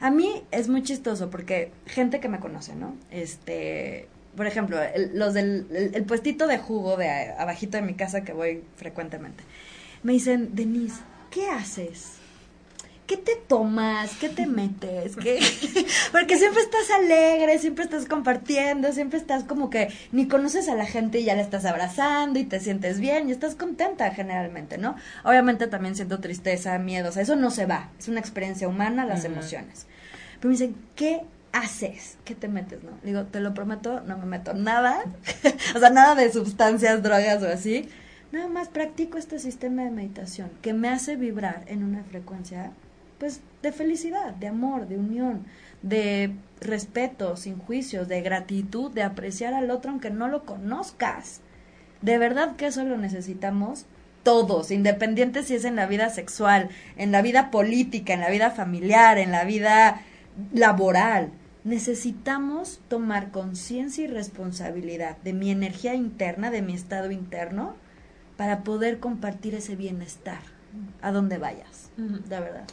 A 0.00 0.10
mí 0.10 0.44
es 0.50 0.68
muy 0.68 0.82
chistoso 0.82 1.30
porque 1.30 1.72
gente 1.86 2.20
que 2.20 2.28
me 2.28 2.38
conoce, 2.40 2.74
¿no? 2.74 2.96
Este, 3.10 4.08
por 4.36 4.46
ejemplo, 4.46 4.78
los 5.14 5.34
del 5.34 5.66
el, 5.94 6.04
puestito 6.04 6.46
de 6.46 6.58
jugo 6.58 6.96
de 6.96 7.08
abajito 7.32 7.76
de 7.76 7.82
mi 7.82 7.94
casa 7.94 8.22
que 8.22 8.32
voy 8.32 8.62
frecuentemente, 8.76 9.42
me 10.02 10.12
dicen, 10.12 10.54
Denise, 10.54 11.00
¿qué 11.30 11.50
haces? 11.50 12.17
¿Qué 13.08 13.16
te 13.16 13.36
tomas? 13.36 14.10
¿Qué 14.20 14.28
te 14.28 14.46
metes? 14.46 15.16
¿Qué? 15.16 15.40
Porque 16.12 16.36
siempre 16.36 16.60
estás 16.60 16.90
alegre, 16.90 17.58
siempre 17.58 17.82
estás 17.82 18.04
compartiendo, 18.04 18.92
siempre 18.92 19.18
estás 19.18 19.44
como 19.44 19.70
que 19.70 19.88
ni 20.12 20.28
conoces 20.28 20.68
a 20.68 20.74
la 20.74 20.84
gente 20.84 21.18
y 21.18 21.24
ya 21.24 21.34
la 21.34 21.40
estás 21.40 21.64
abrazando 21.64 22.38
y 22.38 22.44
te 22.44 22.60
sientes 22.60 23.00
bien 23.00 23.30
y 23.30 23.32
estás 23.32 23.54
contenta 23.54 24.10
generalmente, 24.10 24.76
¿no? 24.76 24.94
Obviamente 25.24 25.68
también 25.68 25.96
siento 25.96 26.20
tristeza, 26.20 26.78
miedo, 26.78 27.08
o 27.08 27.12
sea, 27.12 27.22
eso 27.22 27.34
no 27.34 27.50
se 27.50 27.64
va, 27.64 27.88
es 27.98 28.08
una 28.08 28.20
experiencia 28.20 28.68
humana, 28.68 29.06
las 29.06 29.24
emociones. 29.24 29.86
Pero 30.38 30.50
me 30.50 30.52
dicen, 30.52 30.76
¿qué 30.94 31.22
haces? 31.52 32.18
¿Qué 32.26 32.34
te 32.34 32.48
metes, 32.48 32.82
no? 32.84 32.90
Digo, 33.04 33.24
te 33.24 33.40
lo 33.40 33.54
prometo, 33.54 34.02
no 34.02 34.18
me 34.18 34.26
meto 34.26 34.52
nada, 34.52 35.02
o 35.74 35.78
sea, 35.78 35.88
nada 35.88 36.14
de 36.14 36.30
sustancias, 36.30 37.02
drogas 37.02 37.42
o 37.42 37.48
así 37.48 37.88
nada 38.32 38.48
más 38.48 38.68
practico 38.68 39.16
este 39.16 39.38
sistema 39.38 39.84
de 39.84 39.90
meditación 39.90 40.50
que 40.60 40.74
me 40.74 40.88
hace 40.88 41.16
vibrar 41.16 41.64
en 41.66 41.82
una 41.82 42.04
frecuencia, 42.04 42.72
pues, 43.18 43.40
de 43.62 43.72
felicidad, 43.72 44.34
de 44.34 44.48
amor, 44.48 44.88
de 44.88 44.96
unión, 44.96 45.44
de 45.82 46.34
respeto, 46.60 47.36
sin 47.36 47.58
juicios, 47.58 48.08
de 48.08 48.20
gratitud, 48.22 48.90
de 48.92 49.02
apreciar 49.02 49.54
al 49.54 49.70
otro 49.70 49.90
aunque 49.90 50.10
no 50.10 50.28
lo 50.28 50.44
conozcas. 50.44 51.40
De 52.02 52.18
verdad 52.18 52.56
que 52.56 52.66
eso 52.66 52.84
lo 52.84 52.96
necesitamos 52.96 53.86
todos, 54.22 54.70
independiente 54.70 55.42
si 55.42 55.54
es 55.54 55.64
en 55.64 55.76
la 55.76 55.86
vida 55.86 56.10
sexual, 56.10 56.68
en 56.96 57.12
la 57.12 57.22
vida 57.22 57.50
política, 57.50 58.12
en 58.12 58.20
la 58.20 58.30
vida 58.30 58.50
familiar, 58.50 59.18
en 59.18 59.32
la 59.32 59.44
vida 59.44 60.02
laboral. 60.52 61.30
Necesitamos 61.64 62.80
tomar 62.88 63.30
conciencia 63.30 64.04
y 64.04 64.06
responsabilidad 64.06 65.16
de 65.18 65.32
mi 65.32 65.50
energía 65.50 65.94
interna, 65.94 66.50
de 66.50 66.62
mi 66.62 66.74
estado 66.74 67.10
interno, 67.10 67.74
para 68.36 68.62
poder 68.62 69.00
compartir 69.00 69.54
ese 69.54 69.74
bienestar 69.74 70.40
a 71.02 71.10
donde 71.10 71.38
vayas, 71.38 71.90
de 71.96 72.40
verdad. 72.40 72.66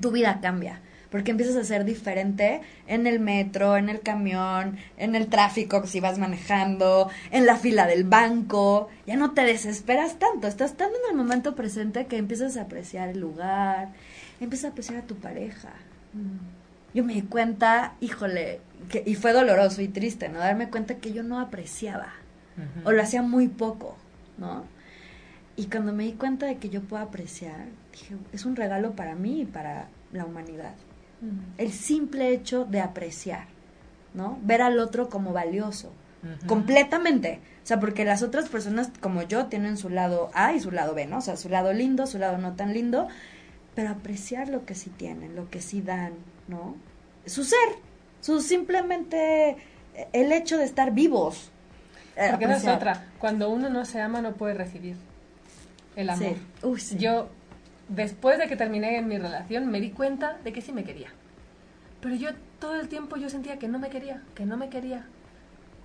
Tu 0.00 0.10
vida 0.10 0.40
cambia 0.40 0.80
porque 1.10 1.30
empiezas 1.30 1.56
a 1.56 1.64
ser 1.64 1.84
diferente 1.84 2.60
en 2.86 3.06
el 3.06 3.20
metro, 3.20 3.76
en 3.76 3.88
el 3.88 4.00
camión, 4.00 4.76
en 4.96 5.14
el 5.14 5.28
tráfico 5.28 5.86
si 5.86 6.00
vas 6.00 6.18
manejando, 6.18 7.10
en 7.30 7.46
la 7.46 7.56
fila 7.56 7.86
del 7.86 8.04
banco, 8.04 8.88
ya 9.06 9.16
no 9.16 9.32
te 9.32 9.42
desesperas 9.42 10.18
tanto, 10.18 10.46
estás 10.46 10.74
tan 10.76 10.88
en 10.88 11.10
el 11.10 11.16
momento 11.16 11.54
presente 11.54 12.06
que 12.06 12.16
empiezas 12.16 12.56
a 12.56 12.62
apreciar 12.62 13.08
el 13.08 13.20
lugar, 13.20 13.90
empiezas 14.40 14.66
a 14.66 14.72
apreciar 14.72 14.98
a 14.98 15.06
tu 15.06 15.16
pareja. 15.16 15.70
Yo 16.94 17.04
me 17.04 17.14
di 17.14 17.22
cuenta, 17.22 17.94
híjole, 18.00 18.60
que, 18.88 19.02
y 19.06 19.14
fue 19.14 19.32
doloroso 19.32 19.82
y 19.82 19.88
triste, 19.88 20.28
¿no? 20.28 20.38
Darme 20.38 20.70
cuenta 20.70 20.96
que 20.96 21.12
yo 21.12 21.22
no 21.22 21.40
apreciaba, 21.40 22.12
o 22.84 22.92
lo 22.92 23.02
hacía 23.02 23.22
muy 23.22 23.48
poco, 23.48 23.96
¿no? 24.38 24.64
Y 25.56 25.66
cuando 25.66 25.92
me 25.92 26.04
di 26.04 26.12
cuenta 26.12 26.46
de 26.46 26.58
que 26.58 26.68
yo 26.68 26.82
puedo 26.82 27.02
apreciar, 27.02 27.66
dije, 27.90 28.16
es 28.32 28.44
un 28.44 28.56
regalo 28.56 28.92
para 28.92 29.14
mí 29.14 29.40
y 29.40 29.44
para 29.46 29.88
la 30.12 30.24
humanidad. 30.24 30.74
El 31.56 31.72
simple 31.72 32.28
hecho 32.28 32.66
de 32.66 32.80
apreciar, 32.80 33.46
¿no? 34.12 34.38
Ver 34.42 34.60
al 34.60 34.78
otro 34.78 35.08
como 35.08 35.32
valioso, 35.32 35.92
completamente. 36.46 37.40
O 37.64 37.66
sea, 37.66 37.80
porque 37.80 38.04
las 38.04 38.22
otras 38.22 38.50
personas 38.50 38.90
como 39.00 39.22
yo 39.22 39.46
tienen 39.46 39.78
su 39.78 39.88
lado 39.88 40.30
A 40.34 40.52
y 40.52 40.60
su 40.60 40.70
lado 40.70 40.94
B, 40.94 41.06
¿no? 41.06 41.18
O 41.18 41.20
sea, 41.22 41.38
su 41.38 41.48
lado 41.48 41.72
lindo, 41.72 42.06
su 42.06 42.18
lado 42.18 42.36
no 42.36 42.52
tan 42.52 42.74
lindo, 42.74 43.08
pero 43.74 43.88
apreciar 43.88 44.50
lo 44.50 44.66
que 44.66 44.74
sí 44.74 44.90
tienen, 44.90 45.34
lo 45.34 45.48
que 45.48 45.62
sí 45.62 45.80
dan, 45.80 46.12
¿no? 46.48 46.76
Su 47.24 47.42
ser, 47.42 47.68
su 48.20 48.42
simplemente 48.42 49.56
el 50.12 50.32
hecho 50.32 50.58
de 50.58 50.64
estar 50.64 50.92
vivos. 50.92 51.50
Eh, 52.14 52.28
porque 52.30 52.46
no 52.46 52.54
es 52.54 52.66
otra, 52.66 53.06
cuando 53.18 53.48
uno 53.50 53.70
no 53.70 53.84
se 53.84 54.00
ama 54.00 54.20
no 54.20 54.34
puede 54.34 54.54
recibir 54.54 54.96
el 55.96 56.10
amor. 56.10 56.36
Yo 56.98 57.30
después 57.88 58.38
de 58.38 58.46
que 58.46 58.56
terminé 58.56 58.98
en 58.98 59.08
mi 59.08 59.18
relación, 59.18 59.68
me 59.68 59.80
di 59.80 59.90
cuenta 59.90 60.38
de 60.44 60.52
que 60.52 60.60
sí 60.60 60.72
me 60.72 60.84
quería. 60.84 61.08
Pero 62.00 62.14
yo 62.14 62.30
todo 62.60 62.76
el 62.76 62.88
tiempo 62.88 63.16
yo 63.16 63.28
sentía 63.28 63.58
que 63.58 63.68
no 63.68 63.78
me 63.78 63.88
quería, 63.88 64.22
que 64.34 64.46
no 64.46 64.56
me 64.56 64.68
quería. 64.68 65.06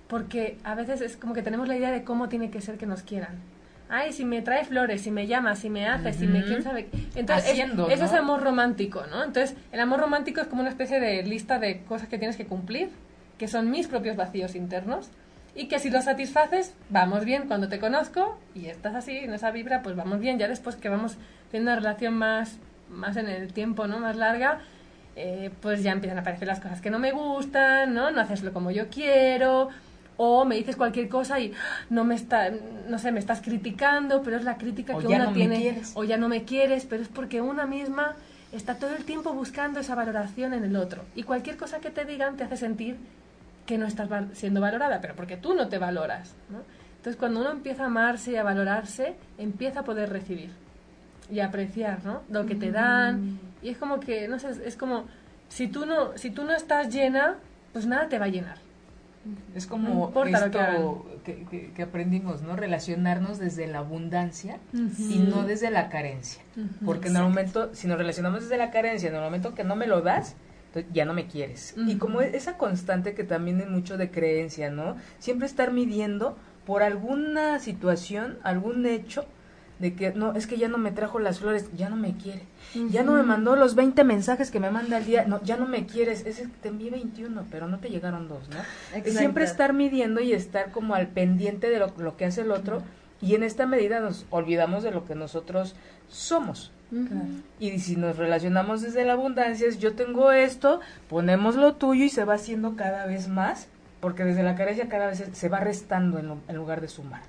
Porque 0.08 0.58
a 0.62 0.74
veces 0.74 1.00
es 1.00 1.16
como 1.16 1.32
que 1.32 1.42
tenemos 1.42 1.68
la 1.68 1.76
idea 1.76 1.90
de 1.90 2.04
cómo 2.04 2.28
tiene 2.28 2.50
que 2.50 2.60
ser 2.60 2.76
que 2.76 2.86
nos 2.86 3.02
quieran. 3.02 3.40
Ay, 3.88 4.12
si 4.12 4.24
me 4.24 4.40
trae 4.40 4.64
flores, 4.64 5.02
si 5.02 5.10
me 5.10 5.26
llama, 5.26 5.54
si 5.54 5.68
me 5.68 5.86
hace, 5.86 6.12
si 6.14 6.26
me 6.26 6.42
quién 6.44 6.62
sabe. 6.62 6.88
Entonces, 7.14 7.58
eso 7.90 8.04
es 8.04 8.12
amor 8.12 8.42
romántico, 8.42 9.04
¿no? 9.06 9.22
Entonces, 9.22 9.54
el 9.70 9.80
amor 9.80 10.00
romántico 10.00 10.40
es 10.40 10.46
como 10.46 10.62
una 10.62 10.70
especie 10.70 10.98
de 10.98 11.22
lista 11.24 11.58
de 11.58 11.82
cosas 11.82 12.08
que 12.08 12.18
tienes 12.18 12.36
que 12.36 12.46
cumplir, 12.46 12.88
que 13.36 13.48
son 13.48 13.70
mis 13.70 13.88
propios 13.88 14.16
vacíos 14.16 14.54
internos 14.54 15.10
y 15.54 15.66
que 15.68 15.78
si 15.78 15.90
lo 15.90 16.00
satisfaces, 16.00 16.74
vamos 16.88 17.24
bien 17.24 17.46
cuando 17.46 17.68
te 17.68 17.78
conozco 17.78 18.38
y 18.54 18.66
estás 18.66 18.94
así 18.94 19.18
en 19.18 19.34
esa 19.34 19.50
vibra, 19.50 19.82
pues 19.82 19.96
vamos 19.96 20.18
bien. 20.20 20.38
Ya 20.38 20.48
después 20.48 20.76
que 20.76 20.88
vamos 20.88 21.16
teniendo 21.50 21.72
una 21.72 21.80
relación 21.80 22.14
más, 22.14 22.58
más 22.88 23.16
en 23.16 23.28
el 23.28 23.52
tiempo, 23.52 23.86
¿no? 23.86 23.98
Más 23.98 24.16
larga, 24.16 24.60
eh, 25.14 25.50
pues 25.60 25.82
ya 25.82 25.92
empiezan 25.92 26.18
a 26.18 26.22
aparecer 26.22 26.48
las 26.48 26.60
cosas 26.60 26.80
que 26.80 26.90
no 26.90 26.98
me 26.98 27.12
gustan, 27.12 27.92
¿no? 27.92 28.10
No 28.10 28.20
hacerlo 28.20 28.52
como 28.52 28.70
yo 28.70 28.88
quiero, 28.88 29.68
o 30.16 30.44
me 30.44 30.56
dices 30.56 30.76
cualquier 30.76 31.08
cosa 31.08 31.38
y 31.40 31.52
no 31.90 32.04
me 32.04 32.14
está, 32.14 32.50
no 32.88 32.98
sé, 32.98 33.12
me 33.12 33.18
estás 33.18 33.42
criticando, 33.42 34.22
pero 34.22 34.36
es 34.36 34.44
la 34.44 34.56
crítica 34.56 34.96
que 34.96 35.06
una 35.06 35.32
tiene, 35.32 35.82
o 35.94 36.04
ya 36.04 36.16
no 36.16 36.28
me 36.28 36.44
quieres, 36.44 36.86
pero 36.86 37.02
es 37.02 37.08
porque 37.08 37.40
una 37.40 37.66
misma 37.66 38.16
está 38.52 38.76
todo 38.76 38.94
el 38.94 39.04
tiempo 39.04 39.32
buscando 39.32 39.80
esa 39.80 39.94
valoración 39.94 40.54
en 40.54 40.64
el 40.64 40.76
otro. 40.76 41.04
Y 41.14 41.24
cualquier 41.24 41.56
cosa 41.56 41.80
que 41.80 41.90
te 41.90 42.04
digan 42.04 42.36
te 42.36 42.44
hace 42.44 42.56
sentir 42.56 42.96
que 43.66 43.78
no 43.78 43.86
estás 43.86 44.08
siendo 44.32 44.60
valorada, 44.60 45.00
pero 45.00 45.14
porque 45.14 45.36
tú 45.36 45.54
no 45.54 45.68
te 45.68 45.78
valoras. 45.78 46.34
¿no? 46.50 46.58
Entonces, 46.96 47.16
cuando 47.16 47.40
uno 47.40 47.50
empieza 47.50 47.84
a 47.84 47.86
amarse 47.86 48.32
y 48.32 48.36
a 48.36 48.42
valorarse, 48.42 49.14
empieza 49.38 49.80
a 49.80 49.84
poder 49.84 50.10
recibir 50.10 50.50
y 51.30 51.40
apreciar 51.40 52.04
¿no? 52.04 52.22
lo 52.28 52.46
que 52.46 52.54
te 52.54 52.70
dan. 52.70 53.24
Mm. 53.24 53.38
Y 53.62 53.68
es 53.70 53.78
como 53.78 54.00
que, 54.00 54.28
no 54.28 54.38
sé, 54.38 54.50
es 54.64 54.76
como, 54.76 55.06
si 55.48 55.68
tú 55.68 55.86
no, 55.86 56.16
si 56.16 56.30
tú 56.30 56.44
no 56.44 56.54
estás 56.54 56.92
llena, 56.92 57.36
pues 57.72 57.86
nada 57.86 58.08
te 58.08 58.18
va 58.18 58.26
a 58.26 58.28
llenar. 58.28 58.58
Es 59.54 59.66
como 59.66 60.12
esto 60.26 61.06
que, 61.24 61.70
que, 61.74 61.82
aprendimos, 61.82 62.42
¿no? 62.42 62.56
Relacionarnos 62.56 63.38
desde 63.38 63.68
la 63.68 63.78
abundancia 63.78 64.58
y 64.72 65.18
no 65.18 65.44
desde 65.44 65.70
la 65.70 65.88
carencia. 65.90 66.42
Porque 66.84 67.08
en 67.08 67.16
el 67.16 67.22
momento, 67.22 67.72
si 67.72 67.86
nos 67.86 67.98
relacionamos 67.98 68.42
desde 68.42 68.56
la 68.56 68.72
carencia, 68.72 69.08
en 69.08 69.14
el 69.14 69.20
momento 69.20 69.54
que 69.54 69.62
no 69.62 69.76
me 69.76 69.86
lo 69.86 70.00
das, 70.00 70.34
ya 70.92 71.04
no 71.04 71.14
me 71.14 71.26
quieres. 71.26 71.74
Y 71.76 71.96
como 71.96 72.20
esa 72.20 72.56
constante 72.56 73.14
que 73.14 73.24
también 73.24 73.60
es 73.60 73.68
mucho 73.68 73.96
de 73.96 74.10
creencia, 74.10 74.70
¿no? 74.70 74.96
Siempre 75.18 75.46
estar 75.46 75.72
midiendo 75.72 76.36
por 76.66 76.82
alguna 76.82 77.58
situación, 77.58 78.38
algún 78.42 78.86
hecho, 78.86 79.26
de 79.78 79.94
que 79.94 80.12
no, 80.12 80.32
es 80.34 80.46
que 80.46 80.58
ya 80.58 80.68
no 80.68 80.78
me 80.78 80.92
trajo 80.92 81.18
las 81.18 81.40
flores, 81.40 81.68
ya 81.76 81.88
no 81.88 81.96
me 81.96 82.16
quiere. 82.16 82.42
Ya 82.90 83.02
no 83.02 83.14
me 83.14 83.24
mandó 83.24 83.56
los 83.56 83.74
20 83.74 84.04
mensajes 84.04 84.50
que 84.50 84.60
me 84.60 84.70
manda 84.70 84.96
al 84.96 85.04
día, 85.04 85.24
no, 85.26 85.42
ya 85.42 85.56
no 85.56 85.66
me 85.66 85.86
quieres, 85.86 86.24
es 86.24 86.42
te 86.62 86.68
envié 86.68 86.90
21, 86.90 87.46
pero 87.50 87.66
no 87.66 87.80
te 87.80 87.90
llegaron 87.90 88.28
dos, 88.28 88.48
¿no? 88.48 89.02
Siempre 89.10 89.44
estar 89.44 89.72
midiendo 89.72 90.20
y 90.20 90.32
estar 90.32 90.70
como 90.70 90.94
al 90.94 91.08
pendiente 91.08 91.68
de 91.68 91.80
lo, 91.80 91.92
lo 91.98 92.16
que 92.16 92.26
hace 92.26 92.42
el 92.42 92.52
otro 92.52 92.82
y 93.20 93.34
en 93.34 93.42
esta 93.42 93.66
medida 93.66 94.00
nos 94.00 94.24
olvidamos 94.30 94.84
de 94.84 94.92
lo 94.92 95.04
que 95.04 95.14
nosotros 95.14 95.74
somos. 96.08 96.70
Y 97.58 97.78
si 97.78 97.96
nos 97.96 98.16
relacionamos 98.16 98.82
desde 98.82 99.04
la 99.04 99.14
abundancia, 99.14 99.66
es 99.66 99.78
yo 99.78 99.94
tengo 99.94 100.32
esto, 100.32 100.80
ponemos 101.08 101.56
lo 101.56 101.74
tuyo 101.74 102.04
y 102.04 102.10
se 102.10 102.24
va 102.24 102.34
haciendo 102.34 102.76
cada 102.76 103.06
vez 103.06 103.28
más, 103.28 103.68
porque 104.00 104.24
desde 104.24 104.42
la 104.42 104.56
carencia 104.56 104.88
cada 104.88 105.06
vez 105.06 105.24
se, 105.32 105.48
va 105.48 105.60
restando 105.60 106.18
en, 106.18 106.56
lugar 106.56 106.80
de 106.80 106.88
sumar. 106.88 107.22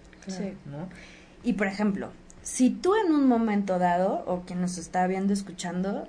Y 1.44 1.54
por 1.54 1.68
ejemplo, 1.68 2.12
si 2.42 2.70
tú 2.70 2.94
en 2.96 3.14
un 3.14 3.28
momento 3.28 3.80
dado, 3.80 4.24
o 4.28 4.42
quien 4.42 4.60
nos 4.62 4.78
está 4.78 5.08
viendo, 5.08 5.34
escuchando, 5.34 6.08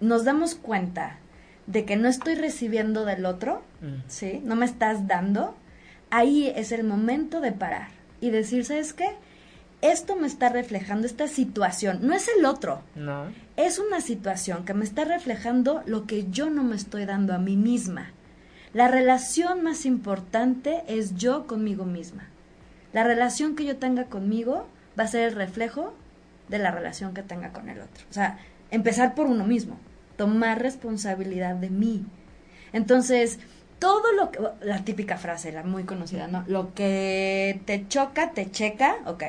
nos 0.00 0.24
damos 0.24 0.54
cuenta 0.54 1.18
de 1.66 1.84
que 1.84 1.96
no 1.96 2.08
estoy 2.08 2.34
recibiendo 2.34 3.04
del 3.04 3.26
otro, 3.26 3.62
mm. 3.82 4.08
¿sí? 4.08 4.40
No 4.44 4.56
me 4.56 4.64
estás 4.64 5.06
dando, 5.06 5.54
ahí 6.10 6.52
es 6.54 6.72
el 6.72 6.84
momento 6.84 7.40
de 7.40 7.52
parar 7.52 7.88
y 8.20 8.30
decir, 8.30 8.64
¿sabes 8.64 8.92
qué? 8.92 9.08
Esto 9.80 10.16
me 10.16 10.26
está 10.26 10.48
reflejando 10.48 11.06
esta 11.06 11.28
situación, 11.28 12.00
no 12.02 12.14
es 12.14 12.28
el 12.36 12.44
otro. 12.44 12.82
No. 12.96 13.26
Es 13.56 13.78
una 13.78 14.00
situación 14.00 14.64
que 14.64 14.74
me 14.74 14.84
está 14.84 15.04
reflejando 15.04 15.82
lo 15.86 16.06
que 16.06 16.28
yo 16.30 16.50
no 16.50 16.64
me 16.64 16.76
estoy 16.76 17.04
dando 17.04 17.32
a 17.32 17.38
mí 17.38 17.56
misma. 17.56 18.10
La 18.74 18.88
relación 18.88 19.62
más 19.62 19.86
importante 19.86 20.82
es 20.88 21.16
yo 21.16 21.46
conmigo 21.46 21.84
misma. 21.84 22.28
La 22.92 23.04
relación 23.04 23.54
que 23.54 23.64
yo 23.64 23.76
tenga 23.76 24.04
conmigo 24.04 24.66
va 24.98 25.04
a 25.04 25.08
ser 25.08 25.28
el 25.28 25.34
reflejo 25.34 25.94
de 26.48 26.58
la 26.58 26.70
relación 26.70 27.14
que 27.14 27.22
tenga 27.22 27.52
con 27.52 27.68
el 27.68 27.80
otro. 27.80 28.04
O 28.10 28.12
sea, 28.12 28.38
empezar 28.70 29.14
por 29.14 29.26
uno 29.26 29.46
mismo, 29.46 29.78
tomar 30.16 30.60
responsabilidad 30.60 31.54
de 31.54 31.70
mí. 31.70 32.04
Entonces, 32.72 33.38
todo 33.78 34.12
lo 34.12 34.32
que, 34.32 34.40
la 34.60 34.84
típica 34.84 35.18
frase, 35.18 35.52
la 35.52 35.62
muy 35.62 35.84
conocida, 35.84 36.26
¿no? 36.26 36.44
Lo 36.48 36.74
que 36.74 37.60
te 37.64 37.86
choca, 37.86 38.32
te 38.32 38.50
checa, 38.50 38.96
ok 39.06 39.22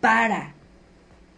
para. 0.00 0.54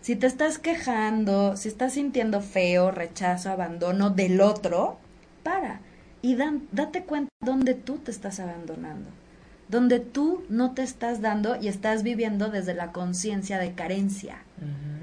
Si 0.01 0.17
te 0.17 0.27
estás 0.27 0.59
quejando, 0.59 1.57
si 1.57 1.69
estás 1.69 1.93
sintiendo 1.95 2.41
feo, 2.41 2.91
rechazo, 2.91 3.51
abandono 3.51 4.11
del 4.11 4.41
otro, 4.41 4.99
para. 5.43 5.81
Y 6.23 6.35
dan, 6.37 6.67
date 6.73 7.05
cuenta 7.05 7.31
dónde 7.41 7.75
tú 7.75 7.99
te 7.99 8.11
estás 8.11 8.41
abandonando. 8.41 9.11
Donde 9.69 10.01
tú 10.01 10.45
no 10.49 10.73
te 10.73 10.83
estás 10.83 11.21
dando 11.21 11.57
y 11.61 11.69
estás 11.69 12.03
viviendo 12.03 12.49
desde 12.49 12.75
la 12.75 12.93
conciencia 12.93 13.59
de 13.59 13.73
carencia. 13.73 14.39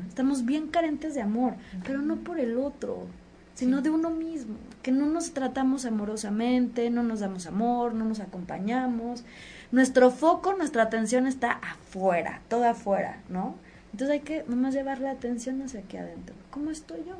Estamos 0.07 0.45
bien 0.45 0.67
carentes 0.67 1.15
de 1.15 1.21
amor, 1.21 1.55
pero 1.85 2.01
no 2.01 2.17
por 2.17 2.39
el 2.39 2.57
otro, 2.57 3.07
sino 3.55 3.81
de 3.81 3.89
uno 3.89 4.09
mismo. 4.09 4.55
Que 4.83 4.91
no 4.91 5.05
nos 5.05 5.31
tratamos 5.31 5.85
amorosamente, 5.85 6.89
no 6.89 7.03
nos 7.03 7.21
damos 7.21 7.47
amor, 7.47 7.93
no 7.93 8.05
nos 8.05 8.19
acompañamos 8.19 9.23
nuestro 9.71 10.11
foco, 10.11 10.53
nuestra 10.53 10.83
atención 10.83 11.27
está 11.27 11.51
afuera, 11.51 12.41
toda 12.47 12.71
afuera, 12.71 13.21
¿no? 13.29 13.55
Entonces 13.91 14.13
hay 14.13 14.19
que 14.21 14.43
nomás 14.47 14.73
llevar 14.73 14.99
la 14.99 15.11
atención 15.11 15.61
hacia 15.61 15.81
aquí 15.81 15.97
adentro. 15.97 16.35
¿Cómo 16.51 16.71
estoy 16.71 16.99
yo? 17.07 17.15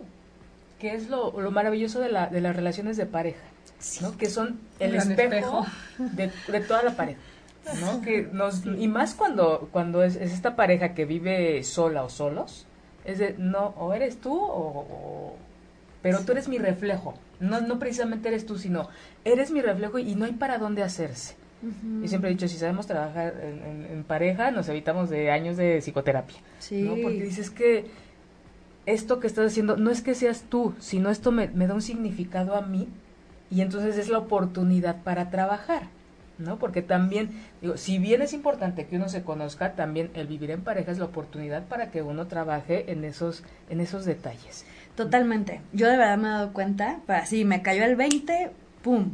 Que 0.80 0.94
es 0.96 1.10
lo, 1.10 1.32
maravilloso 1.52 2.00
de, 2.00 2.10
la, 2.10 2.28
de 2.28 2.42
las 2.42 2.56
relaciones 2.56 2.98
de 2.98 3.06
pareja, 3.06 3.44
¿no? 4.02 4.18
Que 4.18 4.30
son 4.30 4.60
el 4.80 4.96
espejo, 4.96 5.66
De, 5.98 6.30
toda 6.62 6.84
la 6.84 6.96
pareja. 6.96 7.20
¿no? 7.82 8.02
Que 8.02 8.24
nos, 8.32 8.66
y 8.66 8.88
más 8.88 9.14
cuando, 9.14 9.70
cuando 9.72 10.04
es, 10.04 10.16
esta 10.16 10.56
pareja 10.56 10.94
que 10.94 11.06
vive 11.06 11.64
sola 11.64 12.04
o 12.04 12.10
solos, 12.10 12.66
es 13.06 13.20
de, 13.20 13.36
no, 13.38 13.74
o 13.78 13.94
eres 13.94 14.20
tú 14.22 14.36
o, 14.40 15.36
pero 16.02 16.20
tú 16.22 16.32
eres 16.32 16.48
mi 16.48 16.58
reflejo, 16.58 17.14
no, 17.40 17.62
no 17.62 17.78
precisamente 17.78 18.30
eres 18.30 18.46
tú, 18.46 18.58
sino 18.58 18.90
eres 19.26 19.52
mi 19.52 19.62
reflejo 19.62 20.00
y 20.00 20.16
no 20.16 20.26
hay 20.26 20.34
para 20.34 20.58
dónde 20.58 20.82
hacerse. 20.84 21.36
Y 22.04 22.08
siempre 22.08 22.30
he 22.30 22.34
dicho, 22.34 22.48
si 22.48 22.58
sabemos 22.58 22.88
trabajar 22.88 23.34
en, 23.42 24.04
pareja, 24.06 24.52
nos 24.52 24.70
evitamos 24.70 25.10
de 25.10 25.30
años 25.32 25.58
de 25.58 25.80
psicoterapia. 25.80 26.38
¿no? 26.72 26.96
Porque 27.02 27.24
dices 27.24 27.50
que 27.50 27.86
esto 28.86 29.20
que 29.20 29.28
estás 29.28 29.48
haciendo 29.48 29.76
no 29.76 29.92
es 29.92 30.02
que 30.02 30.16
seas 30.16 30.46
tú, 30.50 30.74
sino 30.80 31.10
esto 31.10 31.32
me, 31.32 31.50
me 31.50 31.68
da 31.68 31.74
un 31.74 31.82
significado 31.82 32.56
a 32.56 32.62
mí 32.62 32.88
y 33.52 33.62
entonces 33.62 33.98
es 33.98 34.10
la 34.10 34.20
oportunidad 34.20 35.04
para 35.04 35.30
trabajar. 35.30 35.84
¿no? 36.40 36.58
Porque 36.58 36.82
también, 36.82 37.30
digo, 37.62 37.78
si 37.78 38.00
bien 38.00 38.22
es 38.22 38.34
importante 38.34 38.88
que 38.88 38.96
uno 38.96 39.10
se 39.10 39.24
conozca, 39.24 39.74
también 39.74 40.10
el 40.14 40.28
vivir 40.28 40.52
en 40.52 40.62
pareja 40.62 40.92
es 40.92 40.98
la 40.98 41.06
oportunidad 41.06 41.66
para 41.66 41.92
que 41.92 42.02
uno 42.02 42.28
trabaje 42.28 42.92
en 42.92 43.04
esos, 43.04 43.44
en 43.70 43.82
esos 43.82 44.06
detalles. 44.06 44.66
Totalmente. 44.96 45.62
Yo 45.74 45.88
de 45.88 45.98
verdad 45.98 46.18
me 46.18 46.28
he 46.30 46.32
dado 46.32 46.54
cuenta, 46.54 47.00
para 47.06 47.26
sí, 47.26 47.46
me 47.46 47.62
cayó 47.62 47.84
el 47.84 47.96
20, 47.96 48.52
¡pum! 48.82 49.14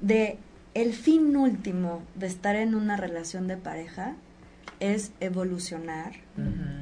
De 0.00 0.38
el 0.74 0.92
fin 0.92 1.36
último 1.36 2.02
de 2.16 2.26
estar 2.26 2.56
en 2.56 2.74
una 2.74 2.96
relación 2.96 3.46
de 3.46 3.56
pareja 3.56 4.16
es 4.80 5.12
evolucionar, 5.20 6.14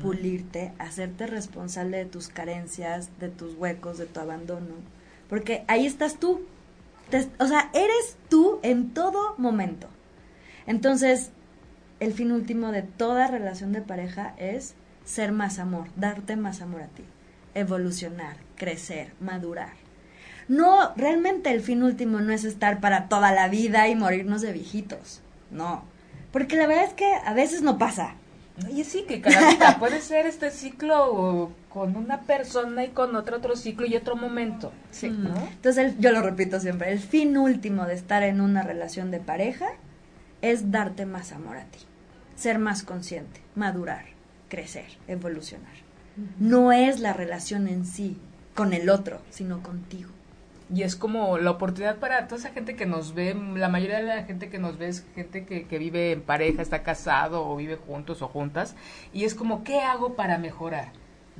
pulirte, 0.00 0.72
hacerte 0.78 1.26
responsable 1.26 1.98
de 1.98 2.06
tus 2.06 2.28
carencias, 2.28 3.10
de 3.20 3.28
tus 3.28 3.54
huecos, 3.54 3.98
de 3.98 4.06
tu 4.06 4.18
abandono. 4.20 4.74
Porque 5.28 5.64
ahí 5.68 5.86
estás 5.86 6.18
tú. 6.18 6.42
o 7.38 7.46
sea, 7.46 7.70
eres 7.74 8.16
tú 8.30 8.58
en 8.62 8.94
todo 8.94 9.34
momento. 9.36 9.88
Entonces, 10.66 11.30
el 12.00 12.14
fin 12.14 12.32
último 12.32 12.72
de 12.72 12.82
toda 12.82 13.28
relación 13.28 13.72
de 13.72 13.82
pareja 13.82 14.34
es 14.38 14.74
ser 15.04 15.32
más 15.32 15.58
amor, 15.58 15.88
darte 15.96 16.36
más 16.36 16.62
amor 16.62 16.82
a 16.82 16.88
ti, 16.88 17.04
evolucionar, 17.54 18.36
crecer, 18.56 19.12
madurar. 19.20 19.81
No, 20.48 20.92
realmente 20.96 21.50
el 21.50 21.60
fin 21.60 21.82
último 21.82 22.20
no 22.20 22.32
es 22.32 22.44
estar 22.44 22.80
para 22.80 23.08
toda 23.08 23.32
la 23.32 23.48
vida 23.48 23.88
y 23.88 23.94
morirnos 23.94 24.40
de 24.42 24.52
viejitos. 24.52 25.20
No. 25.50 25.84
Porque 26.32 26.56
la 26.56 26.66
verdad 26.66 26.84
es 26.84 26.94
que 26.94 27.12
a 27.24 27.34
veces 27.34 27.62
no 27.62 27.78
pasa. 27.78 28.14
Y 28.70 28.84
sí, 28.84 29.04
que 29.06 29.20
cada 29.20 29.50
vida 29.50 29.76
puede 29.80 30.00
ser 30.00 30.26
este 30.26 30.50
ciclo 30.50 31.52
con 31.68 31.96
una 31.96 32.20
persona 32.22 32.84
y 32.84 32.88
con 32.88 33.16
otro 33.16 33.38
otro 33.38 33.56
ciclo 33.56 33.86
y 33.86 33.96
otro 33.96 34.16
momento. 34.16 34.72
Sí. 34.90 35.08
¿no? 35.08 35.34
Entonces 35.52 35.94
yo 35.98 36.12
lo 36.12 36.20
repito 36.20 36.60
siempre, 36.60 36.92
el 36.92 36.98
fin 36.98 37.36
último 37.36 37.86
de 37.86 37.94
estar 37.94 38.22
en 38.22 38.40
una 38.40 38.62
relación 38.62 39.10
de 39.10 39.20
pareja 39.20 39.68
es 40.42 40.70
darte 40.70 41.06
más 41.06 41.32
amor 41.32 41.56
a 41.56 41.64
ti, 41.64 41.78
ser 42.34 42.58
más 42.58 42.82
consciente, 42.82 43.40
madurar, 43.54 44.04
crecer, 44.48 44.86
evolucionar. 45.06 45.72
No 46.38 46.72
es 46.72 47.00
la 47.00 47.14
relación 47.14 47.68
en 47.68 47.86
sí 47.86 48.18
con 48.54 48.74
el 48.74 48.90
otro, 48.90 49.22
sino 49.30 49.62
contigo 49.62 50.10
y 50.74 50.82
es 50.82 50.96
como 50.96 51.36
la 51.38 51.50
oportunidad 51.50 51.98
para 51.98 52.26
toda 52.26 52.40
esa 52.40 52.50
gente 52.50 52.76
que 52.76 52.86
nos 52.86 53.14
ve, 53.14 53.34
la 53.34 53.68
mayoría 53.68 53.98
de 53.98 54.04
la 54.04 54.24
gente 54.24 54.48
que 54.48 54.58
nos 54.58 54.78
ve 54.78 54.88
es 54.88 55.06
gente 55.14 55.44
que, 55.44 55.78
vive 55.78 56.12
en 56.12 56.22
pareja, 56.22 56.62
está 56.62 56.82
casado 56.82 57.46
o 57.46 57.56
vive 57.56 57.76
juntos 57.76 58.22
o 58.22 58.28
juntas, 58.28 58.74
y 59.12 59.24
es 59.24 59.34
como, 59.34 59.64
¿qué 59.64 59.80
hago 59.80 60.14
para 60.14 60.38
mejorar? 60.38 60.92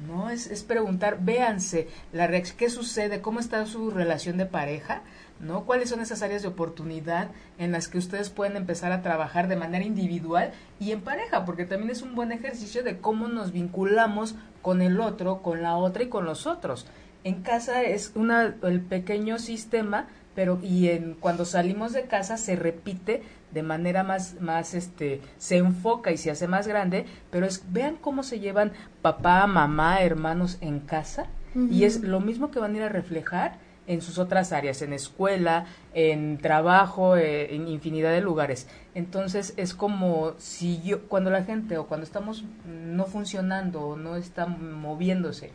¿No? 0.06 0.30
Es, 0.30 0.46
es 0.46 0.62
preguntar, 0.64 1.18
véanse, 1.22 1.88
la 2.12 2.28
¿qué 2.28 2.68
sucede? 2.68 3.20
¿Cómo 3.20 3.40
está 3.40 3.64
su 3.66 3.90
relación 3.90 4.36
de 4.36 4.46
pareja? 4.46 5.02
¿no? 5.40 5.64
¿Cuáles 5.64 5.90
son 5.90 6.00
esas 6.00 6.22
áreas 6.22 6.42
de 6.42 6.48
oportunidad 6.48 7.30
en 7.58 7.72
las 7.72 7.88
que 7.88 7.98
ustedes 7.98 8.30
pueden 8.30 8.56
empezar 8.56 8.92
a 8.92 9.02
trabajar 9.02 9.48
de 9.48 9.56
manera 9.56 9.84
individual 9.84 10.52
y 10.78 10.92
en 10.92 11.00
pareja? 11.00 11.44
Porque 11.44 11.64
también 11.64 11.90
es 11.90 12.02
un 12.02 12.14
buen 12.14 12.32
ejercicio 12.32 12.82
de 12.82 12.98
cómo 12.98 13.28
nos 13.28 13.52
vinculamos 13.52 14.36
con 14.62 14.82
el 14.82 15.00
otro, 15.00 15.42
con 15.42 15.62
la 15.62 15.76
otra 15.76 16.04
y 16.04 16.08
con 16.08 16.24
los 16.24 16.46
otros 16.46 16.86
en 17.24 17.42
casa 17.42 17.82
es 17.82 18.12
una, 18.14 18.54
el 18.62 18.80
pequeño 18.80 19.38
sistema, 19.38 20.06
pero 20.34 20.58
y 20.62 20.88
en 20.88 21.14
cuando 21.14 21.44
salimos 21.44 21.92
de 21.92 22.04
casa 22.04 22.36
se 22.36 22.56
repite 22.56 23.22
de 23.50 23.62
manera 23.62 24.02
más 24.02 24.40
más 24.40 24.72
este 24.72 25.20
se 25.36 25.58
enfoca 25.58 26.10
y 26.10 26.16
se 26.16 26.30
hace 26.30 26.48
más 26.48 26.66
grande, 26.66 27.04
pero 27.30 27.44
es 27.44 27.62
vean 27.70 27.96
cómo 27.96 28.22
se 28.22 28.40
llevan 28.40 28.72
papá, 29.02 29.46
mamá, 29.46 30.00
hermanos 30.00 30.58
en 30.60 30.80
casa 30.80 31.26
y 31.54 31.84
es 31.84 32.00
lo 32.00 32.20
mismo 32.20 32.50
que 32.50 32.58
van 32.58 32.72
a 32.72 32.76
ir 32.78 32.82
a 32.82 32.88
reflejar 32.88 33.58
en 33.86 34.00
sus 34.00 34.18
otras 34.18 34.52
áreas, 34.52 34.80
en 34.80 34.92
escuela, 34.92 35.66
en 35.92 36.38
trabajo, 36.38 37.16
eh, 37.16 37.54
en 37.54 37.68
infinidad 37.68 38.12
de 38.12 38.20
lugares. 38.20 38.68
Entonces 38.94 39.54
es 39.56 39.74
como 39.74 40.34
si 40.38 40.80
yo, 40.82 41.08
cuando 41.08 41.30
la 41.30 41.44
gente 41.44 41.76
o 41.76 41.86
cuando 41.86 42.04
estamos 42.04 42.44
no 42.64 43.04
funcionando 43.04 43.82
o 43.82 43.96
no 43.96 44.16
está 44.16 44.46
moviéndose, 44.46 45.50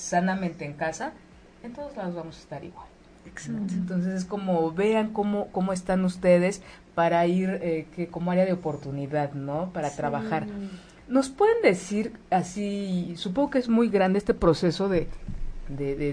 sanamente 0.00 0.64
en 0.64 0.72
casa, 0.72 1.12
en 1.62 1.72
todos 1.72 1.96
lados 1.96 2.14
vamos 2.14 2.36
a 2.36 2.40
estar 2.40 2.64
igual. 2.64 2.86
Entonces 3.46 4.14
es 4.14 4.24
como 4.24 4.72
vean 4.72 5.12
cómo, 5.12 5.48
cómo 5.52 5.72
están 5.72 6.04
ustedes 6.04 6.62
para 6.94 7.26
ir 7.26 7.50
eh, 7.62 7.86
que 7.94 8.08
como 8.08 8.30
área 8.30 8.44
de 8.44 8.52
oportunidad, 8.52 9.34
¿no? 9.34 9.72
Para 9.72 9.90
trabajar. 9.90 10.46
¿Nos 11.06 11.28
pueden 11.28 11.62
decir 11.62 12.12
así, 12.30 13.14
supongo 13.16 13.50
que 13.50 13.58
es 13.58 13.68
muy 13.68 13.88
grande 13.88 14.18
este 14.18 14.32
proceso 14.32 14.88
de, 14.88 15.08
de, 15.68 15.94
de, 15.96 16.12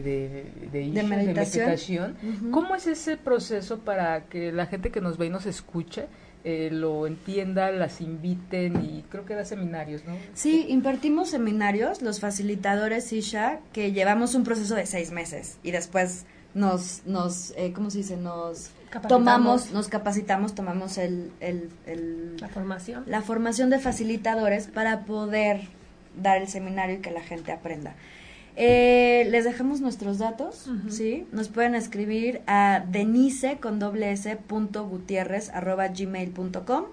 de, 0.71 1.03
meditación? 1.03 2.15
¿Cómo 2.51 2.75
es 2.75 2.87
ese 2.87 3.15
proceso 3.15 3.79
para 3.79 4.25
que 4.25 4.51
la 4.51 4.65
gente 4.65 4.91
que 4.91 5.01
nos 5.01 5.17
ve 5.17 5.27
y 5.27 5.29
nos 5.29 5.45
escuche 5.45 6.07
eh, 6.49 6.69
lo 6.71 7.07
entienda, 7.07 7.71
las 7.71 7.99
inviten 7.99 8.81
y 8.81 9.03
creo 9.09 9.25
que 9.25 9.35
da 9.35 9.43
seminarios, 9.43 10.05
¿no? 10.05 10.15
Sí, 10.33 10.65
impartimos 10.69 11.29
seminarios, 11.29 12.01
los 12.01 12.21
facilitadores 12.21 13.11
Isha, 13.11 13.59
que 13.73 13.91
llevamos 13.91 14.33
un 14.33 14.45
proceso 14.45 14.73
de 14.73 14.85
seis 14.85 15.11
meses 15.11 15.57
y 15.61 15.71
después 15.71 16.25
nos, 16.53 17.01
nos 17.05 17.53
eh, 17.57 17.73
¿cómo 17.75 17.89
se 17.89 17.97
dice? 17.97 18.15
Nos 18.15 18.71
tomamos, 19.09 19.71
nos 19.73 19.89
capacitamos, 19.89 20.55
tomamos 20.55 20.97
el, 20.97 21.33
el, 21.41 22.37
la 22.39 22.47
formación. 22.47 23.03
La 23.07 23.21
formación 23.21 23.69
de 23.69 23.79
facilitadores 23.79 24.67
para 24.67 25.03
poder 25.03 25.67
dar 26.15 26.41
el 26.41 26.47
seminario 26.47 26.95
y 26.95 26.99
que 26.99 27.11
la 27.11 27.23
gente 27.23 27.51
aprenda. 27.51 27.93
Eh, 28.59 29.27
les 29.29 29.45
dejamos 29.45 29.81
nuestros 29.81 30.17
datos, 30.17 30.67
¿sí? 30.89 31.27
Nos 31.31 31.47
pueden 31.47 31.75
escribir 31.75 32.41
a 32.47 32.83
denise 32.89 33.59
con 33.59 33.77
doble 33.77 34.11
s 34.11 34.35
punto 34.35 34.87
gutierrez 34.87 35.51
arroba 35.51 35.89
gmail 35.89 36.31
punto 36.31 36.65
com 36.65 36.85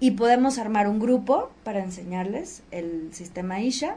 y 0.00 0.10
podemos 0.10 0.58
armar 0.58 0.86
un 0.86 0.98
grupo 0.98 1.50
para 1.64 1.82
enseñarles 1.82 2.62
el 2.72 3.08
sistema 3.14 3.62
Isha 3.62 3.96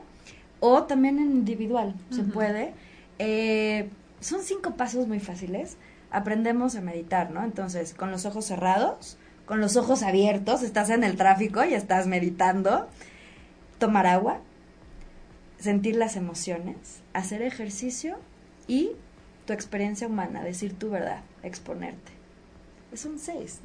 o 0.62 0.84
también 0.84 1.20
en 1.20 1.32
individual, 1.32 1.95
se 2.12 2.24
puede. 2.24 2.74
Eh, 3.20 3.89
son 4.22 4.41
cinco 4.41 4.78
pasos 4.78 5.07
muy 5.07 5.20
fáciles. 5.20 5.76
Aprendemos 6.12 6.78
a 6.78 6.82
meditar, 6.82 7.30
¿no? 7.32 7.43
Entonces, 7.43 7.93
con 7.93 8.09
los 8.09 8.26
ojos 8.26 8.45
cerrados, 8.45 9.18
con 9.45 9.59
los 9.59 9.76
ojos 9.76 10.01
abiertos, 10.01 10.64
estás 10.64 10.89
en 10.89 11.03
el 11.03 11.18
tráfico 11.18 11.66
y 11.66 11.74
estás 11.74 12.07
meditando. 12.07 12.88
Tomar 13.80 14.07
agua, 14.07 14.39
sentir 15.62 15.95
las 15.95 16.16
emociones, 16.16 17.01
hacer 17.14 17.41
ejercicio 17.41 18.18
y 18.68 18.91
tu 19.45 19.53
experiencia 19.53 20.07
humana, 20.07 20.43
decir 20.43 20.78
tu 20.78 20.89
verdad, 20.89 21.22
exponerte. 21.43 22.12
Es 22.91 23.05
un 23.05 23.20
seis. 23.20 23.62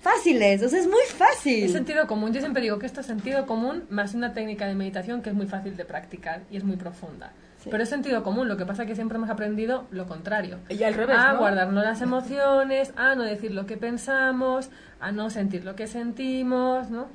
Fáciles, 0.00 0.62
o 0.62 0.68
sea, 0.68 0.78
es 0.78 0.86
muy 0.86 1.02
fácil. 1.16 1.64
Es 1.64 1.72
sentido 1.72 2.06
común. 2.06 2.32
Yo 2.32 2.40
siempre 2.40 2.62
digo 2.62 2.78
que 2.78 2.86
esto 2.86 3.00
es 3.00 3.06
sentido 3.06 3.44
común 3.44 3.84
más 3.90 4.14
una 4.14 4.34
técnica 4.34 4.66
de 4.66 4.74
meditación 4.74 5.20
que 5.20 5.30
es 5.30 5.36
muy 5.36 5.46
fácil 5.46 5.76
de 5.76 5.84
practicar 5.84 6.42
y 6.48 6.58
es 6.58 6.64
muy 6.64 6.76
profunda. 6.76 7.32
Pero 7.64 7.82
es 7.82 7.88
sentido 7.88 8.22
común, 8.22 8.48
lo 8.48 8.56
que 8.56 8.64
pasa 8.64 8.84
es 8.84 8.88
que 8.88 8.94
siempre 8.94 9.16
hemos 9.16 9.30
aprendido 9.30 9.86
lo 9.90 10.06
contrario. 10.06 10.58
Y 10.68 10.82
al 10.84 10.94
revés, 10.94 11.16
A 11.18 11.34
guardarnos 11.34 11.84
las 11.84 12.00
emociones, 12.00 12.92
a 12.96 13.16
no 13.16 13.24
decir 13.24 13.50
lo 13.50 13.66
que 13.66 13.76
pensamos, 13.76 14.70
a 15.00 15.10
no 15.10 15.28
sentir 15.28 15.64
lo 15.64 15.74
que 15.74 15.86
sentimos, 15.86 16.88
¿no? 16.88 17.08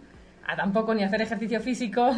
A 0.45 0.55
tampoco 0.57 0.93
ni 0.93 1.03
hacer 1.03 1.21
ejercicio 1.21 1.61
físico, 1.61 2.13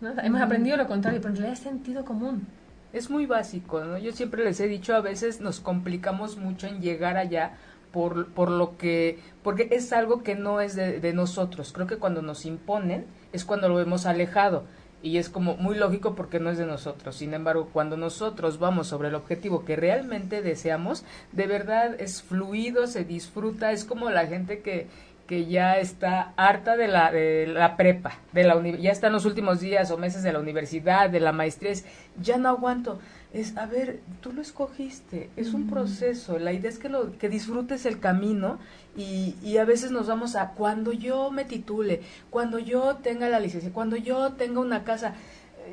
Hemos 0.00 0.40
aprendido 0.40 0.76
lo 0.76 0.86
contrario, 0.86 1.20
pero 1.20 1.30
en 1.30 1.36
realidad 1.36 1.58
es 1.58 1.64
sentido 1.64 2.04
común. 2.04 2.46
Es 2.92 3.10
muy 3.10 3.26
básico, 3.26 3.80
¿no? 3.84 3.98
Yo 3.98 4.12
siempre 4.12 4.44
les 4.44 4.60
he 4.60 4.68
dicho, 4.68 4.94
a 4.94 5.00
veces 5.00 5.40
nos 5.40 5.60
complicamos 5.60 6.36
mucho 6.36 6.66
en 6.66 6.80
llegar 6.80 7.16
allá 7.16 7.56
por, 7.92 8.28
por 8.28 8.50
lo 8.50 8.76
que, 8.76 9.18
porque 9.42 9.68
es 9.72 9.92
algo 9.92 10.22
que 10.22 10.34
no 10.34 10.60
es 10.60 10.76
de, 10.76 11.00
de 11.00 11.12
nosotros. 11.12 11.72
Creo 11.72 11.86
que 11.86 11.96
cuando 11.96 12.22
nos 12.22 12.44
imponen 12.44 13.06
es 13.32 13.44
cuando 13.44 13.68
lo 13.68 13.76
vemos 13.76 14.06
alejado 14.06 14.64
y 15.02 15.18
es 15.18 15.28
como 15.28 15.56
muy 15.56 15.76
lógico 15.76 16.14
porque 16.14 16.40
no 16.40 16.50
es 16.50 16.58
de 16.58 16.66
nosotros. 16.66 17.16
Sin 17.16 17.32
embargo, 17.32 17.70
cuando 17.72 17.96
nosotros 17.96 18.58
vamos 18.58 18.88
sobre 18.88 19.08
el 19.08 19.14
objetivo 19.14 19.64
que 19.64 19.76
realmente 19.76 20.42
deseamos, 20.42 21.04
de 21.32 21.46
verdad 21.46 21.94
es 21.98 22.22
fluido, 22.22 22.86
se 22.86 23.04
disfruta, 23.04 23.72
es 23.72 23.84
como 23.84 24.10
la 24.10 24.26
gente 24.26 24.60
que, 24.60 24.88
que 25.26 25.46
ya 25.46 25.78
está 25.78 26.32
harta 26.36 26.76
de 26.76 26.88
la, 26.88 27.10
de 27.12 27.46
la 27.46 27.76
prepa, 27.76 28.18
de 28.32 28.44
la 28.44 28.60
ya 28.78 28.90
está 28.90 29.08
en 29.08 29.12
los 29.12 29.24
últimos 29.24 29.60
días 29.60 29.90
o 29.90 29.98
meses 29.98 30.22
de 30.22 30.32
la 30.32 30.38
universidad, 30.38 31.10
de 31.10 31.20
la 31.20 31.32
maestría, 31.32 31.72
ya 32.20 32.38
no 32.38 32.48
aguanto. 32.48 32.98
Es, 33.32 33.56
a 33.56 33.66
ver, 33.66 34.00
tú 34.20 34.32
lo 34.32 34.40
escogiste, 34.40 35.28
es 35.36 35.52
un 35.52 35.68
proceso, 35.68 36.38
la 36.38 36.52
idea 36.52 36.70
es 36.70 36.78
que, 36.78 36.88
lo, 36.88 37.18
que 37.18 37.28
disfrutes 37.28 37.84
el 37.84 38.00
camino 38.00 38.58
y, 38.96 39.34
y 39.42 39.58
a 39.58 39.64
veces 39.64 39.90
nos 39.90 40.06
vamos 40.06 40.36
a 40.36 40.52
cuando 40.52 40.92
yo 40.92 41.30
me 41.30 41.44
titule, 41.44 42.00
cuando 42.30 42.58
yo 42.58 42.96
tenga 43.02 43.28
la 43.28 43.40
licencia, 43.40 43.72
cuando 43.72 43.96
yo 43.96 44.32
tenga 44.34 44.60
una 44.60 44.84
casa, 44.84 45.14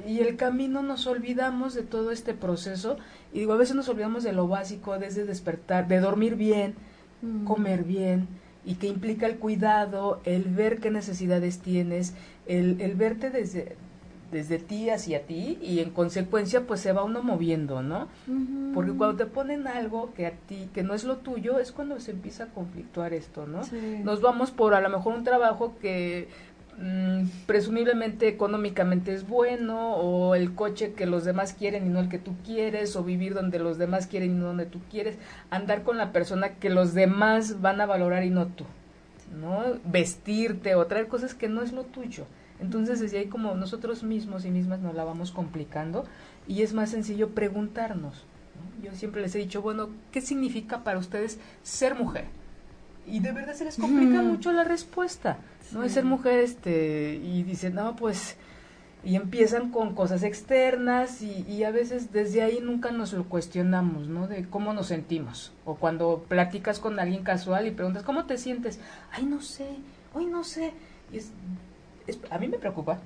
y 0.07 0.19
el 0.19 0.35
camino 0.35 0.81
nos 0.81 1.07
olvidamos 1.07 1.73
de 1.73 1.83
todo 1.83 2.11
este 2.11 2.33
proceso 2.33 2.97
y 3.31 3.39
digo, 3.39 3.53
a 3.53 3.57
veces 3.57 3.75
nos 3.75 3.89
olvidamos 3.89 4.23
de 4.23 4.33
lo 4.33 4.47
básico, 4.47 4.97
desde 4.97 5.25
despertar, 5.25 5.87
de 5.87 5.99
dormir 5.99 6.35
bien, 6.35 6.75
comer 7.45 7.83
bien, 7.83 8.27
y 8.65 8.75
que 8.75 8.87
implica 8.87 9.27
el 9.27 9.37
cuidado, 9.37 10.21
el 10.25 10.43
ver 10.43 10.79
qué 10.79 10.89
necesidades 10.91 11.59
tienes, 11.59 12.13
el, 12.45 12.79
el 12.81 12.95
verte 12.95 13.29
desde, 13.29 13.75
desde 14.31 14.57
ti 14.57 14.89
hacia 14.89 15.25
ti 15.25 15.59
y 15.61 15.79
en 15.79 15.91
consecuencia 15.91 16.65
pues 16.65 16.79
se 16.81 16.91
va 16.91 17.03
uno 17.03 17.21
moviendo, 17.21 17.81
¿no? 17.83 18.07
Porque 18.73 18.91
cuando 18.93 19.15
te 19.17 19.25
ponen 19.25 19.67
algo 19.67 20.11
que 20.15 20.25
a 20.25 20.31
ti, 20.31 20.69
que 20.73 20.81
no 20.81 20.93
es 20.95 21.03
lo 21.03 21.17
tuyo, 21.17 21.59
es 21.59 21.71
cuando 21.71 21.99
se 21.99 22.11
empieza 22.11 22.45
a 22.45 22.47
conflictuar 22.47 23.13
esto, 23.13 23.45
¿no? 23.45 23.61
Nos 24.03 24.21
vamos 24.21 24.49
por 24.51 24.73
a 24.73 24.81
lo 24.81 24.89
mejor 24.89 25.13
un 25.13 25.23
trabajo 25.23 25.75
que 25.79 26.27
Mm, 26.79 27.27
presumiblemente 27.45 28.27
económicamente 28.27 29.13
es 29.13 29.27
bueno 29.27 29.95
o 29.95 30.35
el 30.35 30.55
coche 30.55 30.93
que 30.93 31.05
los 31.05 31.23
demás 31.23 31.53
quieren 31.53 31.85
y 31.85 31.89
no 31.89 31.99
el 31.99 32.09
que 32.09 32.17
tú 32.19 32.35
quieres 32.43 32.95
o 32.95 33.03
vivir 33.03 33.33
donde 33.33 33.59
los 33.59 33.77
demás 33.77 34.07
quieren 34.07 34.31
y 34.31 34.33
no 34.33 34.47
donde 34.47 34.65
tú 34.65 34.79
quieres. 34.89 35.17
Andar 35.49 35.83
con 35.83 35.97
la 35.97 36.11
persona 36.11 36.55
que 36.55 36.69
los 36.69 36.93
demás 36.93 37.61
van 37.61 37.81
a 37.81 37.85
valorar 37.85 38.23
y 38.23 38.29
no 38.29 38.47
tú 38.47 38.65
no 39.39 39.63
vestirte 39.85 40.75
o 40.75 40.85
traer 40.85 41.07
cosas 41.07 41.33
que 41.33 41.49
no 41.49 41.63
es 41.63 41.71
lo 41.71 41.83
tuyo. 41.83 42.25
Entonces 42.59 42.99
desde 42.99 43.17
ahí 43.17 43.25
como 43.25 43.55
nosotros 43.55 44.03
mismos 44.03 44.45
y 44.45 44.51
mismas 44.51 44.79
nos 44.79 44.93
la 44.93 45.03
vamos 45.03 45.31
complicando 45.31 46.05
y 46.47 46.61
es 46.61 46.73
más 46.73 46.91
sencillo 46.91 47.29
preguntarnos 47.29 48.25
yo 48.83 48.93
siempre 48.93 49.21
les 49.21 49.33
he 49.35 49.39
dicho 49.39 49.61
bueno 49.61 49.89
qué 50.11 50.21
significa 50.21 50.83
para 50.83 50.99
ustedes 50.99 51.39
ser 51.63 51.95
mujer 51.95 52.25
y 53.05 53.19
de 53.19 53.31
verdad 53.31 53.53
se 53.53 53.65
les 53.65 53.77
complica 53.77 54.21
mucho 54.21 54.53
la 54.53 54.63
respuesta. 54.63 55.37
No 55.71 55.83
es 55.83 55.93
ser 55.93 56.05
mujer 56.05 56.39
este 56.39 57.15
y 57.15 57.43
dicen, 57.43 57.75
"No, 57.75 57.95
pues 57.95 58.35
y 59.05 59.15
empiezan 59.15 59.71
con 59.71 59.95
cosas 59.95 60.23
externas 60.23 61.21
y, 61.21 61.45
y, 61.49 61.63
a 61.65 61.71
veces 61.71 62.13
desde 62.13 62.41
ahí 62.41 62.59
nunca 62.61 62.91
nos 62.91 63.11
lo 63.11 63.25
cuestionamos, 63.25 64.07
¿no? 64.07 64.27
De 64.27 64.45
cómo 64.49 64.73
nos 64.73 64.87
sentimos. 64.87 65.51
O 65.65 65.75
cuando 65.75 66.25
platicas 66.29 66.79
con 66.79 66.99
alguien 66.99 67.23
casual 67.23 67.67
y 67.67 67.71
preguntas, 67.71 68.03
¿cómo 68.03 68.25
te 68.25 68.37
sientes? 68.37 68.79
Ay, 69.11 69.25
no 69.25 69.41
sé, 69.41 69.67
hoy 70.13 70.25
no 70.25 70.45
sé. 70.45 70.71
Y 71.11 71.17
es, 71.17 71.31
a 72.29 72.37
mí 72.37 72.47
me 72.47 72.57
preocupa. 72.57 72.99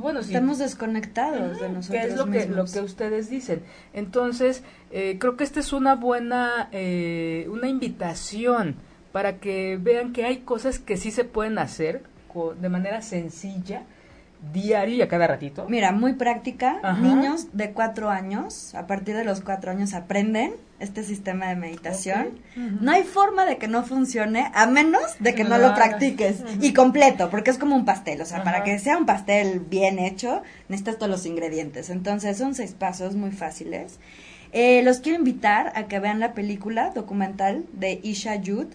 bueno, 0.00 0.20
Estamos 0.20 0.58
desconectados 0.58 1.60
de 1.60 1.68
nosotros 1.68 1.88
¿Qué 1.88 2.08
es 2.08 2.16
lo 2.16 2.30
que, 2.30 2.46
lo 2.46 2.64
que 2.64 2.80
ustedes 2.80 3.28
dicen? 3.28 3.62
Entonces, 3.92 4.62
eh, 4.90 5.18
creo 5.20 5.36
que 5.36 5.44
esta 5.44 5.60
es 5.60 5.74
una 5.74 5.94
buena, 5.94 6.70
eh, 6.72 7.46
una 7.50 7.68
invitación 7.68 8.76
para 9.12 9.38
que 9.38 9.78
vean 9.80 10.12
que 10.12 10.24
hay 10.24 10.38
cosas 10.38 10.78
que 10.78 10.96
sí 10.96 11.10
se 11.10 11.24
pueden 11.24 11.58
hacer 11.58 12.02
de 12.60 12.68
manera 12.68 13.02
sencilla, 13.02 13.82
diario 14.52 14.96
y 14.96 15.02
a 15.02 15.08
cada 15.08 15.26
ratito. 15.26 15.66
Mira, 15.68 15.92
muy 15.92 16.14
práctica. 16.14 16.96
Niños 17.00 17.48
de 17.52 17.72
cuatro 17.72 18.10
años, 18.10 18.74
a 18.74 18.86
partir 18.86 19.14
de 19.14 19.24
los 19.24 19.40
cuatro 19.40 19.70
años 19.70 19.94
aprenden 19.94 20.54
este 20.80 21.04
sistema 21.04 21.48
de 21.48 21.56
meditación. 21.56 22.40
No 22.56 22.90
hay 22.90 23.04
forma 23.04 23.44
de 23.44 23.58
que 23.58 23.68
no 23.68 23.84
funcione 23.84 24.50
a 24.54 24.66
menos 24.66 25.02
de 25.20 25.34
que 25.34 25.44
no 25.44 25.58
lo 25.58 25.74
practiques 25.74 26.42
y 26.60 26.72
completo, 26.72 27.30
porque 27.30 27.50
es 27.50 27.58
como 27.58 27.76
un 27.76 27.84
pastel. 27.84 28.20
O 28.20 28.24
sea, 28.24 28.42
para 28.42 28.64
que 28.64 28.78
sea 28.78 28.96
un 28.96 29.06
pastel 29.06 29.60
bien 29.60 29.98
hecho, 29.98 30.42
necesitas 30.68 30.96
todos 30.96 31.10
los 31.10 31.26
ingredientes. 31.26 31.90
Entonces, 31.90 32.38
son 32.38 32.54
seis 32.54 32.72
pasos 32.72 33.14
muy 33.14 33.30
fáciles. 33.30 34.00
Eh, 34.52 34.82
los 34.82 34.98
quiero 34.98 35.18
invitar 35.18 35.72
a 35.76 35.84
que 35.84 35.98
vean 35.98 36.20
la 36.20 36.34
película 36.34 36.90
documental 36.90 37.64
de 37.72 38.00
Isha 38.02 38.36
Yud, 38.36 38.66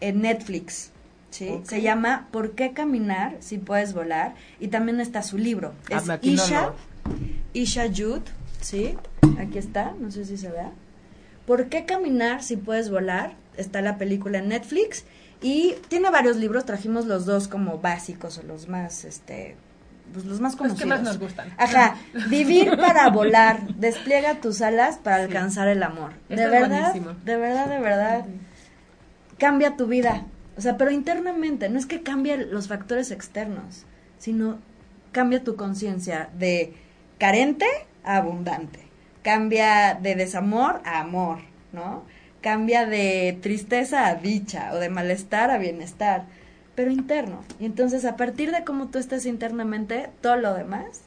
en 0.00 0.22
Netflix. 0.22 0.90
¿sí? 1.30 1.60
Se 1.64 1.82
llama 1.82 2.28
¿Por 2.30 2.52
qué 2.52 2.72
caminar 2.72 3.36
si 3.40 3.58
puedes 3.58 3.92
volar? 3.92 4.34
Y 4.60 4.68
también 4.68 5.00
está 5.00 5.22
su 5.22 5.38
libro. 5.38 5.74
Ah, 5.92 6.02
es 6.18 6.24
Isha, 6.24 6.72
Isha 7.52 7.84
Jude, 7.94 8.22
¿sí? 8.60 8.96
Aquí 9.38 9.58
está, 9.58 9.94
no 9.98 10.10
sé 10.10 10.24
si 10.24 10.36
se 10.36 10.50
vea. 10.50 10.72
¿Por 11.46 11.68
qué 11.68 11.84
caminar 11.84 12.42
si 12.42 12.56
puedes 12.56 12.90
volar? 12.90 13.34
Está 13.56 13.80
la 13.80 13.98
película 13.98 14.38
en 14.38 14.48
Netflix 14.48 15.04
y 15.40 15.74
tiene 15.88 16.10
varios 16.10 16.36
libros, 16.36 16.64
trajimos 16.64 17.06
los 17.06 17.26
dos 17.26 17.48
como 17.48 17.78
básicos 17.78 18.38
o 18.38 18.42
los 18.42 18.68
más, 18.68 19.04
este, 19.04 19.56
pues 20.12 20.24
los 20.24 20.40
más 20.40 20.56
conocidos. 20.56 20.88
Los 20.88 20.98
que 20.98 21.02
más 21.02 21.12
nos 21.12 21.18
gustan. 21.18 21.52
Ajá, 21.56 21.96
vivir 22.28 22.76
para 22.76 23.08
volar, 23.10 23.66
despliega 23.76 24.40
tus 24.40 24.60
alas 24.60 24.98
para 24.98 25.16
alcanzar 25.16 25.68
el 25.68 25.82
amor. 25.82 26.12
de 26.28 26.48
verdad, 26.48 26.94
de 26.94 27.36
verdad, 27.36 27.68
de 27.68 27.78
verdad 27.78 28.26
cambia 29.38 29.76
tu 29.76 29.86
vida. 29.86 30.26
O 30.56 30.60
sea, 30.60 30.76
pero 30.76 30.90
internamente, 30.90 31.68
no 31.68 31.78
es 31.78 31.86
que 31.86 32.02
cambie 32.02 32.38
los 32.38 32.68
factores 32.68 33.10
externos, 33.10 33.84
sino 34.18 34.58
cambia 35.12 35.44
tu 35.44 35.56
conciencia 35.56 36.30
de 36.38 36.74
carente 37.18 37.66
a 38.04 38.16
abundante. 38.16 38.80
Cambia 39.22 39.94
de 39.94 40.14
desamor 40.14 40.80
a 40.84 41.00
amor, 41.00 41.38
¿no? 41.72 42.04
Cambia 42.40 42.86
de 42.86 43.38
tristeza 43.42 44.06
a 44.06 44.14
dicha 44.14 44.70
o 44.72 44.78
de 44.78 44.88
malestar 44.88 45.50
a 45.50 45.58
bienestar, 45.58 46.24
pero 46.74 46.90
interno. 46.90 47.42
Y 47.58 47.66
entonces 47.66 48.04
a 48.04 48.16
partir 48.16 48.52
de 48.52 48.64
cómo 48.64 48.88
tú 48.88 48.98
estés 48.98 49.26
internamente, 49.26 50.10
todo 50.20 50.36
lo 50.36 50.54
demás 50.54 51.02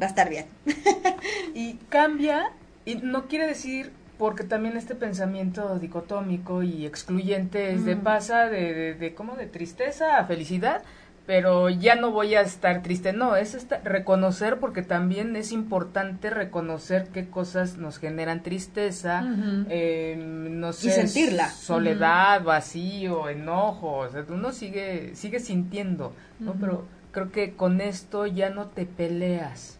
va 0.00 0.06
a 0.06 0.08
estar 0.10 0.28
bien. 0.28 0.46
y 1.54 1.74
cambia, 1.88 2.52
y 2.84 2.96
no 2.96 3.26
quiere 3.26 3.46
decir 3.46 3.92
porque 4.18 4.44
también 4.44 4.76
este 4.76 4.94
pensamiento 4.94 5.78
dicotómico 5.78 6.62
y 6.62 6.86
excluyente 6.86 7.72
es 7.72 7.84
de 7.84 7.96
pasa 7.96 8.48
de, 8.48 8.74
de, 8.74 8.94
de, 8.94 9.14
como 9.14 9.36
de 9.36 9.46
tristeza 9.46 10.18
a 10.18 10.24
felicidad, 10.24 10.82
pero 11.26 11.70
ya 11.70 11.94
no 11.94 12.10
voy 12.10 12.34
a 12.34 12.42
estar 12.42 12.82
triste, 12.82 13.12
no, 13.12 13.36
es 13.36 13.66
reconocer 13.82 14.58
porque 14.58 14.82
también 14.82 15.36
es 15.36 15.52
importante 15.52 16.28
reconocer 16.28 17.08
qué 17.12 17.28
cosas 17.28 17.78
nos 17.78 17.98
generan 17.98 18.42
tristeza, 18.42 19.20
em, 19.68 20.60
no 20.60 20.72
sé, 20.74 20.88
y 20.88 20.90
sentirla. 20.90 21.48
soledad, 21.48 22.42
vacío, 22.42 23.28
enojo, 23.30 23.98
o 23.98 24.08
sea, 24.10 24.24
uno 24.28 24.52
sigue, 24.52 25.14
sigue 25.14 25.40
sintiendo, 25.40 26.12
¿no? 26.40 26.54
Pero 26.60 26.84
creo 27.10 27.32
que 27.32 27.54
con 27.54 27.80
esto 27.80 28.26
ya 28.26 28.50
no 28.50 28.66
te 28.66 28.84
peleas, 28.84 29.78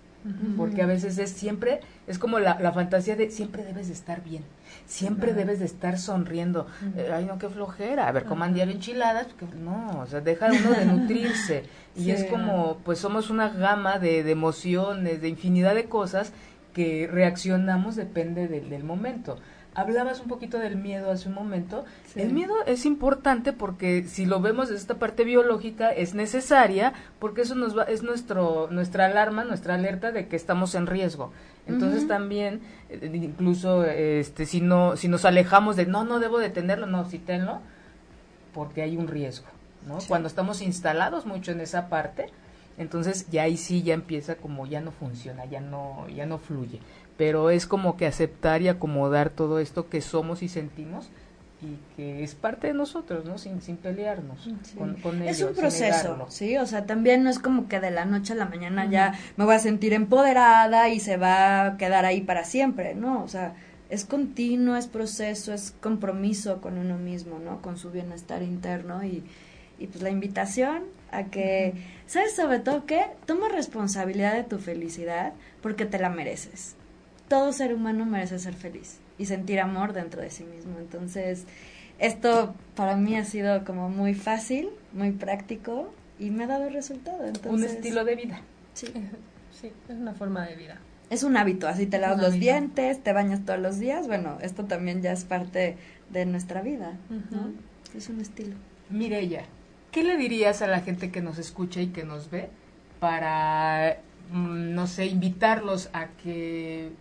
porque 0.56 0.80
a 0.82 0.86
veces 0.86 1.18
es 1.18 1.30
siempre, 1.30 1.80
es 2.06 2.18
como 2.18 2.38
la, 2.38 2.58
la, 2.58 2.72
fantasía 2.72 3.14
de 3.14 3.30
siempre 3.30 3.62
debes 3.62 3.88
de 3.88 3.92
estar 3.92 4.24
bien, 4.24 4.42
siempre 4.86 5.34
debes 5.34 5.58
de 5.58 5.66
estar 5.66 5.98
sonriendo. 5.98 6.66
Eh, 6.96 7.10
ay, 7.12 7.26
no, 7.26 7.38
qué 7.38 7.48
flojera, 7.48 8.08
a 8.08 8.12
ver, 8.12 8.24
coman 8.24 8.54
diario 8.54 8.72
enchiladas, 8.74 9.26
no, 9.60 10.00
o 10.00 10.06
sea, 10.06 10.20
deja 10.20 10.48
uno 10.48 10.70
de 10.70 10.86
nutrirse. 10.86 11.64
y 11.96 12.10
es 12.10 12.24
como, 12.24 12.78
pues 12.84 12.98
somos 12.98 13.28
una 13.28 13.50
gama 13.50 13.98
de, 13.98 14.22
de, 14.22 14.30
emociones, 14.30 15.20
de 15.20 15.28
infinidad 15.28 15.74
de 15.74 15.84
cosas 15.84 16.32
que 16.72 17.08
reaccionamos 17.10 17.96
depende 17.96 18.48
del 18.48 18.82
momento. 18.82 19.38
Hablabas 19.74 20.20
un 20.20 20.28
poquito 20.28 20.58
del 20.58 20.76
miedo 20.76 21.10
hace 21.10 21.28
un 21.28 21.34
momento. 21.34 21.84
El 22.14 22.32
miedo 22.32 22.54
es 22.66 22.86
importante 22.86 23.52
porque 23.52 24.04
si 24.04 24.24
lo 24.24 24.40
vemos 24.40 24.68
desde 24.68 24.80
esta 24.80 24.94
parte 24.94 25.24
biológica 25.24 25.90
es 25.90 26.14
necesaria 26.14 26.92
porque 27.18 27.42
eso 27.42 27.56
nos 27.56 27.76
va, 27.76 27.82
es 27.84 28.04
nuestro 28.04 28.68
nuestra 28.70 29.06
alarma, 29.06 29.42
nuestra 29.42 29.74
alerta 29.74 30.12
de 30.12 30.28
que 30.28 30.36
estamos 30.36 30.76
en 30.76 30.86
riesgo. 30.86 31.32
Entonces 31.66 32.06
también 32.06 32.60
eh, 32.88 33.10
incluso 33.14 33.84
este 33.84 34.46
si 34.46 34.60
no 34.60 34.96
si 34.96 35.08
nos 35.08 35.24
alejamos 35.24 35.74
de 35.74 35.86
no 35.86 36.04
no 36.04 36.20
debo 36.20 36.38
detenerlo, 36.38 36.86
no, 36.86 37.08
sí 37.10 37.18
tenlo 37.18 37.60
porque 38.52 38.82
hay 38.82 38.96
un 38.96 39.08
riesgo, 39.08 39.48
¿no? 39.88 39.98
Cuando 40.06 40.28
estamos 40.28 40.62
instalados 40.62 41.26
mucho 41.26 41.50
en 41.50 41.60
esa 41.60 41.88
parte, 41.88 42.26
entonces 42.78 43.28
ya 43.30 43.42
ahí 43.42 43.56
sí 43.56 43.82
ya 43.82 43.94
empieza 43.94 44.36
como 44.36 44.66
ya 44.66 44.80
no 44.80 44.92
funciona, 44.92 45.46
ya 45.46 45.60
no 45.60 46.06
ya 46.08 46.26
no 46.26 46.38
fluye 46.38 46.80
pero 47.16 47.50
es 47.50 47.66
como 47.66 47.96
que 47.96 48.06
aceptar 48.06 48.62
y 48.62 48.68
acomodar 48.68 49.30
todo 49.30 49.58
esto 49.58 49.88
que 49.88 50.00
somos 50.00 50.42
y 50.42 50.48
sentimos 50.48 51.10
y 51.62 51.78
que 51.96 52.22
es 52.22 52.34
parte 52.34 52.66
de 52.66 52.74
nosotros, 52.74 53.24
¿no? 53.24 53.38
Sin, 53.38 53.62
sin 53.62 53.76
pelearnos 53.76 54.50
con, 54.76 54.94
con 54.96 55.22
Es 55.22 55.40
un 55.40 55.54
proceso, 55.54 56.26
¿sí? 56.28 56.56
O 56.58 56.66
sea, 56.66 56.84
también 56.84 57.22
no 57.22 57.30
es 57.30 57.38
como 57.38 57.68
que 57.68 57.80
de 57.80 57.90
la 57.90 58.04
noche 58.04 58.34
a 58.34 58.36
la 58.36 58.46
mañana 58.46 58.86
ya 58.90 59.14
me 59.36 59.44
voy 59.44 59.54
a 59.54 59.58
sentir 59.58 59.92
empoderada 59.92 60.88
y 60.90 61.00
se 61.00 61.16
va 61.16 61.66
a 61.66 61.76
quedar 61.76 62.04
ahí 62.04 62.20
para 62.20 62.44
siempre, 62.44 62.94
¿no? 62.94 63.22
O 63.22 63.28
sea, 63.28 63.54
es 63.88 64.04
continuo, 64.04 64.76
es 64.76 64.86
proceso, 64.86 65.52
es 65.52 65.74
compromiso 65.80 66.60
con 66.60 66.76
uno 66.78 66.98
mismo, 66.98 67.38
¿no? 67.38 67.62
Con 67.62 67.78
su 67.78 67.90
bienestar 67.90 68.42
interno 68.42 69.04
y, 69.04 69.24
y 69.78 69.86
pues 69.86 70.02
la 70.02 70.10
invitación 70.10 70.82
a 71.12 71.24
que, 71.24 71.74
¿sabes 72.06 72.34
sobre 72.34 72.58
todo 72.58 72.84
qué? 72.84 73.06
Toma 73.24 73.48
responsabilidad 73.48 74.34
de 74.34 74.44
tu 74.44 74.58
felicidad 74.58 75.32
porque 75.62 75.86
te 75.86 75.98
la 75.98 76.10
mereces 76.10 76.76
todo 77.34 77.52
ser 77.52 77.74
humano 77.74 78.06
merece 78.06 78.38
ser 78.38 78.54
feliz 78.54 79.00
y 79.18 79.26
sentir 79.26 79.58
amor 79.58 79.92
dentro 79.92 80.22
de 80.22 80.30
sí 80.30 80.44
mismo. 80.44 80.78
Entonces, 80.78 81.46
esto 81.98 82.54
para 82.76 82.94
mí 82.96 83.16
ha 83.16 83.24
sido 83.24 83.64
como 83.64 83.88
muy 83.88 84.14
fácil, 84.14 84.68
muy 84.92 85.10
práctico 85.10 85.92
y 86.20 86.30
me 86.30 86.44
ha 86.44 86.46
dado 86.46 86.70
resultado. 86.70 87.24
Entonces, 87.26 87.52
un 87.52 87.64
estilo 87.64 88.04
de 88.04 88.14
vida. 88.14 88.40
Sí. 88.74 88.86
sí, 89.60 89.72
es 89.88 89.96
una 89.96 90.14
forma 90.14 90.46
de 90.46 90.54
vida. 90.54 90.78
Es 91.10 91.24
un 91.24 91.36
hábito, 91.36 91.66
así 91.66 91.86
te 91.86 91.98
lavas 91.98 92.22
los 92.22 92.34
dientes, 92.34 93.02
te 93.02 93.12
bañas 93.12 93.44
todos 93.44 93.58
los 93.58 93.80
días, 93.80 94.06
bueno, 94.06 94.38
esto 94.40 94.66
también 94.66 95.02
ya 95.02 95.10
es 95.10 95.24
parte 95.24 95.76
de 96.10 96.26
nuestra 96.26 96.62
vida, 96.62 96.96
¿no? 97.30 97.52
Es 97.96 98.08
un 98.10 98.20
estilo. 98.20 98.54
Mirella, 98.90 99.42
¿qué 99.90 100.04
le 100.04 100.16
dirías 100.16 100.62
a 100.62 100.68
la 100.68 100.82
gente 100.82 101.10
que 101.10 101.20
nos 101.20 101.38
escucha 101.38 101.80
y 101.80 101.88
que 101.88 102.04
nos 102.04 102.30
ve 102.30 102.48
para, 103.00 103.98
mm, 104.30 104.72
no 104.72 104.86
sé, 104.86 105.06
invitarlos 105.06 105.90
a 105.92 106.08
que 106.22 106.92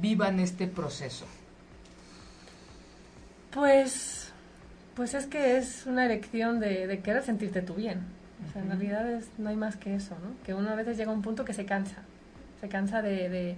vivan 0.00 0.40
este 0.40 0.66
proceso? 0.66 1.26
Pues, 3.52 4.32
pues 4.94 5.14
es 5.14 5.26
que 5.26 5.56
es 5.56 5.86
una 5.86 6.04
elección 6.04 6.60
de, 6.60 7.00
querer 7.02 7.22
sentirte 7.22 7.62
tú 7.62 7.74
bien. 7.74 8.00
O 8.46 8.52
sea, 8.52 8.62
en 8.62 8.68
realidad 8.68 9.10
es, 9.10 9.28
no 9.38 9.48
hay 9.48 9.56
más 9.56 9.76
que 9.76 9.94
eso, 9.94 10.14
¿no? 10.22 10.32
Que 10.44 10.54
uno 10.54 10.70
a 10.70 10.74
veces 10.74 10.96
llega 10.96 11.10
a 11.10 11.14
un 11.14 11.22
punto 11.22 11.44
que 11.44 11.52
se 11.52 11.64
cansa. 11.64 12.02
Se 12.60 12.68
cansa 12.68 13.02
de, 13.02 13.56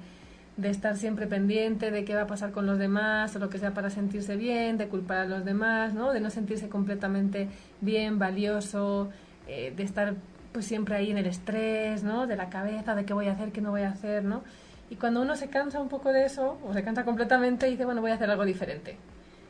de, 0.56 0.70
estar 0.70 0.96
siempre 0.96 1.26
pendiente 1.26 1.90
de 1.90 2.04
qué 2.04 2.14
va 2.14 2.22
a 2.22 2.26
pasar 2.26 2.50
con 2.52 2.66
los 2.66 2.78
demás 2.78 3.34
o 3.34 3.38
lo 3.38 3.48
que 3.48 3.58
sea 3.58 3.72
para 3.72 3.90
sentirse 3.90 4.36
bien, 4.36 4.78
de 4.78 4.88
culpar 4.88 5.18
a 5.18 5.24
los 5.24 5.44
demás, 5.44 5.94
¿no? 5.94 6.12
De 6.12 6.20
no 6.20 6.30
sentirse 6.30 6.68
completamente 6.68 7.48
bien, 7.80 8.18
valioso, 8.18 9.10
eh, 9.48 9.72
de 9.76 9.82
estar 9.82 10.14
pues 10.52 10.66
siempre 10.66 10.96
ahí 10.96 11.10
en 11.10 11.18
el 11.18 11.26
estrés, 11.26 12.02
¿no? 12.02 12.26
De 12.26 12.36
la 12.36 12.48
cabeza, 12.50 12.94
de 12.94 13.04
qué 13.04 13.14
voy 13.14 13.28
a 13.28 13.32
hacer, 13.32 13.52
qué 13.52 13.60
no 13.60 13.70
voy 13.70 13.82
a 13.82 13.90
hacer, 13.90 14.24
¿no? 14.24 14.42
Y 14.90 14.96
cuando 14.96 15.22
uno 15.22 15.36
se 15.36 15.48
cansa 15.48 15.80
un 15.80 15.88
poco 15.88 16.12
de 16.12 16.24
eso, 16.24 16.58
o 16.64 16.72
se 16.74 16.82
cansa 16.82 17.04
completamente, 17.04 17.66
dice, 17.66 17.84
bueno, 17.84 18.00
voy 18.00 18.10
a 18.10 18.14
hacer 18.14 18.28
algo 18.28 18.44
diferente. 18.44 18.96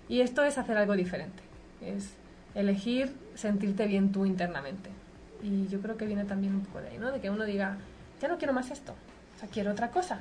Y 0.09 0.20
esto 0.20 0.45
es 0.45 0.59
hacer 0.59 0.76
algo 0.76 0.95
diferente, 0.95 1.43
es 1.80 2.12
elegir 2.55 3.14
sentirte 3.34 3.86
bien 3.86 4.12
tú 4.12 4.26
internamente. 4.26 4.91
Y 5.43 5.66
yo 5.68 5.80
creo 5.80 5.97
que 5.97 6.05
viene 6.05 6.24
también 6.24 6.55
un 6.55 6.62
poco 6.62 6.80
de 6.82 6.88
ahí, 6.88 6.99
¿no? 6.99 7.11
De 7.11 7.20
que 7.20 7.30
uno 7.30 7.45
diga, 7.45 7.78
ya 8.20 8.28
no 8.28 8.36
quiero 8.36 8.53
más 8.53 8.70
esto, 8.70 8.93
o 9.36 9.38
sea, 9.38 9.49
quiero 9.49 9.72
otra 9.72 9.91
cosa. 9.91 10.20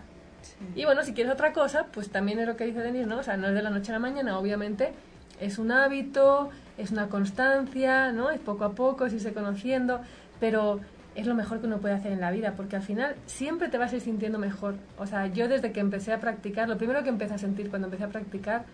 Y 0.73 0.85
bueno, 0.85 1.03
si 1.03 1.13
quieres 1.13 1.33
otra 1.33 1.51
cosa, 1.51 1.87
pues 1.91 2.09
también 2.09 2.39
es 2.39 2.47
lo 2.47 2.55
que 2.55 2.65
dice 2.65 2.79
Denis, 2.79 3.05
¿no? 3.05 3.17
O 3.17 3.23
sea, 3.23 3.35
no 3.35 3.47
es 3.47 3.53
de 3.53 3.61
la 3.61 3.69
noche 3.69 3.91
a 3.91 3.95
la 3.95 3.99
mañana, 3.99 4.39
obviamente, 4.39 4.93
es 5.41 5.57
un 5.57 5.71
hábito, 5.71 6.49
es 6.77 6.91
una 6.91 7.09
constancia, 7.09 8.13
¿no? 8.13 8.29
Es 8.29 8.39
poco 8.39 8.63
a 8.63 8.71
poco, 8.71 9.05
es 9.05 9.13
irse 9.13 9.33
conociendo, 9.33 9.99
pero 10.39 10.79
es 11.15 11.27
lo 11.27 11.35
mejor 11.35 11.59
que 11.59 11.67
uno 11.67 11.79
puede 11.79 11.95
hacer 11.95 12.11
en 12.11 12.21
la 12.21 12.31
vida, 12.31 12.53
porque 12.55 12.75
al 12.75 12.81
final 12.81 13.15
siempre 13.25 13.67
te 13.69 13.77
vas 13.77 13.91
a 13.91 13.95
ir 13.95 14.01
sintiendo 14.01 14.39
mejor. 14.39 14.75
O 14.97 15.05
sea, 15.05 15.27
yo 15.27 15.47
desde 15.47 15.71
que 15.71 15.79
empecé 15.79 16.13
a 16.13 16.19
practicar, 16.19 16.69
lo 16.69 16.77
primero 16.77 17.03
que 17.03 17.09
empecé 17.09 17.33
a 17.33 17.37
sentir 17.37 17.69
cuando 17.69 17.87
empecé 17.87 18.03
a 18.03 18.09
practicar 18.09 18.65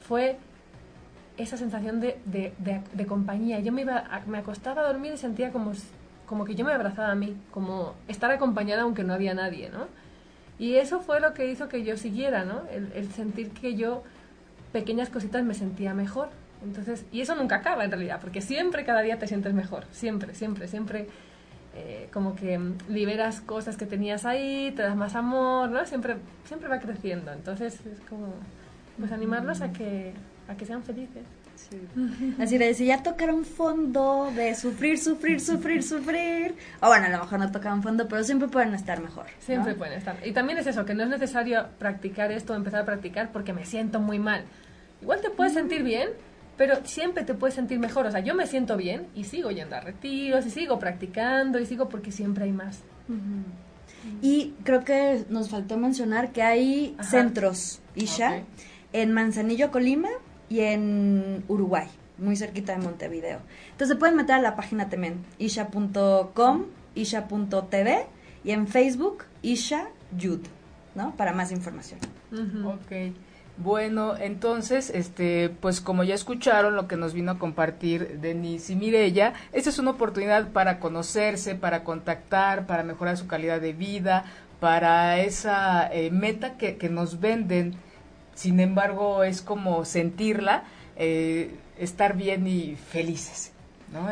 fue 0.00 0.38
esa 1.36 1.56
sensación 1.56 2.00
de, 2.00 2.18
de, 2.24 3.06
compañía. 3.06 3.60
Yo 3.60 3.72
me, 3.72 3.82
iba 3.82 4.04
me 4.26 4.38
acostaba 4.38 4.82
a 4.82 4.86
dormir 4.86 5.12
y 5.14 5.16
sentía 5.16 5.50
como, 5.50 5.72
como 6.26 6.44
que 6.44 6.54
yo 6.54 6.64
me 6.64 6.72
abrazaba 6.72 7.10
a 7.10 7.14
mí, 7.14 7.36
como 7.50 7.94
estar 8.08 8.30
acompañada 8.30 8.82
aunque 8.82 9.04
no 9.04 9.12
había 9.12 9.34
nadie, 9.34 9.68
¿no? 9.70 9.86
Y 10.58 10.76
eso 10.76 11.00
fue 11.00 11.20
lo 11.20 11.34
que 11.34 11.50
hizo 11.50 11.68
que 11.68 11.82
yo 11.82 11.96
siguiera, 11.96 12.44
¿no? 12.44 12.62
El, 12.70 13.10
sentir 13.12 13.50
que 13.50 13.74
yo, 13.74 14.04
pequeñas 14.72 15.10
cositas, 15.10 15.42
me 15.44 15.54
sentía 15.54 15.94
mejor. 15.94 16.28
Entonces, 16.62 17.04
y 17.10 17.20
eso 17.20 17.34
nunca 17.34 17.56
acaba 17.56 17.84
en 17.84 17.90
realidad, 17.90 18.20
porque 18.20 18.40
siempre, 18.40 18.84
cada 18.84 19.02
día 19.02 19.18
te 19.18 19.26
sientes 19.26 19.52
mejor, 19.52 19.84
siempre, 19.90 20.34
siempre, 20.34 20.68
siempre. 20.68 21.08
Eh, 21.76 22.08
como 22.12 22.36
que 22.36 22.60
liberas 22.88 23.40
cosas 23.40 23.76
que 23.76 23.84
tenías 23.84 24.24
ahí, 24.24 24.72
te 24.76 24.82
das 24.82 24.94
más 24.94 25.16
amor, 25.16 25.70
¿no? 25.70 25.84
Siempre, 25.84 26.16
siempre 26.46 26.68
va 26.68 26.78
creciendo. 26.78 27.32
Entonces, 27.32 27.74
es 27.86 27.98
como 28.08 28.34
pues 28.98 29.10
animarlos 29.10 29.60
a 29.60 29.72
que, 29.72 30.12
a 30.46 30.54
que 30.54 30.66
sean 30.66 30.84
felices. 30.84 31.24
Así 32.40 32.58
de 32.58 32.74
si 32.74 32.86
ya 32.86 33.02
tocaron 33.02 33.44
fondo 33.44 34.30
de 34.34 34.54
sufrir, 34.54 34.98
sufrir, 34.98 35.40
sufrir, 35.40 35.82
sufrir. 35.82 36.54
O 36.80 36.88
bueno, 36.88 37.06
a 37.06 37.10
lo 37.10 37.18
mejor 37.18 37.38
no 37.38 37.50
tocaron 37.50 37.82
fondo, 37.82 38.06
pero 38.08 38.22
siempre 38.24 38.48
pueden 38.48 38.74
estar 38.74 39.00
mejor. 39.00 39.26
Siempre 39.40 39.74
pueden 39.74 39.98
estar. 39.98 40.16
Y 40.24 40.32
también 40.32 40.58
es 40.58 40.66
eso, 40.66 40.84
que 40.84 40.94
no 40.94 41.04
es 41.04 41.08
necesario 41.08 41.66
practicar 41.78 42.32
esto, 42.32 42.54
empezar 42.54 42.82
a 42.82 42.84
practicar 42.84 43.32
porque 43.32 43.52
me 43.52 43.64
siento 43.64 44.00
muy 44.00 44.18
mal. 44.18 44.44
Igual 45.02 45.20
te 45.20 45.30
puedes 45.30 45.54
sentir 45.54 45.82
bien, 45.82 46.10
pero 46.56 46.84
siempre 46.84 47.24
te 47.24 47.34
puedes 47.34 47.54
sentir 47.54 47.78
mejor. 47.78 48.06
O 48.06 48.10
sea, 48.10 48.20
yo 48.20 48.34
me 48.34 48.46
siento 48.46 48.76
bien 48.76 49.06
y 49.14 49.24
sigo 49.24 49.50
yendo 49.50 49.76
a 49.76 49.80
retiros 49.80 50.46
y 50.46 50.50
sigo 50.50 50.78
practicando 50.78 51.58
y 51.58 51.66
sigo 51.66 51.88
porque 51.88 52.12
siempre 52.12 52.44
hay 52.44 52.52
más. 52.52 52.80
Y 54.22 54.54
creo 54.64 54.84
que 54.84 55.24
nos 55.28 55.50
faltó 55.50 55.76
mencionar 55.76 56.32
que 56.32 56.42
hay 56.42 56.96
centros, 57.02 57.80
Isha 57.94 58.42
en 58.92 59.12
Manzanillo, 59.12 59.70
Colima 59.70 60.08
y 60.48 60.60
en 60.60 61.44
Uruguay, 61.48 61.88
muy 62.18 62.36
cerquita 62.36 62.76
de 62.76 62.78
Montevideo. 62.78 63.40
Entonces 63.72 63.96
pueden 63.96 64.16
meter 64.16 64.36
a 64.36 64.40
la 64.40 64.54
página 64.54 64.88
también, 64.88 65.24
isha.com, 65.38 66.66
isha.tv 66.94 68.06
y 68.44 68.50
en 68.52 68.68
Facebook, 68.68 69.24
Isha 69.42 69.88
Yud, 70.16 70.40
¿no? 70.94 71.16
Para 71.16 71.32
más 71.32 71.50
información. 71.50 71.98
Ok. 72.64 73.14
Bueno, 73.56 74.16
entonces, 74.16 74.90
este, 74.90 75.48
pues 75.48 75.80
como 75.80 76.02
ya 76.02 76.14
escucharon 76.14 76.74
lo 76.74 76.88
que 76.88 76.96
nos 76.96 77.14
vino 77.14 77.32
a 77.32 77.38
compartir 77.38 78.18
Denise 78.20 78.72
y 78.72 78.76
Mirella, 78.76 79.34
esta 79.52 79.70
es 79.70 79.78
una 79.78 79.92
oportunidad 79.92 80.48
para 80.48 80.80
conocerse, 80.80 81.54
para 81.54 81.84
contactar, 81.84 82.66
para 82.66 82.82
mejorar 82.82 83.16
su 83.16 83.28
calidad 83.28 83.60
de 83.60 83.72
vida, 83.72 84.24
para 84.58 85.20
esa 85.20 85.88
eh, 85.92 86.10
meta 86.10 86.56
que, 86.56 86.76
que 86.78 86.88
nos 86.88 87.20
venden 87.20 87.76
sin 88.34 88.60
embargo 88.60 89.24
es 89.24 89.42
como 89.42 89.84
sentirla, 89.84 90.64
eh, 90.96 91.54
estar 91.78 92.16
bien 92.16 92.46
y 92.46 92.76
felices. 92.76 93.52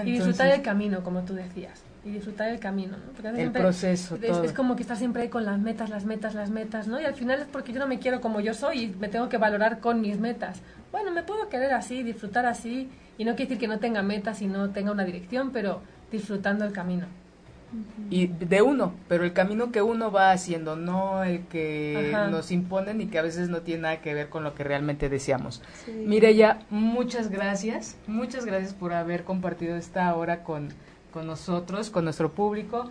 y 0.05 0.13
disfrutar 0.13 0.49
el 0.49 0.63
camino, 0.63 1.03
como 1.03 1.23
tú 1.23 1.35
decías. 1.35 1.83
Y 2.05 2.11
disfrutar 2.11 2.49
el 2.49 2.59
camino, 2.59 2.97
¿no? 2.97 3.29
el 3.31 3.53
proceso, 3.53 4.17
es, 4.17 4.21
todo. 4.21 4.43
es 4.43 4.53
como 4.53 4.75
que 4.75 4.83
estás 4.83 4.99
siempre 4.99 5.23
ahí 5.23 5.29
con 5.29 5.45
las 5.45 5.61
metas, 5.61 5.89
las 5.89 6.05
metas, 6.05 6.35
las 6.35 6.51
metas, 6.51 6.89
¿no? 6.89 7.01
Y 7.01 7.05
al 7.05 7.15
final 7.15 7.41
es 7.41 7.47
porque 7.47 7.73
yo 7.73 7.79
no 7.79 7.87
me 7.87 8.01
quiero 8.01 8.21
como 8.21 8.41
yo 8.41 8.55
soy 8.55 8.83
y 8.83 8.89
me 8.99 9.09
tengo 9.09 9.29
que 9.29 9.39
valorar 9.39 9.79
con 9.79 10.01
mis 10.01 10.19
metas. 10.19 10.61
Bueno, 10.91 11.13
me 11.13 11.23
puedo 11.23 11.49
querer 11.49 11.73
así, 11.75 12.03
disfrutar 12.03 12.45
así, 12.45 12.91
y 13.19 13.25
no 13.25 13.37
quiere 13.37 13.51
decir 13.51 13.59
que 13.59 13.69
no 13.69 13.79
tenga 13.79 14.03
metas 14.03 14.43
y 14.43 14.47
no 14.47 14.71
tenga 14.71 14.91
una 14.91 15.05
dirección, 15.05 15.53
pero 15.53 15.81
disfrutando 16.11 16.65
el 16.65 16.73
camino 16.73 17.07
y 18.11 18.27
de 18.27 18.61
uno, 18.61 18.95
pero 19.09 19.25
el 19.25 19.33
camino 19.33 19.73
que 19.73 19.81
uno 19.81 20.13
va 20.13 20.33
haciendo, 20.33 20.77
no 20.77 21.25
el 21.25 21.47
que 21.47 22.13
nos 22.31 22.51
imponen 22.51 23.01
y 23.01 23.07
que 23.07 23.19
a 23.19 23.23
veces 23.23 23.49
no 23.49 23.63
tiene 23.63 23.83
nada 23.83 24.01
que 24.01 24.13
ver 24.13 24.29
con 24.29 24.45
lo 24.45 24.55
que 24.55 24.65
realmente 24.65 25.09
deseamos. 25.09 25.63
mire 25.87 26.35
ya 26.35 26.61
muchas 26.69 27.31
gracias, 27.31 27.97
muchas 28.07 28.45
gracias 28.45 28.75
por 28.75 28.93
haber 28.93 29.25
compartido 29.25 29.77
esta 29.77 30.15
hora 30.15 30.45
con, 30.45 30.69
con 31.13 31.27
nosotros, 31.27 31.91
con 31.91 32.05
nuestro 32.05 32.33
público. 32.33 32.91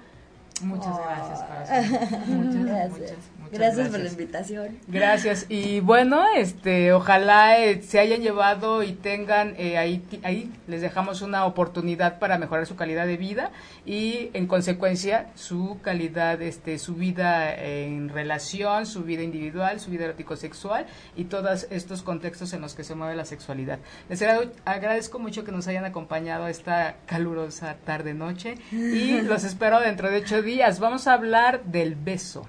Muchas 0.62 0.96
gracias, 0.98 2.28
Muchas, 2.28 2.66
gracias. 2.66 3.14
gracias. 3.52 3.90
por 3.90 4.00
la 4.00 4.10
invitación. 4.10 4.78
Gracias. 4.88 5.46
Y 5.50 5.80
bueno, 5.80 6.24
este, 6.36 6.94
ojalá 6.94 7.58
eh, 7.58 7.82
se 7.82 8.00
hayan 8.00 8.22
llevado 8.22 8.84
y 8.84 8.94
tengan 8.94 9.56
eh, 9.58 9.78
ahí, 9.78 10.04
ahí 10.24 10.52
les 10.68 10.82
dejamos 10.82 11.22
una 11.22 11.46
oportunidad 11.46 12.20
para 12.20 12.38
mejorar 12.38 12.68
su 12.68 12.76
calidad 12.76 13.08
de 13.08 13.18
vida 13.18 13.52
y 13.86 14.30
en 14.34 14.46
consecuencia 14.46 15.30
su 15.36 15.80
calidad, 15.82 16.40
este, 16.42 16.78
su 16.78 16.94
vida 16.94 17.56
en 17.56 18.10
relación, 18.10 18.86
su 18.86 19.04
vida 19.04 19.24
individual, 19.24 19.80
su 19.80 19.90
vida 19.90 20.06
erótico 20.06 20.36
sexual 20.36 20.86
y 21.16 21.26
todos 21.26 21.66
estos 21.72 22.04
contextos 22.04 22.54
en 22.54 22.62
los 22.62 22.76
que 22.76 22.84
se 22.84 22.94
mueve 22.94 23.16
la 23.16 23.26
sexualidad. 23.26 23.80
Les 24.10 24.22
agradezco 24.22 25.18
mucho 25.18 25.44
que 25.44 25.52
nos 25.52 25.68
hayan 25.68 25.86
acompañado 25.86 26.48
esta 26.48 26.98
calurosa 27.08 27.78
tarde 27.84 28.14
noche 28.14 28.56
y 28.72 29.22
los 29.22 29.44
espero 29.44 29.80
dentro 29.80 30.10
de 30.12 30.18
ocho 30.18 30.42
días 30.42 30.51
Vamos 30.80 31.08
a 31.08 31.14
hablar 31.14 31.64
del 31.64 31.96
beso. 31.96 32.48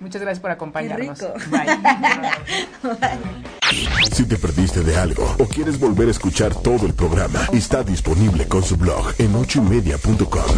Muchas 0.00 0.22
gracias 0.22 0.40
por 0.40 0.50
acompañarnos. 0.50 1.18
Si 4.12 4.24
te 4.26 4.36
perdiste 4.36 4.80
de 4.82 4.96
algo 4.96 5.36
o 5.38 5.46
quieres 5.46 5.78
volver 5.78 6.08
a 6.08 6.10
escuchar 6.10 6.54
todo 6.54 6.86
el 6.86 6.94
programa, 6.94 7.40
está 7.52 7.82
disponible 7.82 8.46
con 8.46 8.62
su 8.62 8.76
blog 8.76 9.12
en 9.18 9.34
ochoymedia.com. 9.34 10.56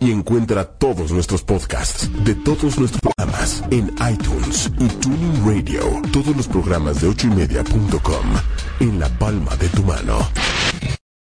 Y 0.00 0.12
encuentra 0.12 0.64
todos 0.64 1.10
nuestros 1.10 1.42
podcasts 1.42 2.08
de 2.24 2.34
todos 2.34 2.78
nuestros 2.78 3.00
programas 3.00 3.64
en 3.70 3.92
iTunes 4.10 4.70
y 4.78 4.88
Tuning 4.88 5.44
Radio. 5.44 5.80
Todos 6.12 6.36
los 6.36 6.46
programas 6.46 7.00
de 7.00 7.08
ochoymedia.com 7.08 8.26
en 8.80 9.00
la 9.00 9.08
palma 9.08 9.56
de 9.56 9.68
tu 9.68 9.82
mano. 9.82 10.18